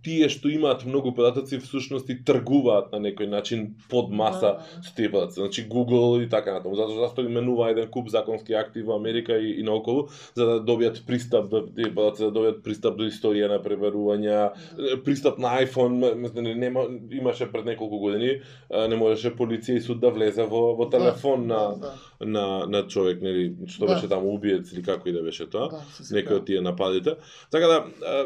тие 0.03 0.29
што 0.29 0.49
имаат 0.49 0.85
многу 0.85 1.13
податоци 1.15 1.57
всушност 1.59 2.09
и 2.09 2.17
тргуваат 2.23 2.91
на 2.91 2.99
некој 2.99 3.27
начин 3.27 3.75
под 3.89 4.11
маса 4.11 4.41
Да. 4.43 4.83
со 4.83 4.95
тие 4.95 5.09
податоци. 5.11 5.39
Значи 5.39 5.67
Google 5.69 6.23
и 6.25 6.29
така 6.29 6.53
натаму. 6.53 6.75
Затоа 6.75 7.07
зашто 7.07 7.21
именува 7.25 7.69
еден 7.71 7.87
куп 7.89 8.09
законски 8.09 8.53
акти 8.53 8.81
во 8.81 8.95
Америка 8.95 9.37
и, 9.37 9.59
и 9.59 9.63
наоколу 9.63 10.07
за 10.35 10.45
да 10.45 10.59
добијат 10.61 11.05
пристап 11.07 11.49
до 11.49 11.61
тие 11.67 11.93
податоци, 11.95 12.23
да 12.23 12.31
добијат 12.31 12.61
пристап 12.63 12.97
до 12.97 13.03
историја 13.09 13.47
на 13.49 13.59
пребарувања, 13.63 14.51
е, 14.77 14.97
пристап 15.03 15.37
на 15.37 15.57
iPhone, 15.63 16.53
нема 16.55 16.85
имаше 17.11 17.51
пред 17.51 17.65
неколку 17.65 17.97
години, 17.99 18.41
не 18.69 18.95
можеше 18.95 19.35
полиција 19.35 19.77
и 19.77 19.81
суд 19.81 19.99
да 19.99 20.09
влезе 20.11 20.43
во 20.43 20.75
во 20.75 20.89
телефон 20.89 21.47
да, 21.47 21.53
на 21.53 21.75
да, 21.77 21.93
на 22.25 22.65
на 22.67 22.87
човек, 22.87 23.21
нели, 23.21 23.55
што 23.67 23.85
Да. 23.85 23.93
беше 23.95 24.07
таму 24.07 24.33
убиец 24.35 24.71
или 24.73 24.83
како 24.83 25.09
и 25.09 25.11
да 25.11 25.21
беше 25.23 25.49
тоа 25.49 25.69
да, 25.69 25.81
се 26.03 26.13
некои 26.15 26.35
од 26.35 26.45
тие 26.45 26.61
нападите. 26.61 27.15
Така 27.51 27.67
да 27.67 27.77
е, 28.05 28.25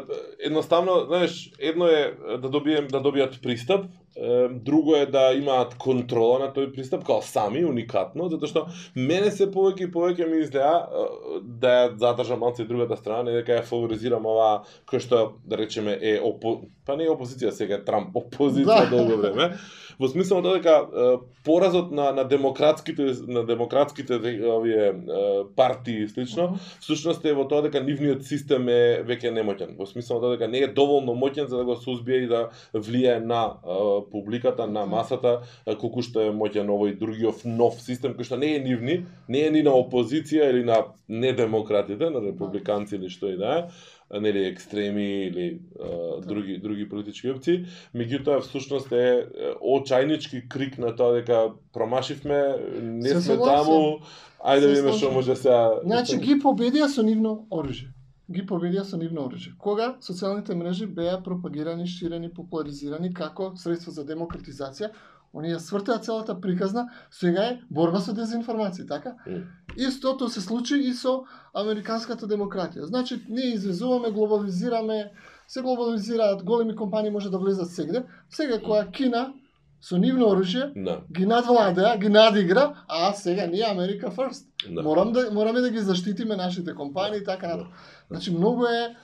едноставно, 0.58 1.06
знаеш, 1.06 1.50
едно 1.58 1.86
е 1.86 2.14
да 2.42 2.48
добием 2.50 2.88
да 2.90 2.98
добијат 2.98 3.38
пристап, 3.42 3.86
друго 4.64 4.96
е 4.96 5.06
да 5.06 5.32
имаат 5.34 5.74
контрола 5.78 6.38
на 6.38 6.48
тој 6.52 6.72
пристап 6.74 7.04
као 7.06 7.22
сами 7.22 7.64
уникатно, 7.64 8.28
затоа 8.28 8.48
што 8.50 8.66
мене 8.96 9.30
се 9.30 9.46
повеќе 9.46 9.86
и 9.88 9.92
повеќе 9.92 10.26
ми 10.28 10.40
изгледа 10.42 10.88
да 11.42 11.68
ја 11.68 11.96
задржам 11.98 12.40
малце 12.42 12.62
и 12.62 12.66
другата 12.66 12.96
страна, 12.96 13.22
не 13.22 13.32
дека 13.38 13.60
ја 13.60 13.66
фаворизирам 13.68 14.26
оваа 14.26 14.62
кој 14.90 14.98
што 15.04 15.32
да 15.46 15.56
речеме 15.56 15.98
е 16.02 16.18
опо... 16.20 16.60
па 16.84 16.96
не 16.96 17.04
е 17.04 17.12
опозиција 17.12 17.50
сега 17.52 17.78
е 17.78 17.84
Трамп, 17.84 18.16
опозиција 18.16 18.90
Да. 18.90 18.96
долго 18.96 19.16
време. 19.22 19.52
Во 19.98 20.06
смисла 20.08 20.42
тоа 20.42 20.58
дека 20.58 21.18
поразот 21.44 21.90
на 21.90 22.12
на 22.12 22.24
демократските 22.24 23.12
на 23.26 23.42
демократските 23.46 24.18
де- 24.18 24.46
овие 24.46 24.94
партии 25.56 26.02
и 26.02 26.08
слично 26.08 26.58
всушност 26.80 27.24
е 27.24 27.34
во 27.34 27.44
тоа 27.48 27.62
дека 27.62 27.80
нивниот 27.82 28.22
систем 28.22 28.68
е 28.68 29.02
веќе 29.06 29.30
немотен. 29.34 29.74
Во 29.78 29.86
смисла 29.86 30.20
тоа 30.20 30.36
дека 30.36 30.48
не 30.48 30.58
е 30.58 30.68
доволно 30.68 31.12
моќен 31.18 31.46
за 31.46 31.56
да 31.56 31.64
го 31.64 31.76
сузбие 31.76 32.22
и 32.24 32.26
да 32.30 32.48
влијае 32.74 33.18
на 33.24 33.58
публиката, 34.10 34.66
на 34.66 34.86
масата, 34.86 35.40
колку 35.80 36.02
што 36.02 36.28
е 36.28 36.32
моќен 36.34 36.70
овој 36.72 36.96
другиот 36.98 37.44
нов 37.44 37.80
систем 37.82 38.16
кој 38.18 38.28
што 38.28 38.40
не 38.40 38.54
е 38.56 38.62
нивни, 38.64 38.98
не 39.28 39.44
е 39.46 39.50
ни 39.54 39.62
на 39.62 39.76
опозиција 39.76 40.50
или 40.50 40.64
на 40.64 40.82
недемократите, 41.08 42.10
на 42.10 42.20
републиканци 42.24 42.96
или 42.96 43.08
што 43.08 43.32
и 43.32 43.36
да 43.36 43.68
е, 44.10 44.20
нели 44.20 44.46
екстреми 44.46 45.26
или 45.26 45.60
а, 45.80 46.20
други 46.20 46.58
други 46.58 46.88
политички 46.88 47.30
опции, 47.30 47.64
меѓутоа 47.94 48.40
всушност 48.40 48.92
е 48.92 49.26
очајнички 49.60 50.46
крик 50.48 50.78
на 50.78 50.94
тоа 50.96 51.20
дека 51.20 51.52
промашивме, 51.72 52.40
не 52.82 53.08
Се 53.08 53.20
сме 53.20 53.36
таму, 53.36 54.00
ајде 54.40 54.60
да 54.60 54.72
видиме 54.72 54.96
што 54.96 55.12
може 55.12 55.36
сега. 55.36 55.80
Значи 55.84 56.18
ги 56.18 56.40
победија 56.40 56.88
со 56.88 57.04
нивно 57.04 57.44
оружје. 57.50 57.92
Ги 58.30 58.42
победија 58.46 58.84
со 58.84 58.96
нивно 59.00 59.22
оружје. 59.28 59.54
Кога 59.58 59.94
социјалните 60.04 60.54
мрежи 60.54 60.86
беа 60.86 61.22
пропагирани, 61.24 61.86
ширени, 61.86 62.28
популаризирани 62.34 63.14
како 63.14 63.54
средство 63.56 63.92
за 63.92 64.04
демократизација, 64.04 64.90
они 65.34 65.48
ја 65.52 65.58
свртеа 65.60 65.98
целата 65.98 66.34
приказна, 66.40 66.88
сега 67.10 67.42
е 67.52 67.58
борба 67.70 68.00
со 68.00 68.12
дезинформација, 68.12 68.86
така? 68.88 69.14
Мм. 69.26 69.44
Истото 69.76 70.28
се 70.28 70.40
случи 70.40 70.76
и 70.76 70.92
со 70.92 71.24
американската 71.54 72.26
демократија. 72.28 72.84
Значи, 72.84 73.22
ние 73.28 73.54
извезуваме, 73.54 74.10
глобализираме, 74.10 75.10
се 75.48 75.62
глобализираат, 75.62 76.44
големи 76.44 76.76
компании 76.76 77.10
може 77.10 77.30
да 77.30 77.38
влезат 77.38 77.70
сегде. 77.70 78.04
Сега 78.30 78.58
која 78.60 78.90
Кина 78.92 79.32
со 79.80 79.96
нивно 79.96 80.26
оружје, 80.26 80.72
Да, 80.84 81.00
ги 81.12 81.26
надвладеа, 81.26 81.96
ги 81.98 82.08
надигра, 82.08 82.74
а 82.88 83.12
сега 83.12 83.46
ние 83.46 83.64
Америка 83.70 84.10
first. 84.10 84.44
да. 84.74 84.82
Морам 84.82 85.12
да 85.12 85.30
мораме 85.32 85.60
да 85.60 85.70
ги 85.70 85.78
заштитиме 85.78 86.36
нашите 86.36 86.74
компании 86.74 87.20
и 87.20 87.24
така 87.24 87.46
Да. 87.46 87.56
натаму. 87.56 87.70
Значи 88.10 88.32
многу 88.34 88.66
е 88.66 88.96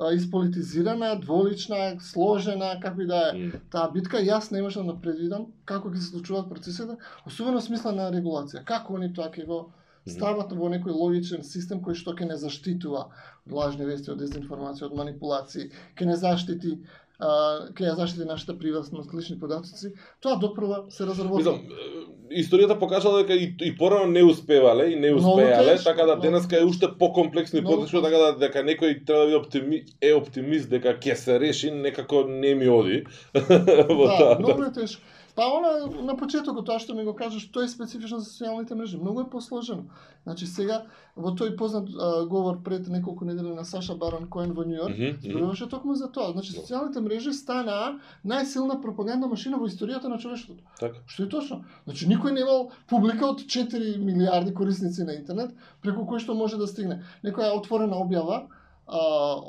а, 0.00 0.12
исполитизирана, 0.12 1.14
дволична, 1.20 1.96
сложена, 2.00 2.74
како 2.80 3.02
и 3.02 3.06
да 3.06 3.20
е. 3.30 3.32
М, 3.38 3.60
таа 3.72 3.90
битка, 3.92 4.20
јас 4.20 4.50
не 4.52 4.62
можам 4.62 4.86
да 4.88 4.96
предвидам 5.00 5.50
како 5.64 5.90
ќе 5.90 6.00
се 6.00 6.12
случуваат 6.12 6.48
процесите, 6.48 6.96
особено 7.26 7.60
смисла 7.60 7.92
на 7.92 8.10
регулација. 8.14 8.64
Како 8.64 8.96
они 8.96 9.12
тоа 9.12 9.30
ќе 9.32 9.46
го 9.46 9.60
стават 10.08 10.52
во 10.56 10.70
некој 10.72 10.96
логичен 10.96 11.44
систем 11.44 11.82
кој 11.84 11.98
што 12.00 12.14
ќе 12.16 12.28
не 12.30 12.36
заштитува 12.40 13.06
од 13.46 13.52
лажни 13.52 13.84
вести, 13.88 14.10
од 14.12 14.20
дезинформација, 14.22 14.88
од 14.88 14.96
манипулации, 14.96 15.70
ќе 15.96 16.08
не 16.08 16.16
заштити 16.16 16.78
ќе 17.20 17.84
ја 17.84 17.96
заштити 17.96 18.24
нашата 18.24 18.56
приватност, 18.58 19.12
лични 19.14 19.38
податоци, 19.38 19.92
тоа 20.20 20.38
допрва 20.40 20.84
се 20.88 21.04
разработува. 21.06 21.58
Мислам, 21.58 22.08
историјата 22.30 22.78
покажала 22.78 23.22
дека 23.22 23.34
и, 23.34 23.54
и 23.60 23.76
порано 23.76 24.06
не 24.06 24.22
успевале 24.24 24.90
и 24.92 24.96
не 24.96 25.12
успеале, 25.14 25.74
тешко, 25.76 25.84
така 25.84 26.06
да 26.06 26.16
многу. 26.16 26.22
денеска 26.22 26.60
е 26.60 26.64
уште 26.64 26.88
покомплексни 26.98 27.62
потешко, 27.64 28.02
така 28.02 28.16
да 28.16 28.32
дека 28.38 28.64
некој 28.64 29.04
треба 29.04 29.20
да 29.20 29.26
биде 29.26 29.36
оптими, 29.36 29.84
е 30.00 30.14
оптимист 30.14 30.70
дека 30.70 30.96
ќе 30.96 31.14
се 31.14 31.40
реши, 31.40 31.70
некако 31.70 32.24
не 32.28 32.54
ми 32.54 32.68
оди. 32.68 33.04
во 33.34 34.06
да, 34.06 34.16
тоа, 34.18 34.38
многу 34.38 34.62
е 34.64 34.72
тешко. 34.72 35.02
Па 35.34 35.46
она 35.46 35.86
на 36.02 36.16
почетокот 36.16 36.66
тоа 36.66 36.78
што 36.78 36.94
ми 36.94 37.04
го 37.04 37.14
кажеш, 37.14 37.46
тоа 37.52 37.64
е 37.64 37.68
специфично 37.68 38.18
за 38.20 38.26
социјалните 38.30 38.74
мрежи, 38.74 38.98
многу 38.98 39.22
е 39.22 39.30
посложено. 39.30 39.84
Значи 40.24 40.46
сега 40.46 40.82
во 41.16 41.32
тој 41.32 41.56
познат 41.56 41.88
а, 41.88 42.26
говор 42.26 42.58
пред 42.64 42.88
неколку 42.88 43.24
недели 43.24 43.54
на 43.54 43.64
Саша 43.64 43.94
Барон 43.94 44.28
Коен 44.28 44.52
во 44.52 44.64
Њујорк, 44.64 44.94
Мгм, 44.94 45.16
мгм. 45.16 45.30
зборуваше 45.30 45.68
токму 45.68 45.94
за 45.94 46.08
тоа. 46.12 46.32
Значи 46.32 46.52
социјалните 46.52 47.00
мрежи 47.00 47.32
станаа 47.32 47.98
најсилна 48.24 48.80
пропагандна 48.82 49.26
машина 49.26 49.56
во 49.58 49.66
историјата 49.66 50.08
на 50.08 50.18
човештвото. 50.18 50.62
Така. 50.80 50.98
Што 51.06 51.24
е 51.24 51.28
точно. 51.28 51.64
Значи 51.86 52.06
никој 52.06 52.32
не 52.34 52.40
имал 52.40 52.70
публика 52.88 53.26
од 53.26 53.40
4 53.46 53.96
милиарди 53.98 54.54
корисници 54.54 55.04
на 55.04 55.14
интернет 55.14 55.54
преку 55.82 56.04
кој 56.04 56.18
што 56.20 56.34
може 56.34 56.56
да 56.58 56.66
стигне. 56.66 57.02
Некоја 57.24 57.56
отворена 57.56 57.96
објава 57.96 58.48
а, 58.90 58.98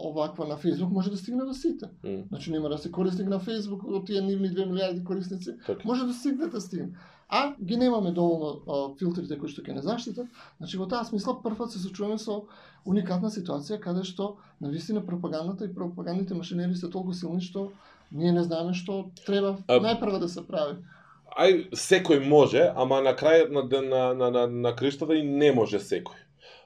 оваква 0.06 0.48
на 0.48 0.58
Facebook 0.58 0.92
може 0.92 1.10
да 1.12 1.18
стигне 1.18 1.44
до 1.46 1.54
сите. 1.54 1.86
М, 2.04 2.24
Значи 2.30 2.52
нема 2.52 2.70
да 2.70 2.78
се 2.78 2.92
корисник 2.92 3.30
на 3.30 3.40
Facebook 3.40 3.84
од 3.86 4.06
тие 4.06 4.22
нивни 4.22 4.50
2 4.50 4.66
милиарди 4.66 5.04
корисници, 5.04 5.50
Така. 5.66 5.82
може 5.86 6.06
да 6.06 6.14
стигне 6.14 6.48
да 6.48 6.62
стигне. 6.62 6.90
А 7.30 7.56
ги 7.64 7.78
немаме 7.78 8.12
доволно 8.12 8.62
а, 8.68 8.98
филтрите 9.00 9.40
кои 9.40 9.50
што 9.50 9.62
ќе 9.62 9.74
не 9.74 9.82
заштитат. 9.82 10.28
Значи 10.60 10.78
во 10.78 10.86
таа 10.88 11.04
смисла 11.06 11.42
првпат 11.44 11.72
се 11.72 11.80
сочуваме 11.80 12.18
со 12.20 12.44
уникатна 12.86 13.30
ситуација 13.32 13.80
каде 13.80 14.04
што 14.04 14.36
навистина 14.62 15.02
пропагандата 15.06 15.66
и 15.66 15.74
пропагандните 15.74 16.34
машинери 16.34 16.76
се 16.76 16.90
толку 16.90 17.14
силни 17.14 17.42
што 17.42 17.72
ние 18.12 18.32
не 18.32 18.44
знаеме 18.44 18.74
што 18.74 19.10
треба 19.26 19.58
А- 19.68 19.80
најпрво 19.80 20.20
да 20.20 20.28
се 20.30 20.44
прави. 20.48 20.78
Ај 21.40 21.72
секој 21.72 22.20
може, 22.28 22.74
ама 22.76 23.00
на 23.02 23.16
крајот 23.16 23.50
на 23.56 23.64
на 23.82 24.14
на 24.14 24.32
на, 24.32 24.48
на 24.48 24.76
криштата 24.76 25.16
и 25.16 25.24
не 25.24 25.52
може 25.56 25.80
секој. 25.80 26.20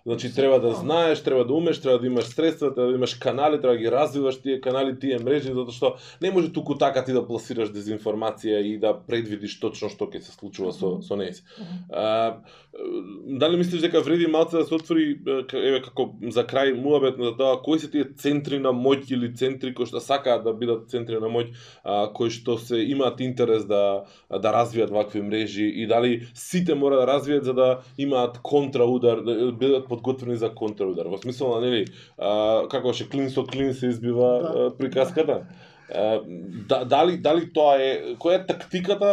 Значи 0.08 0.36
треба 0.36 0.60
да 0.60 0.74
знаеш, 0.74 1.24
треба 1.24 1.46
да 1.46 1.54
умеш, 1.54 1.82
треба 1.82 2.00
да 2.00 2.08
имаш 2.08 2.26
средства, 2.26 2.76
треба 2.76 2.90
да 2.90 2.96
имаш 2.96 3.14
канали, 3.14 3.62
треба 3.62 3.74
да 3.74 3.80
ги 3.80 3.92
развиваш 3.92 4.42
тие 4.42 4.62
канали, 4.62 5.00
тие 5.00 5.18
мрежи, 5.18 5.50
затоа 5.50 5.74
што 5.74 5.90
не 6.22 6.30
може 6.30 6.52
туку 6.54 6.76
така 6.78 7.02
ти 7.02 7.10
да 7.16 7.24
пласираш 7.26 7.72
дезинформација 7.74 8.62
и 8.62 8.78
да 8.78 8.94
предвидиш 8.94 9.58
точно 9.58 9.90
што 9.90 10.06
ќе 10.06 10.22
се 10.22 10.36
случува 10.36 10.76
со 10.78 11.02
со 11.02 11.18
нејзи. 11.18 11.42
А, 11.90 12.46
дали 13.26 13.58
мислиш 13.58 13.82
дека 13.82 14.04
вреди 14.06 14.28
малце 14.30 14.62
да 14.62 14.66
се 14.70 14.76
отвори 14.78 15.18
еве 15.26 15.82
како 15.82 16.12
за 16.30 16.46
крај 16.46 16.78
муабет 16.78 17.18
за 17.18 17.34
тоа 17.34 17.58
кои 17.66 17.82
се 17.82 17.90
тие 17.90 18.06
центри 18.06 18.62
на 18.62 18.76
моќ 18.78 19.10
или 19.10 19.32
центри 19.34 19.74
кои 19.74 19.90
што 19.90 19.98
сакаат 19.98 20.46
да 20.46 20.54
бидат 20.54 20.86
центри 20.86 21.18
на 21.18 21.34
моќ, 21.34 21.50
а, 21.82 22.14
кои 22.14 22.30
што 22.30 22.60
се 22.62 22.78
имаат 22.78 23.26
интерес 23.26 23.66
да 23.66 24.06
да 24.30 24.54
развијат 24.54 24.94
вакви 24.94 25.26
мрежи 25.26 25.66
и 25.66 25.90
дали 25.90 26.28
сите 26.38 26.78
мора 26.78 27.02
да 27.02 27.10
развијат 27.10 27.50
за 27.50 27.58
да 27.58 27.70
имаат 27.98 28.38
контраудар, 28.46 29.26
да 29.26 29.50
бидат 29.50 29.90
подготвени 29.96 30.36
за 30.38 30.52
контраудар. 30.56 31.08
Во 31.08 31.18
смисла 31.18 31.56
на 31.56 31.66
нели, 31.66 31.86
а, 32.18 32.68
како 32.70 32.92
беше 32.92 33.08
клин 33.10 33.32
со 33.32 33.46
клин 33.48 33.74
се 33.74 33.88
избива 33.88 34.30
Да. 34.44 34.78
приказката. 34.78 35.48
А, 35.90 36.22
да, 36.70 36.84
дали 36.86 37.18
дали 37.18 37.52
тоа 37.54 37.80
е 37.80 38.16
која 38.20 38.44
е 38.44 38.46
тактиката 38.46 39.12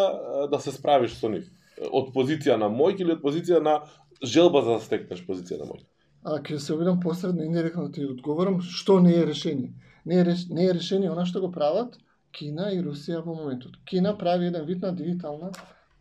да 0.51 0.61
се 0.61 0.73
справиш 0.73 1.19
со 1.21 1.29
нив? 1.29 1.49
Од 1.83 2.13
позиција 2.15 2.59
на 2.59 2.69
моќ 2.71 3.01
или 3.01 3.13
од 3.17 3.23
позиција 3.23 3.63
на 3.63 3.81
желба 4.23 4.63
за 4.63 4.79
да 4.79 4.81
стекнеш 4.81 5.25
позиција 5.27 5.59
на 5.63 5.71
моќ? 5.71 5.83
А 6.25 6.39
ќе 6.39 6.59
се 6.59 6.75
обидам 6.75 7.01
посредно 7.01 7.43
индиректно 7.43 7.89
да 7.89 7.93
ти 7.93 8.07
одговорам 8.07 8.61
што 8.63 9.01
не 9.01 9.15
е 9.19 9.27
решение. 9.27 9.75
Не 10.07 10.21
е, 10.21 10.25
реш... 10.25 10.49
не 10.51 10.67
е 10.67 10.75
решение 10.75 11.11
она 11.11 11.27
што 11.27 11.41
го 11.41 11.51
прават 11.51 11.99
Кина 12.33 12.71
и 12.73 12.81
Русија 12.81 13.21
во 13.25 13.35
моментот. 13.35 13.77
Кина 13.85 14.17
прави 14.19 14.47
еден 14.47 14.65
вид 14.65 14.83
на 14.83 14.93
дигитална 14.97 15.51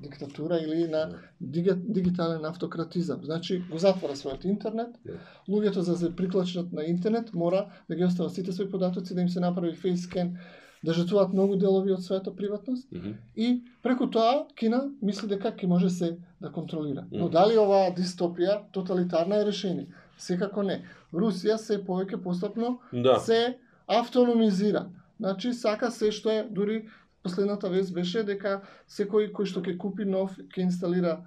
диктатура 0.02 0.58
или 0.58 0.88
на 0.88 1.10
диги... 1.42 1.72
дигитален 1.76 2.46
автократизам. 2.46 3.20
Значи, 3.24 3.64
го 3.72 3.78
затвора 3.78 4.14
својот 4.14 4.46
интернет, 4.46 4.90
Да. 5.06 5.14
луѓето 5.50 5.80
за 5.80 5.92
да 5.92 5.98
се 5.98 6.16
приклучат 6.16 6.74
на 6.74 6.84
интернет 6.86 7.34
мора 7.34 7.66
да 7.90 7.96
ги 7.96 8.06
остават 8.06 8.34
сите 8.34 8.52
своји 8.52 8.70
податоци, 8.72 9.16
да 9.16 9.22
им 9.22 9.30
се 9.30 9.40
направи 9.40 9.76
фейскен, 9.76 10.38
да 10.84 10.94
жртвуваат 10.94 11.34
многу 11.34 11.56
делови 11.56 11.92
од 11.94 12.00
својата 12.00 12.36
приватност 12.36 12.92
Мгм. 12.92 13.12
И 13.36 13.62
преку 13.84 14.08
тоа 14.10 14.46
Кина 14.56 14.90
мисли 15.02 15.28
дека 15.28 15.52
ќе 15.52 15.68
може 15.68 15.90
се 15.90 16.18
да 16.42 16.52
контролира. 16.52 17.06
Но 17.12 17.26
Мгм. 17.26 17.32
дали 17.32 17.58
оваа 17.58 17.94
дистопија 17.96 18.62
тоталитарна 18.72 19.36
е 19.42 19.46
решение? 19.46 19.88
Секако 20.18 20.64
не. 20.64 20.82
Русија 21.14 21.56
се 21.58 21.78
повеќе 21.86 22.18
постапно 22.24 22.80
Да. 22.94 23.20
се 23.20 23.58
автономизира. 23.88 24.86
Значи 25.20 25.54
сака 25.54 25.92
се 25.92 26.12
што 26.12 26.30
е 26.30 26.48
дури 26.50 26.88
последната 27.24 27.70
вест 27.70 27.94
беше 27.94 28.24
дека 28.24 28.62
секој 28.90 29.32
кој 29.32 29.46
што 29.46 29.62
ќе 29.62 29.78
купи 29.78 30.06
нов, 30.06 30.38
ќе 30.38 30.66
инсталира 30.68 31.20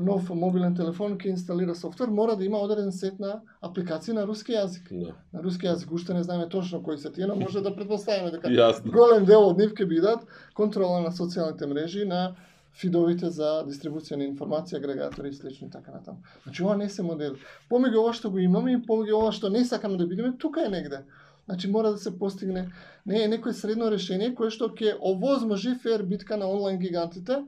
нов 0.00 0.30
мобилен 0.32 0.74
телефон, 0.76 1.18
ќе 1.20 1.34
инсталира 1.34 1.74
софтвер, 1.74 2.08
мора 2.08 2.36
да 2.36 2.44
има 2.44 2.58
одреден 2.58 2.92
сет 2.92 3.18
на 3.20 3.42
апликации 3.60 4.14
на 4.16 4.24
руски 4.26 4.54
јазик. 4.56 4.88
Да. 4.90 5.12
На 5.32 5.42
руски 5.42 5.66
јазик 5.68 5.92
уште 5.92 6.14
не 6.14 6.22
знаеме 6.22 6.48
точно 6.48 6.82
кои 6.82 6.98
се 6.98 7.12
тие, 7.12 7.26
но 7.26 7.36
може 7.36 7.60
да 7.60 7.74
предпоставиме 7.74 8.30
дека 8.30 8.48
Јасно. 8.48 8.92
голем 8.92 9.24
дел 9.24 9.44
од 9.50 9.58
нив 9.58 9.74
ќе 9.74 9.86
бидат 9.86 10.24
контрола 10.54 11.02
на 11.02 11.10
социјалните 11.12 11.66
мрежи, 11.66 12.04
на 12.04 12.34
фидовите 12.72 13.28
за 13.30 13.64
дистрибуција 13.68 14.16
на 14.16 14.24
информација, 14.24 14.78
агрегатори 14.80 15.28
и 15.28 15.32
слично 15.36 15.68
и 15.68 15.70
така 15.70 15.92
натаму. 15.92 16.22
Значи 16.44 16.62
ова 16.64 16.76
не 16.76 16.88
се 16.88 17.02
модел. 17.02 17.36
Помеѓу 17.70 18.00
ова 18.00 18.14
што 18.16 18.30
го 18.30 18.38
имаме 18.38 18.72
и 18.72 18.80
помеѓу 18.80 19.18
ова 19.18 19.32
што 19.32 19.50
не 19.50 19.64
сакаме 19.64 19.98
да 20.00 20.06
бидеме, 20.06 20.32
тука 20.38 20.64
е 20.64 20.68
негде. 20.72 21.02
Значи 21.44 21.70
мора 21.70 21.90
да 21.90 21.98
се 21.98 22.18
постигне 22.18 22.70
не 23.06 23.24
е 23.24 23.28
некој 23.28 23.52
средно 23.52 23.90
решение 23.90 24.34
кое 24.34 24.50
што 24.50 24.70
ќе 24.70 24.96
овозможи 25.00 25.74
фер 25.82 26.02
битка 26.02 26.36
на 26.36 26.46
онлайн 26.46 26.78
гигантите 26.78 27.42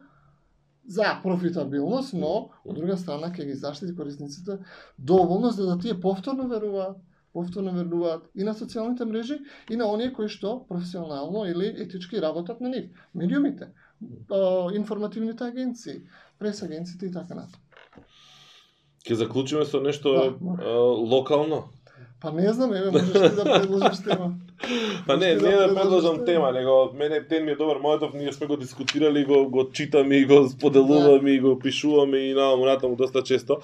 за 0.86 1.20
профитабилност, 1.22 2.12
но 2.12 2.50
од 2.64 2.76
друга 2.76 2.96
страна 2.96 3.30
ќе 3.32 3.46
ги 3.46 3.54
заштити 3.54 3.96
корисниците 3.96 4.58
доволно 4.98 5.50
за 5.50 5.66
да 5.66 5.78
тие 5.78 6.00
повторно 6.00 6.48
веруваат 6.48 6.96
повторно 7.34 7.72
веруваат 7.74 8.28
и 8.34 8.44
на 8.46 8.54
социјалните 8.54 9.04
мрежи 9.10 9.38
и 9.70 9.76
на 9.76 9.88
оние 9.90 10.12
кои 10.14 10.28
што 10.30 10.54
професионално 10.68 11.44
или 11.50 11.66
етички 11.82 12.20
работат 12.22 12.60
на 12.60 12.68
нив. 12.68 12.90
Медиумите, 13.14 13.72
информативните 14.74 15.44
агенции, 15.44 16.02
прес 16.38 16.62
агенциите 16.62 17.06
и 17.06 17.12
така 17.12 17.34
натаму. 17.34 17.62
Ќе 19.04 19.18
заклучиме 19.20 19.64
со 19.68 19.82
нешто 19.84 20.12
Да, 20.14 20.28
може. 20.40 20.62
а, 20.62 20.78
локално. 21.12 21.64
Па 22.24 22.32
не 22.32 22.52
знам, 22.52 22.72
еве 22.72 22.90
можеш 22.90 23.12
ти 23.12 23.36
да 23.36 23.44
предложиш 23.44 23.98
тема. 24.04 24.32
Па 25.06 25.16
не, 25.16 25.34
Можеш 25.34 25.42
не 25.42 25.50
да 25.50 25.58
предложиш 25.58 25.74
предложам 25.74 26.24
тема, 26.24 26.52
него 26.52 26.90
мене 26.94 27.26
тен 27.28 27.44
ми 27.44 27.50
е 27.50 27.56
добар, 27.56 27.76
мојатов 27.76 28.14
ние 28.14 28.32
сме 28.32 28.46
го 28.46 28.56
дискутирали, 28.56 29.24
го 29.24 29.50
го 29.50 29.70
читаме 29.72 30.16
и 30.16 30.24
го 30.26 30.48
споделуваме 30.48 31.30
и 31.30 31.40
го 31.40 31.58
пишуваме 31.58 32.18
и 32.18 32.34
наваму 32.34 32.64
натаму 32.64 32.96
доста 32.96 33.22
често. 33.22 33.58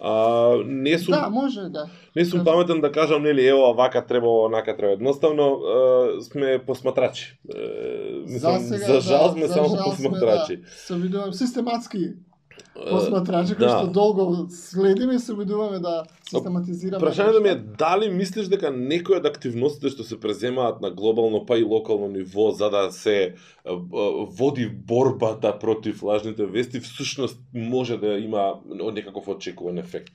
А, 0.00 0.56
не 0.66 0.98
сум 0.98 1.14
Да, 1.14 1.28
може, 1.30 1.60
да. 1.60 1.86
не 2.16 2.24
сум 2.24 2.40
кажи. 2.40 2.44
паметен 2.44 2.80
да 2.80 2.92
кажам 2.92 3.22
нели 3.22 3.46
ево 3.46 3.74
вака 3.74 4.06
треба, 4.06 4.28
онака 4.28 4.76
треба. 4.76 4.92
Едноставно 4.92 5.44
а, 5.52 6.22
сме 6.22 6.58
посматрачи. 6.66 7.38
Е, 7.56 7.60
мислам, 8.26 8.58
за, 8.58 9.00
жал 9.00 9.32
сме 9.32 9.46
за 9.46 9.54
само 9.54 9.68
жал 9.68 9.78
сме, 9.78 9.84
посматрачи. 9.84 10.56
Да, 10.56 10.68
се 10.70 10.94
обидуваме 10.94 11.32
систематски 11.32 11.98
Е, 11.98 12.12
посматрачи 12.90 13.54
да. 13.54 13.68
што 13.68 13.90
долго 13.92 14.46
следиме 14.50 15.14
и 15.14 15.18
се 15.18 15.32
обидуваме 15.32 15.78
да 15.78 16.04
систематизираме. 16.30 17.02
Прашањето 17.02 17.42
ми 17.42 17.48
е 17.48 17.60
дали 17.78 18.10
мислиш 18.10 18.48
дека 18.52 18.70
некои 18.70 19.16
од 19.16 19.26
активностите 19.26 19.92
што 19.94 20.04
се 20.04 20.20
преземаат 20.20 20.80
на 20.80 20.90
глобално 20.90 21.44
па 21.46 21.58
и 21.58 21.64
локално 21.64 22.08
ниво 22.08 22.50
за 22.50 22.70
да 22.70 22.90
се 22.92 23.34
води 24.38 24.66
борбата 24.68 25.58
против 25.58 26.02
лажните 26.02 26.46
вести 26.46 26.80
всушност 26.80 27.40
може 27.54 27.96
да 27.96 28.18
има 28.18 28.54
некаков 28.92 29.28
очекуван 29.28 29.78
ефект. 29.78 30.12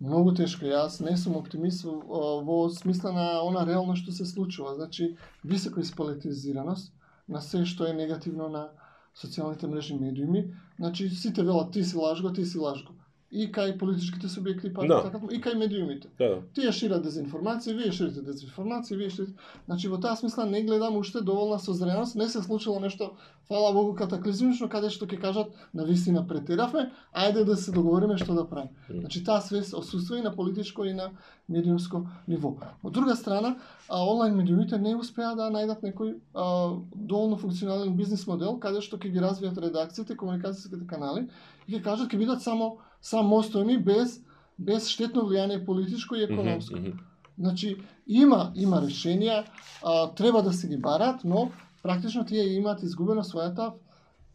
Многу 0.00 0.32
тешко. 0.32 0.64
Јас 0.64 1.02
не 1.04 1.12
сум 1.20 1.36
оптимист 1.36 1.84
во, 1.84 2.40
во 2.40 2.68
смисла 2.72 3.12
на 3.12 3.26
она 3.44 3.66
реално 3.68 3.96
што 3.96 4.12
се 4.16 4.24
случува. 4.24 4.74
Значи, 4.74 5.16
високо 5.44 5.80
исполитизираност 5.80 6.92
на 7.28 7.40
се 7.44 7.66
што 7.68 7.84
е 7.84 7.92
негативно 7.92 8.48
на 8.48 8.70
социјалните 9.16 9.66
мрежи 9.66 9.98
медиуми. 9.98 10.44
Значи, 10.78 11.08
сите 11.10 11.42
велат 11.42 11.72
ти 11.72 11.84
си 11.84 11.96
лажго, 11.96 12.32
ти 12.32 12.44
си 12.44 12.58
лажго 12.58 12.94
и 13.30 13.46
кај 13.46 13.76
политичките 13.78 14.26
субјекти, 14.26 14.72
па 14.74 14.86
Да. 14.86 15.02
така, 15.02 15.20
и 15.30 15.38
кај 15.40 15.54
медиумите. 15.58 16.08
Да. 16.18 16.42
Тие 16.54 16.72
шират 16.72 17.04
дезинформација, 17.06 17.76
вие 17.78 17.92
ширите 17.92 18.24
дезинформација, 18.26 18.96
вие 18.98 19.10
ширите... 19.10 19.34
Значи, 19.66 19.88
во 19.88 20.00
таа 20.02 20.16
смисла 20.16 20.46
не 20.46 20.62
гледам 20.62 20.96
уште 20.96 21.20
доволна 21.20 21.58
созреност, 21.58 22.16
не 22.16 22.28
се 22.28 22.42
случило 22.42 22.80
нешто, 22.80 23.12
фала 23.48 23.72
Богу, 23.72 23.94
катаклизмично, 23.94 24.68
каде 24.68 24.90
што 24.90 25.06
ќе 25.06 25.20
кажат, 25.20 25.54
на 25.74 25.84
вистина 25.84 26.26
претеравме, 26.26 26.90
ајде 27.14 27.44
да 27.44 27.56
се 27.56 27.70
договориме 27.70 28.18
што 28.18 28.34
да 28.34 28.48
правиме. 28.48 28.74
Значи, 28.90 29.24
таа 29.24 29.40
свест 29.40 29.74
осуства 29.74 30.18
и 30.18 30.22
на 30.22 30.34
политичко 30.34 30.84
и 30.84 30.92
на 30.92 31.10
медиумско 31.48 32.06
ниво. 32.28 32.56
Од 32.82 32.92
друга 32.92 33.16
страна, 33.16 33.56
а, 33.88 34.02
онлайн 34.02 34.34
медиумите 34.34 34.78
не 34.78 34.96
успеа 34.96 35.36
да 35.36 35.50
најдат 35.54 35.86
некој 35.86 36.18
а, 36.34 36.78
доволно 36.94 37.36
функционален 37.38 37.94
бизнис 37.96 38.26
модел, 38.26 38.58
каде 38.58 38.82
што 38.82 38.98
ќе 38.98 39.10
ги 39.10 39.22
развијат 39.22 39.58
редакциите, 39.58 40.16
комуникацијските 40.18 40.86
канали, 40.86 41.28
и 41.66 41.74
ќе 41.78 41.82
кажат 41.82 42.10
ќе 42.10 42.18
бидат 42.18 42.42
само 42.42 42.78
самостојни 43.02 43.78
без 43.78 44.20
без 44.58 44.88
штетно 44.88 45.22
влијание 45.22 45.64
политичко 45.64 46.16
и 46.16 46.22
економско. 46.22 46.76
Мгм, 46.76 46.88
мгм. 46.88 46.98
Значи, 47.38 47.76
има 48.06 48.52
има 48.54 48.82
решенија, 48.82 49.44
а, 49.82 50.14
треба 50.14 50.42
да 50.42 50.52
се 50.52 50.68
ги 50.68 50.76
барат, 50.76 51.24
но 51.24 51.50
практично 51.82 52.24
тие 52.24 52.44
имаат 52.44 52.82
изгубено 52.82 53.22
својата 53.24 53.72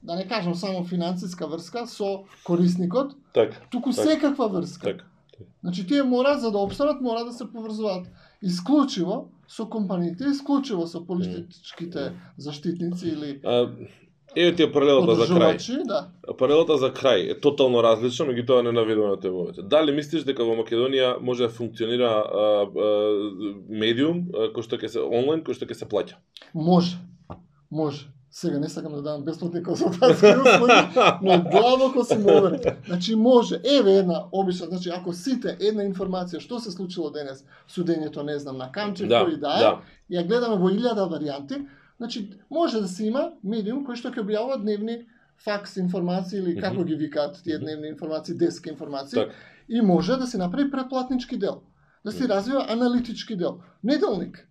да 0.04 0.16
не 0.16 0.28
кажам 0.28 0.56
само 0.56 0.84
финансиска 0.84 1.48
врска 1.48 1.88
со 1.88 2.24
корисникот, 2.44 3.16
Така, 3.34 3.58
туку 3.72 3.92
Така. 3.92 4.10
секаква 4.10 4.48
врска. 4.48 4.84
така. 4.84 5.06
Значи 5.64 5.88
тие 5.88 6.04
мора 6.04 6.38
за 6.40 6.52
да 6.52 6.58
опстанат 6.58 7.02
мора 7.02 7.26
да 7.26 7.34
се 7.34 7.52
поврзуваат 7.52 8.08
исклучиво 8.42 9.30
со 9.48 9.70
компаниите, 9.70 10.24
исклучиво 10.24 10.88
со 10.88 11.06
политичките 11.06 12.14
заштитници 12.38 13.08
или 13.08 13.42
А, 13.46 13.70
Еве 14.36 14.56
ти 14.56 14.64
е 14.64 14.72
паралелата 14.72 15.16
за 15.16 15.26
крај. 15.34 15.84
да. 15.88 16.08
Паралелата 16.38 16.78
за 16.78 16.90
крај 16.94 17.32
е 17.32 17.40
тотално 17.40 17.84
различна, 17.84 18.26
меѓутоа 18.26 18.64
не 18.64 18.72
наведува 18.72 19.10
на 19.10 19.20
темовете. 19.20 19.62
Дали 19.62 19.92
мислиш 19.92 20.24
дека 20.24 20.44
во 20.44 20.56
Македонија 20.60 21.20
може 21.22 21.48
да 21.48 21.50
функционира 21.50 22.10
а, 22.10 22.66
а, 22.66 22.90
медиум 23.70 24.28
кој 24.56 24.64
што 24.64 24.78
ќе 24.78 24.88
се 24.88 25.00
онлайн, 25.00 25.44
кој 25.44 25.56
што 25.56 25.66
ќе 25.66 25.74
се 25.74 25.86
плаќа? 25.86 26.20
Може. 26.54 26.98
Може. 27.72 28.12
Сега 28.36 28.60
не 28.60 28.68
сакам 28.70 28.92
да 28.92 29.02
давам 29.02 29.24
бесплатни 29.24 29.64
консултантски 29.64 30.26
услуги, 30.28 30.74
но 31.22 31.38
длабоко 31.52 32.04
сум 32.04 32.26
уверен. 32.26 32.60
Значи 32.86 33.16
може. 33.16 33.60
Еве 33.64 33.92
една 33.92 34.24
обична, 34.32 34.68
значи 34.68 34.90
ако 34.90 35.14
сите 35.14 35.56
една 35.60 35.86
информација 35.88 36.42
што 36.44 36.60
се 36.60 36.72
случило 36.72 37.10
денес, 37.16 37.46
судењето 37.72 38.24
не 38.28 38.36
знам 38.40 38.58
на 38.58 38.68
Камчев 38.72 39.08
Да, 39.08 39.24
кој 39.24 39.40
да 39.40 39.56
е, 39.56 39.64
да. 39.64 39.80
ја 40.12 40.28
гледаме 40.28 40.60
во 40.60 40.68
илјада 40.68 41.08
варијанти, 41.08 41.62
значи 41.98 42.30
може 42.50 42.82
да 42.82 42.88
се 42.88 43.08
има 43.08 43.32
медиум 43.44 43.86
кој 43.86 43.96
што 43.96 44.12
ќе 44.12 44.24
објавува 44.24 44.62
дневни 44.62 45.06
факс 45.44 45.78
информации 45.78 46.40
или 46.40 46.60
како 46.62 46.84
ги 46.84 46.96
викаат 46.96 47.42
тие 47.44 47.60
дневни 47.60 47.88
информации, 47.88 48.36
деска 48.36 48.70
информации. 48.70 49.20
Така. 49.20 49.34
И 49.70 49.82
може 49.82 50.18
да 50.18 50.28
се 50.28 50.38
направи 50.38 50.72
претплатнички 50.72 51.38
дел. 51.38 51.62
Да 52.06 52.12
се 52.12 52.28
развива 52.28 52.66
аналитички 52.70 53.36
дел. 53.36 53.60
Неделник. 53.84 54.48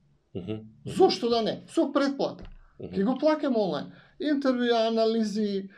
Зошто 0.86 1.28
да 1.28 1.42
не? 1.42 1.62
Со 1.66 1.92
претплата. 1.92 2.45
Мгм. 2.80 2.95
Ќе 2.95 3.05
го 3.05 3.18
плакаме 3.18 3.59
онлайн. 3.59 3.92
Интервјуа, 4.20 4.88
анализи, 4.88 5.70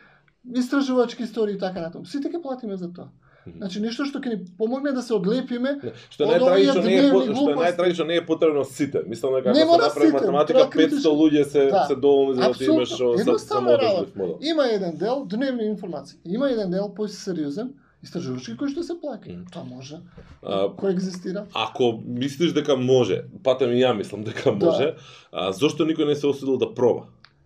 истражувачки 0.54 1.22
истории 1.22 1.54
и 1.54 1.58
така 1.58 1.80
натаму. 1.80 2.06
Сите 2.06 2.30
ќе 2.32 2.42
платиме 2.42 2.76
за 2.76 2.92
тоа. 2.92 3.10
Значи 3.52 3.80
нешто 3.80 4.04
што 4.04 4.18
ќе 4.18 4.28
ни 4.28 4.44
помогне 4.58 4.92
да 4.92 5.02
се 5.02 5.14
одлепиме. 5.14 5.78
Не, 5.78 5.92
Што 6.10 6.24
Од 6.24 6.42
овие 6.42 6.66
не 6.66 6.72
дневни 6.72 6.98
што 6.98 7.22
е 7.22 7.26
глупости. 7.26 7.54
најтрагично 7.56 8.06
не 8.06 8.16
е 8.16 8.26
потребно 8.26 8.64
сите. 8.64 9.02
Мислам 9.06 9.34
дека 9.34 9.52
Не 9.52 9.60
ако 9.60 9.60
се 9.62 9.66
мора 9.68 9.82
направи 9.84 10.12
математика 10.12 10.58
треба 10.58 10.68
500 10.68 10.72
критично. 10.72 11.10
луѓе 11.12 11.42
се 11.44 11.66
Да. 11.66 11.84
се 11.84 11.94
доволни 11.96 12.34
за 12.34 12.40
да 12.40 12.46
имаш 12.64 12.90
Апсолутно. 12.92 13.06
о, 13.06 13.16
са- 13.16 13.20
Едноставна 13.20 13.68
самоодржлив 13.68 13.92
работа. 13.92 14.12
модел. 14.16 14.38
Има 14.42 14.64
еден 14.64 14.96
дел 14.96 15.24
дневни 15.26 15.64
информации. 15.64 16.18
Има 16.26 16.50
еден 16.50 16.70
дел 16.70 16.90
посериозен 16.90 17.70
истражувачки 18.02 18.52
кој 18.52 18.68
што 18.68 18.82
се 18.82 18.92
плаќа. 18.94 19.30
Мгм. 19.30 19.44
Тоа 19.46 19.64
може. 19.66 19.96
А, 20.42 20.68
Кој 20.70 20.90
екзистира? 20.90 21.44
Ако 21.54 22.02
мислиш 22.04 22.52
дека 22.52 22.76
може, 22.76 23.22
патем 23.42 23.70
и 23.70 23.78
ја 23.78 23.94
мислам 23.94 24.22
дека 24.22 24.50
Да. 24.50 24.66
може, 24.66 24.94
а, 25.32 25.52
зошто 25.52 25.84
никој 25.84 26.06
не 26.06 26.14
се 26.14 26.26
осудил 26.26 26.56
да 26.56 26.74
проба? 26.74 27.02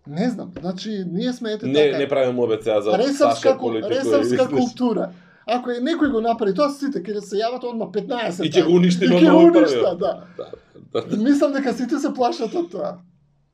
Не 0.07 0.31
знам. 0.31 0.51
Значи 0.61 1.05
ние 1.07 1.33
сме 1.33 1.53
ете 1.53 1.67
Не 1.67 1.85
така. 1.85 1.99
не 1.99 2.09
правиме 2.09 2.41
ОБЦ 2.41 2.65
за 2.65 2.99
ресавска, 2.99 3.41
Саша 3.43 3.59
политико. 3.59 3.91
ресавска 3.91 4.49
култура. 4.49 5.11
Ако 5.51 5.71
е 5.71 5.81
некој 5.83 6.13
го 6.13 6.21
направи 6.23 6.55
тоа, 6.55 6.71
сите 6.71 7.03
ќе 7.03 7.21
се 7.25 7.41
јават 7.41 7.65
одма 7.67 7.91
15. 7.93 8.45
И 8.47 8.51
ќе 8.51 8.65
го 8.67 8.77
уништи 8.79 9.09
на 9.11 9.21
ново 9.21 9.47
уништа, 9.49 9.81
правило. 9.81 9.97
да. 9.99 10.51
Да, 10.93 11.07
да. 11.07 11.17
Мислам 11.17 11.53
дека 11.53 11.73
сите 11.75 11.99
се 11.99 12.13
плашат 12.15 12.55
од 12.55 12.71
тоа. 12.71 12.93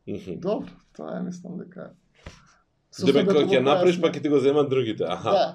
Добро, 0.07 0.64
тоа 0.97 1.18
е 1.18 1.22
мислам 1.22 1.59
дека. 1.62 1.90
Себе 2.97 3.24
кога 3.26 3.44
ќе 3.44 3.62
направиш 3.64 4.01
па 4.01 4.12
ќе 4.12 4.22
ти 4.22 4.32
го 4.32 4.40
земат 4.40 4.70
другите. 4.72 5.05
Аха. 5.09 5.32
Да. 5.32 5.47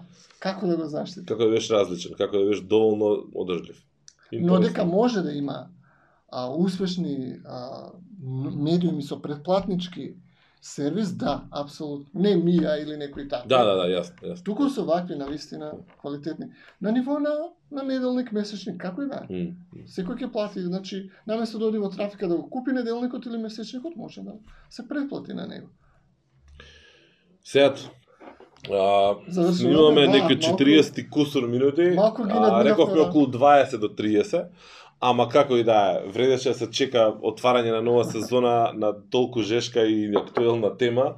Како 0.42 0.68
да 0.68 0.78
го 0.78 0.88
заштити? 0.90 1.26
Како 1.30 1.46
да 1.46 1.54
бидеш 1.54 1.70
различен, 1.70 2.18
како 2.18 2.38
да 2.38 2.50
бидеш 2.50 2.66
доволно 2.66 3.14
одржлив. 3.38 3.78
Но 4.34 4.60
дека 4.60 4.86
може 4.86 5.22
да 5.22 5.34
има 5.34 5.68
а, 6.32 6.48
успешни 6.50 7.38
а, 7.46 7.92
медиуми 8.22 9.04
со 9.04 9.20
предплатнички 9.22 10.16
сервис, 10.62 11.12
да, 11.12 11.44
апсолутно. 11.52 12.06
Не 12.14 12.36
мија 12.38 12.76
или 12.82 12.96
некој 12.96 13.30
таков. 13.30 13.48
Да, 13.50 13.64
да, 13.66 13.76
да, 13.76 13.88
јасно, 13.90 14.22
јасно. 14.22 14.44
Туку 14.46 14.70
со 14.70 14.86
вакви 14.86 15.16
навистина 15.16 15.74
квалитетни. 16.02 16.52
На 16.82 16.92
ниво 16.92 17.20
на 17.20 17.50
на 17.72 17.84
неделник, 17.84 18.32
месечник, 18.32 18.78
како 18.82 19.02
и 19.02 19.08
да 19.08 19.24
е. 19.30 19.34
М. 19.34 19.86
Секој 19.88 20.20
ќе 20.20 20.32
плати, 20.32 20.62
значи, 20.62 21.10
наместо 21.28 21.60
да 21.60 21.70
оди 21.70 21.80
во 21.80 21.90
трафика 21.90 22.28
да 22.28 22.36
го 22.36 22.50
купи 22.50 22.72
неделникот 22.72 23.26
или 23.26 23.38
месечникот, 23.38 23.96
може 23.96 24.22
да 24.22 24.34
се 24.70 24.88
претплати 24.88 25.34
на 25.34 25.48
него. 25.48 25.68
Сега, 27.44 27.74
а, 28.72 29.16
снимаме 29.54 30.02
да, 30.06 30.12
некои 30.12 30.38
малку- 30.38 30.58
40 30.58 31.00
и 31.00 31.10
кусур 31.10 31.48
минути. 31.48 31.92
Малку 31.96 32.24
ги 32.24 32.32
а, 32.36 32.66
рековме 32.66 32.96
да. 32.96 33.04
околу 33.04 33.26
20 33.28 33.78
до 33.78 33.88
30. 33.88 34.48
Ама 35.04 35.30
како 35.30 35.56
и 35.58 35.64
да 35.64 35.78
е, 35.98 36.10
вредеше 36.12 36.50
да 36.50 36.56
се 36.56 36.70
чека 36.70 37.14
отварање 37.24 37.72
на 37.72 37.82
нова 37.82 38.04
сезона 38.06 38.72
на 38.74 38.94
толку 39.10 39.42
жешка 39.42 39.82
и 39.82 40.14
актуелна 40.16 40.78
тема. 40.78 41.16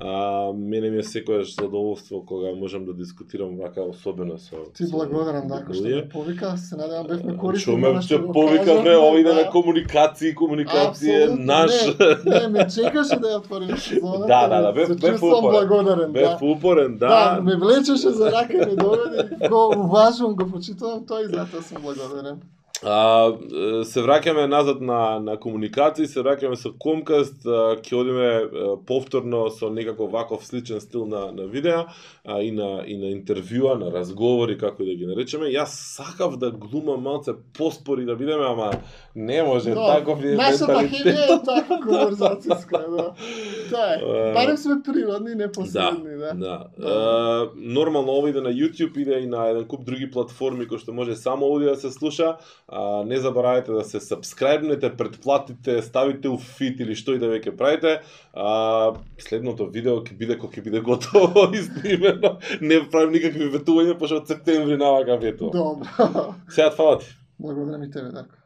А, 0.00 0.52
мене 0.52 0.90
ми 0.90 0.98
е 0.98 1.02
секојаш 1.02 1.60
задоволство 1.60 2.24
кога 2.26 2.50
можам 2.56 2.84
да 2.84 2.92
дискутирам 2.92 3.56
вака 3.56 3.82
особено 3.82 4.38
со 4.38 4.56
Ти 4.74 4.84
благодарам, 4.90 5.48
Дако, 5.48 5.74
што 5.74 5.84
ме 5.84 6.08
повика. 6.08 6.56
Се 6.56 6.76
надевам 6.76 7.06
бевме 7.06 7.36
корисни. 7.36 7.62
Што 7.62 7.76
ме 7.76 7.92
што 8.00 8.02
што 8.02 8.18
го 8.26 8.32
повика 8.32 8.64
кажавме, 8.64 8.82
бре, 8.82 8.96
овој 8.96 9.22
да 9.22 9.34
да. 9.34 9.40
на 9.40 9.50
комуникација, 9.50 10.34
комуникација 10.34 11.36
наш. 11.38 11.72
Не, 12.24 12.40
не, 12.40 12.48
ме 12.48 12.66
чекаше 12.68 13.16
да 13.16 13.28
ја 13.28 13.36
отворим 13.36 13.76
сезоната. 13.78 14.26
Да, 14.26 14.48
да, 14.48 14.60
да, 14.62 14.72
бев- 14.72 14.86
Се 14.86 14.94
бев 14.94 15.10
чувствувам 15.10 15.44
упорен. 15.44 15.68
благодарен, 15.68 16.12
Бев 16.12 16.28
да. 16.30 16.46
упорен, 16.46 16.98
Да, 16.98 17.34
да. 17.36 17.42
ме 17.42 17.56
влечеше 17.56 18.10
за 18.10 18.32
рака 18.32 18.52
и 18.52 18.60
ме 18.60 18.76
доведе. 18.76 19.48
Го 19.48 19.60
уважувам, 19.76 20.34
го 20.36 20.44
почитувам 20.46 21.06
тој 21.06 21.24
и 21.24 21.28
затоа 21.28 21.62
сум 21.62 21.78
благодарен. 21.82 22.40
А, 22.82 23.32
се 23.86 24.02
враќаме 24.02 24.48
назад 24.50 24.80
на 24.82 25.20
на 25.22 25.36
комуникација, 25.38 26.08
се 26.10 26.22
враќаме 26.22 26.56
со 26.58 26.72
Комкаст, 26.78 27.44
а, 27.46 27.76
ќе 27.78 27.94
одиме 27.94 28.30
повторно 28.88 29.44
со 29.54 29.70
некако 29.70 30.08
ваков 30.10 30.42
сличен 30.46 30.80
стил 30.82 31.06
на 31.06 31.30
на 31.32 31.46
видеа, 31.46 31.86
а, 32.24 32.40
и 32.42 32.50
на 32.50 32.82
и 32.86 32.96
на 32.98 33.12
интервјуа, 33.14 33.78
на 33.78 33.92
разговори 33.94 34.58
како 34.58 34.82
и 34.82 34.86
да 34.90 34.94
ги 34.98 35.06
наречеме. 35.06 35.52
Јас 35.54 35.76
сакав 35.94 36.36
да 36.42 36.50
глумам 36.50 37.02
малце 37.02 37.36
поспори 37.58 38.04
да 38.04 38.16
бидеме, 38.16 38.46
ама 38.50 38.72
не 39.14 39.42
може 39.42 39.70
Да, 39.70 39.86
таков 39.98 40.24
е 40.24 40.34
Нашата 40.34 40.82
хемија 40.82 41.22
е 41.22 41.38
така 41.46 41.78
конверзацијска, 41.86 42.82
да. 42.96 43.06
Тоа 43.70 43.86
е. 43.94 43.98
А, 44.02 44.34
Барем 44.34 44.56
сме 44.56 44.80
природни, 44.82 45.34
непосредни, 45.34 46.16
да. 46.18 46.34
Да. 46.34 46.66
Uh, 46.80 47.50
нормално 47.54 48.12
ова 48.12 48.30
иде 48.30 48.40
на 48.40 48.50
YouTube, 48.50 48.98
иде 48.98 49.20
и 49.20 49.26
на 49.26 49.46
еден 49.48 49.64
куп 49.64 49.84
други 49.84 50.10
платформи 50.10 50.66
кои 50.66 50.78
што 50.78 50.92
може 50.92 51.16
само 51.16 51.46
аудио 51.46 51.70
да 51.70 51.76
се 51.76 51.90
слуша. 51.90 52.36
Uh, 52.72 53.02
не 53.04 53.18
заборавајте 53.20 53.74
да 53.76 53.82
се 53.84 54.00
сабскрајбнете, 54.00 54.88
предплатите, 54.96 55.82
ставите 55.84 56.30
у 56.32 56.38
фит 56.40 56.80
или 56.80 56.96
што 56.96 57.12
и 57.12 57.20
да 57.20 57.28
веќе 57.28 57.52
правите. 57.56 57.98
Uh, 58.32 58.96
следното 59.20 59.66
видео 59.68 59.98
ќе 60.00 60.16
биде 60.16 60.38
кога 60.40 60.56
ќе 60.56 60.64
биде 60.64 60.80
готово 60.80 61.50
изнимено. 61.60 62.38
Не 62.64 62.80
правим 62.88 63.12
никакви 63.18 63.50
ветувања, 63.52 63.98
пошто 64.00 64.22
од 64.22 64.32
септември 64.32 64.80
навака 64.80 65.20
ветувам. 65.20 65.84
Добро. 65.84 66.32
Сега 66.48 66.70
фала 66.70 66.98
ти. 67.04 67.12
Благодарам 67.38 67.84
и 67.84 67.90
тебе, 67.90 68.08
Дарко. 68.08 68.40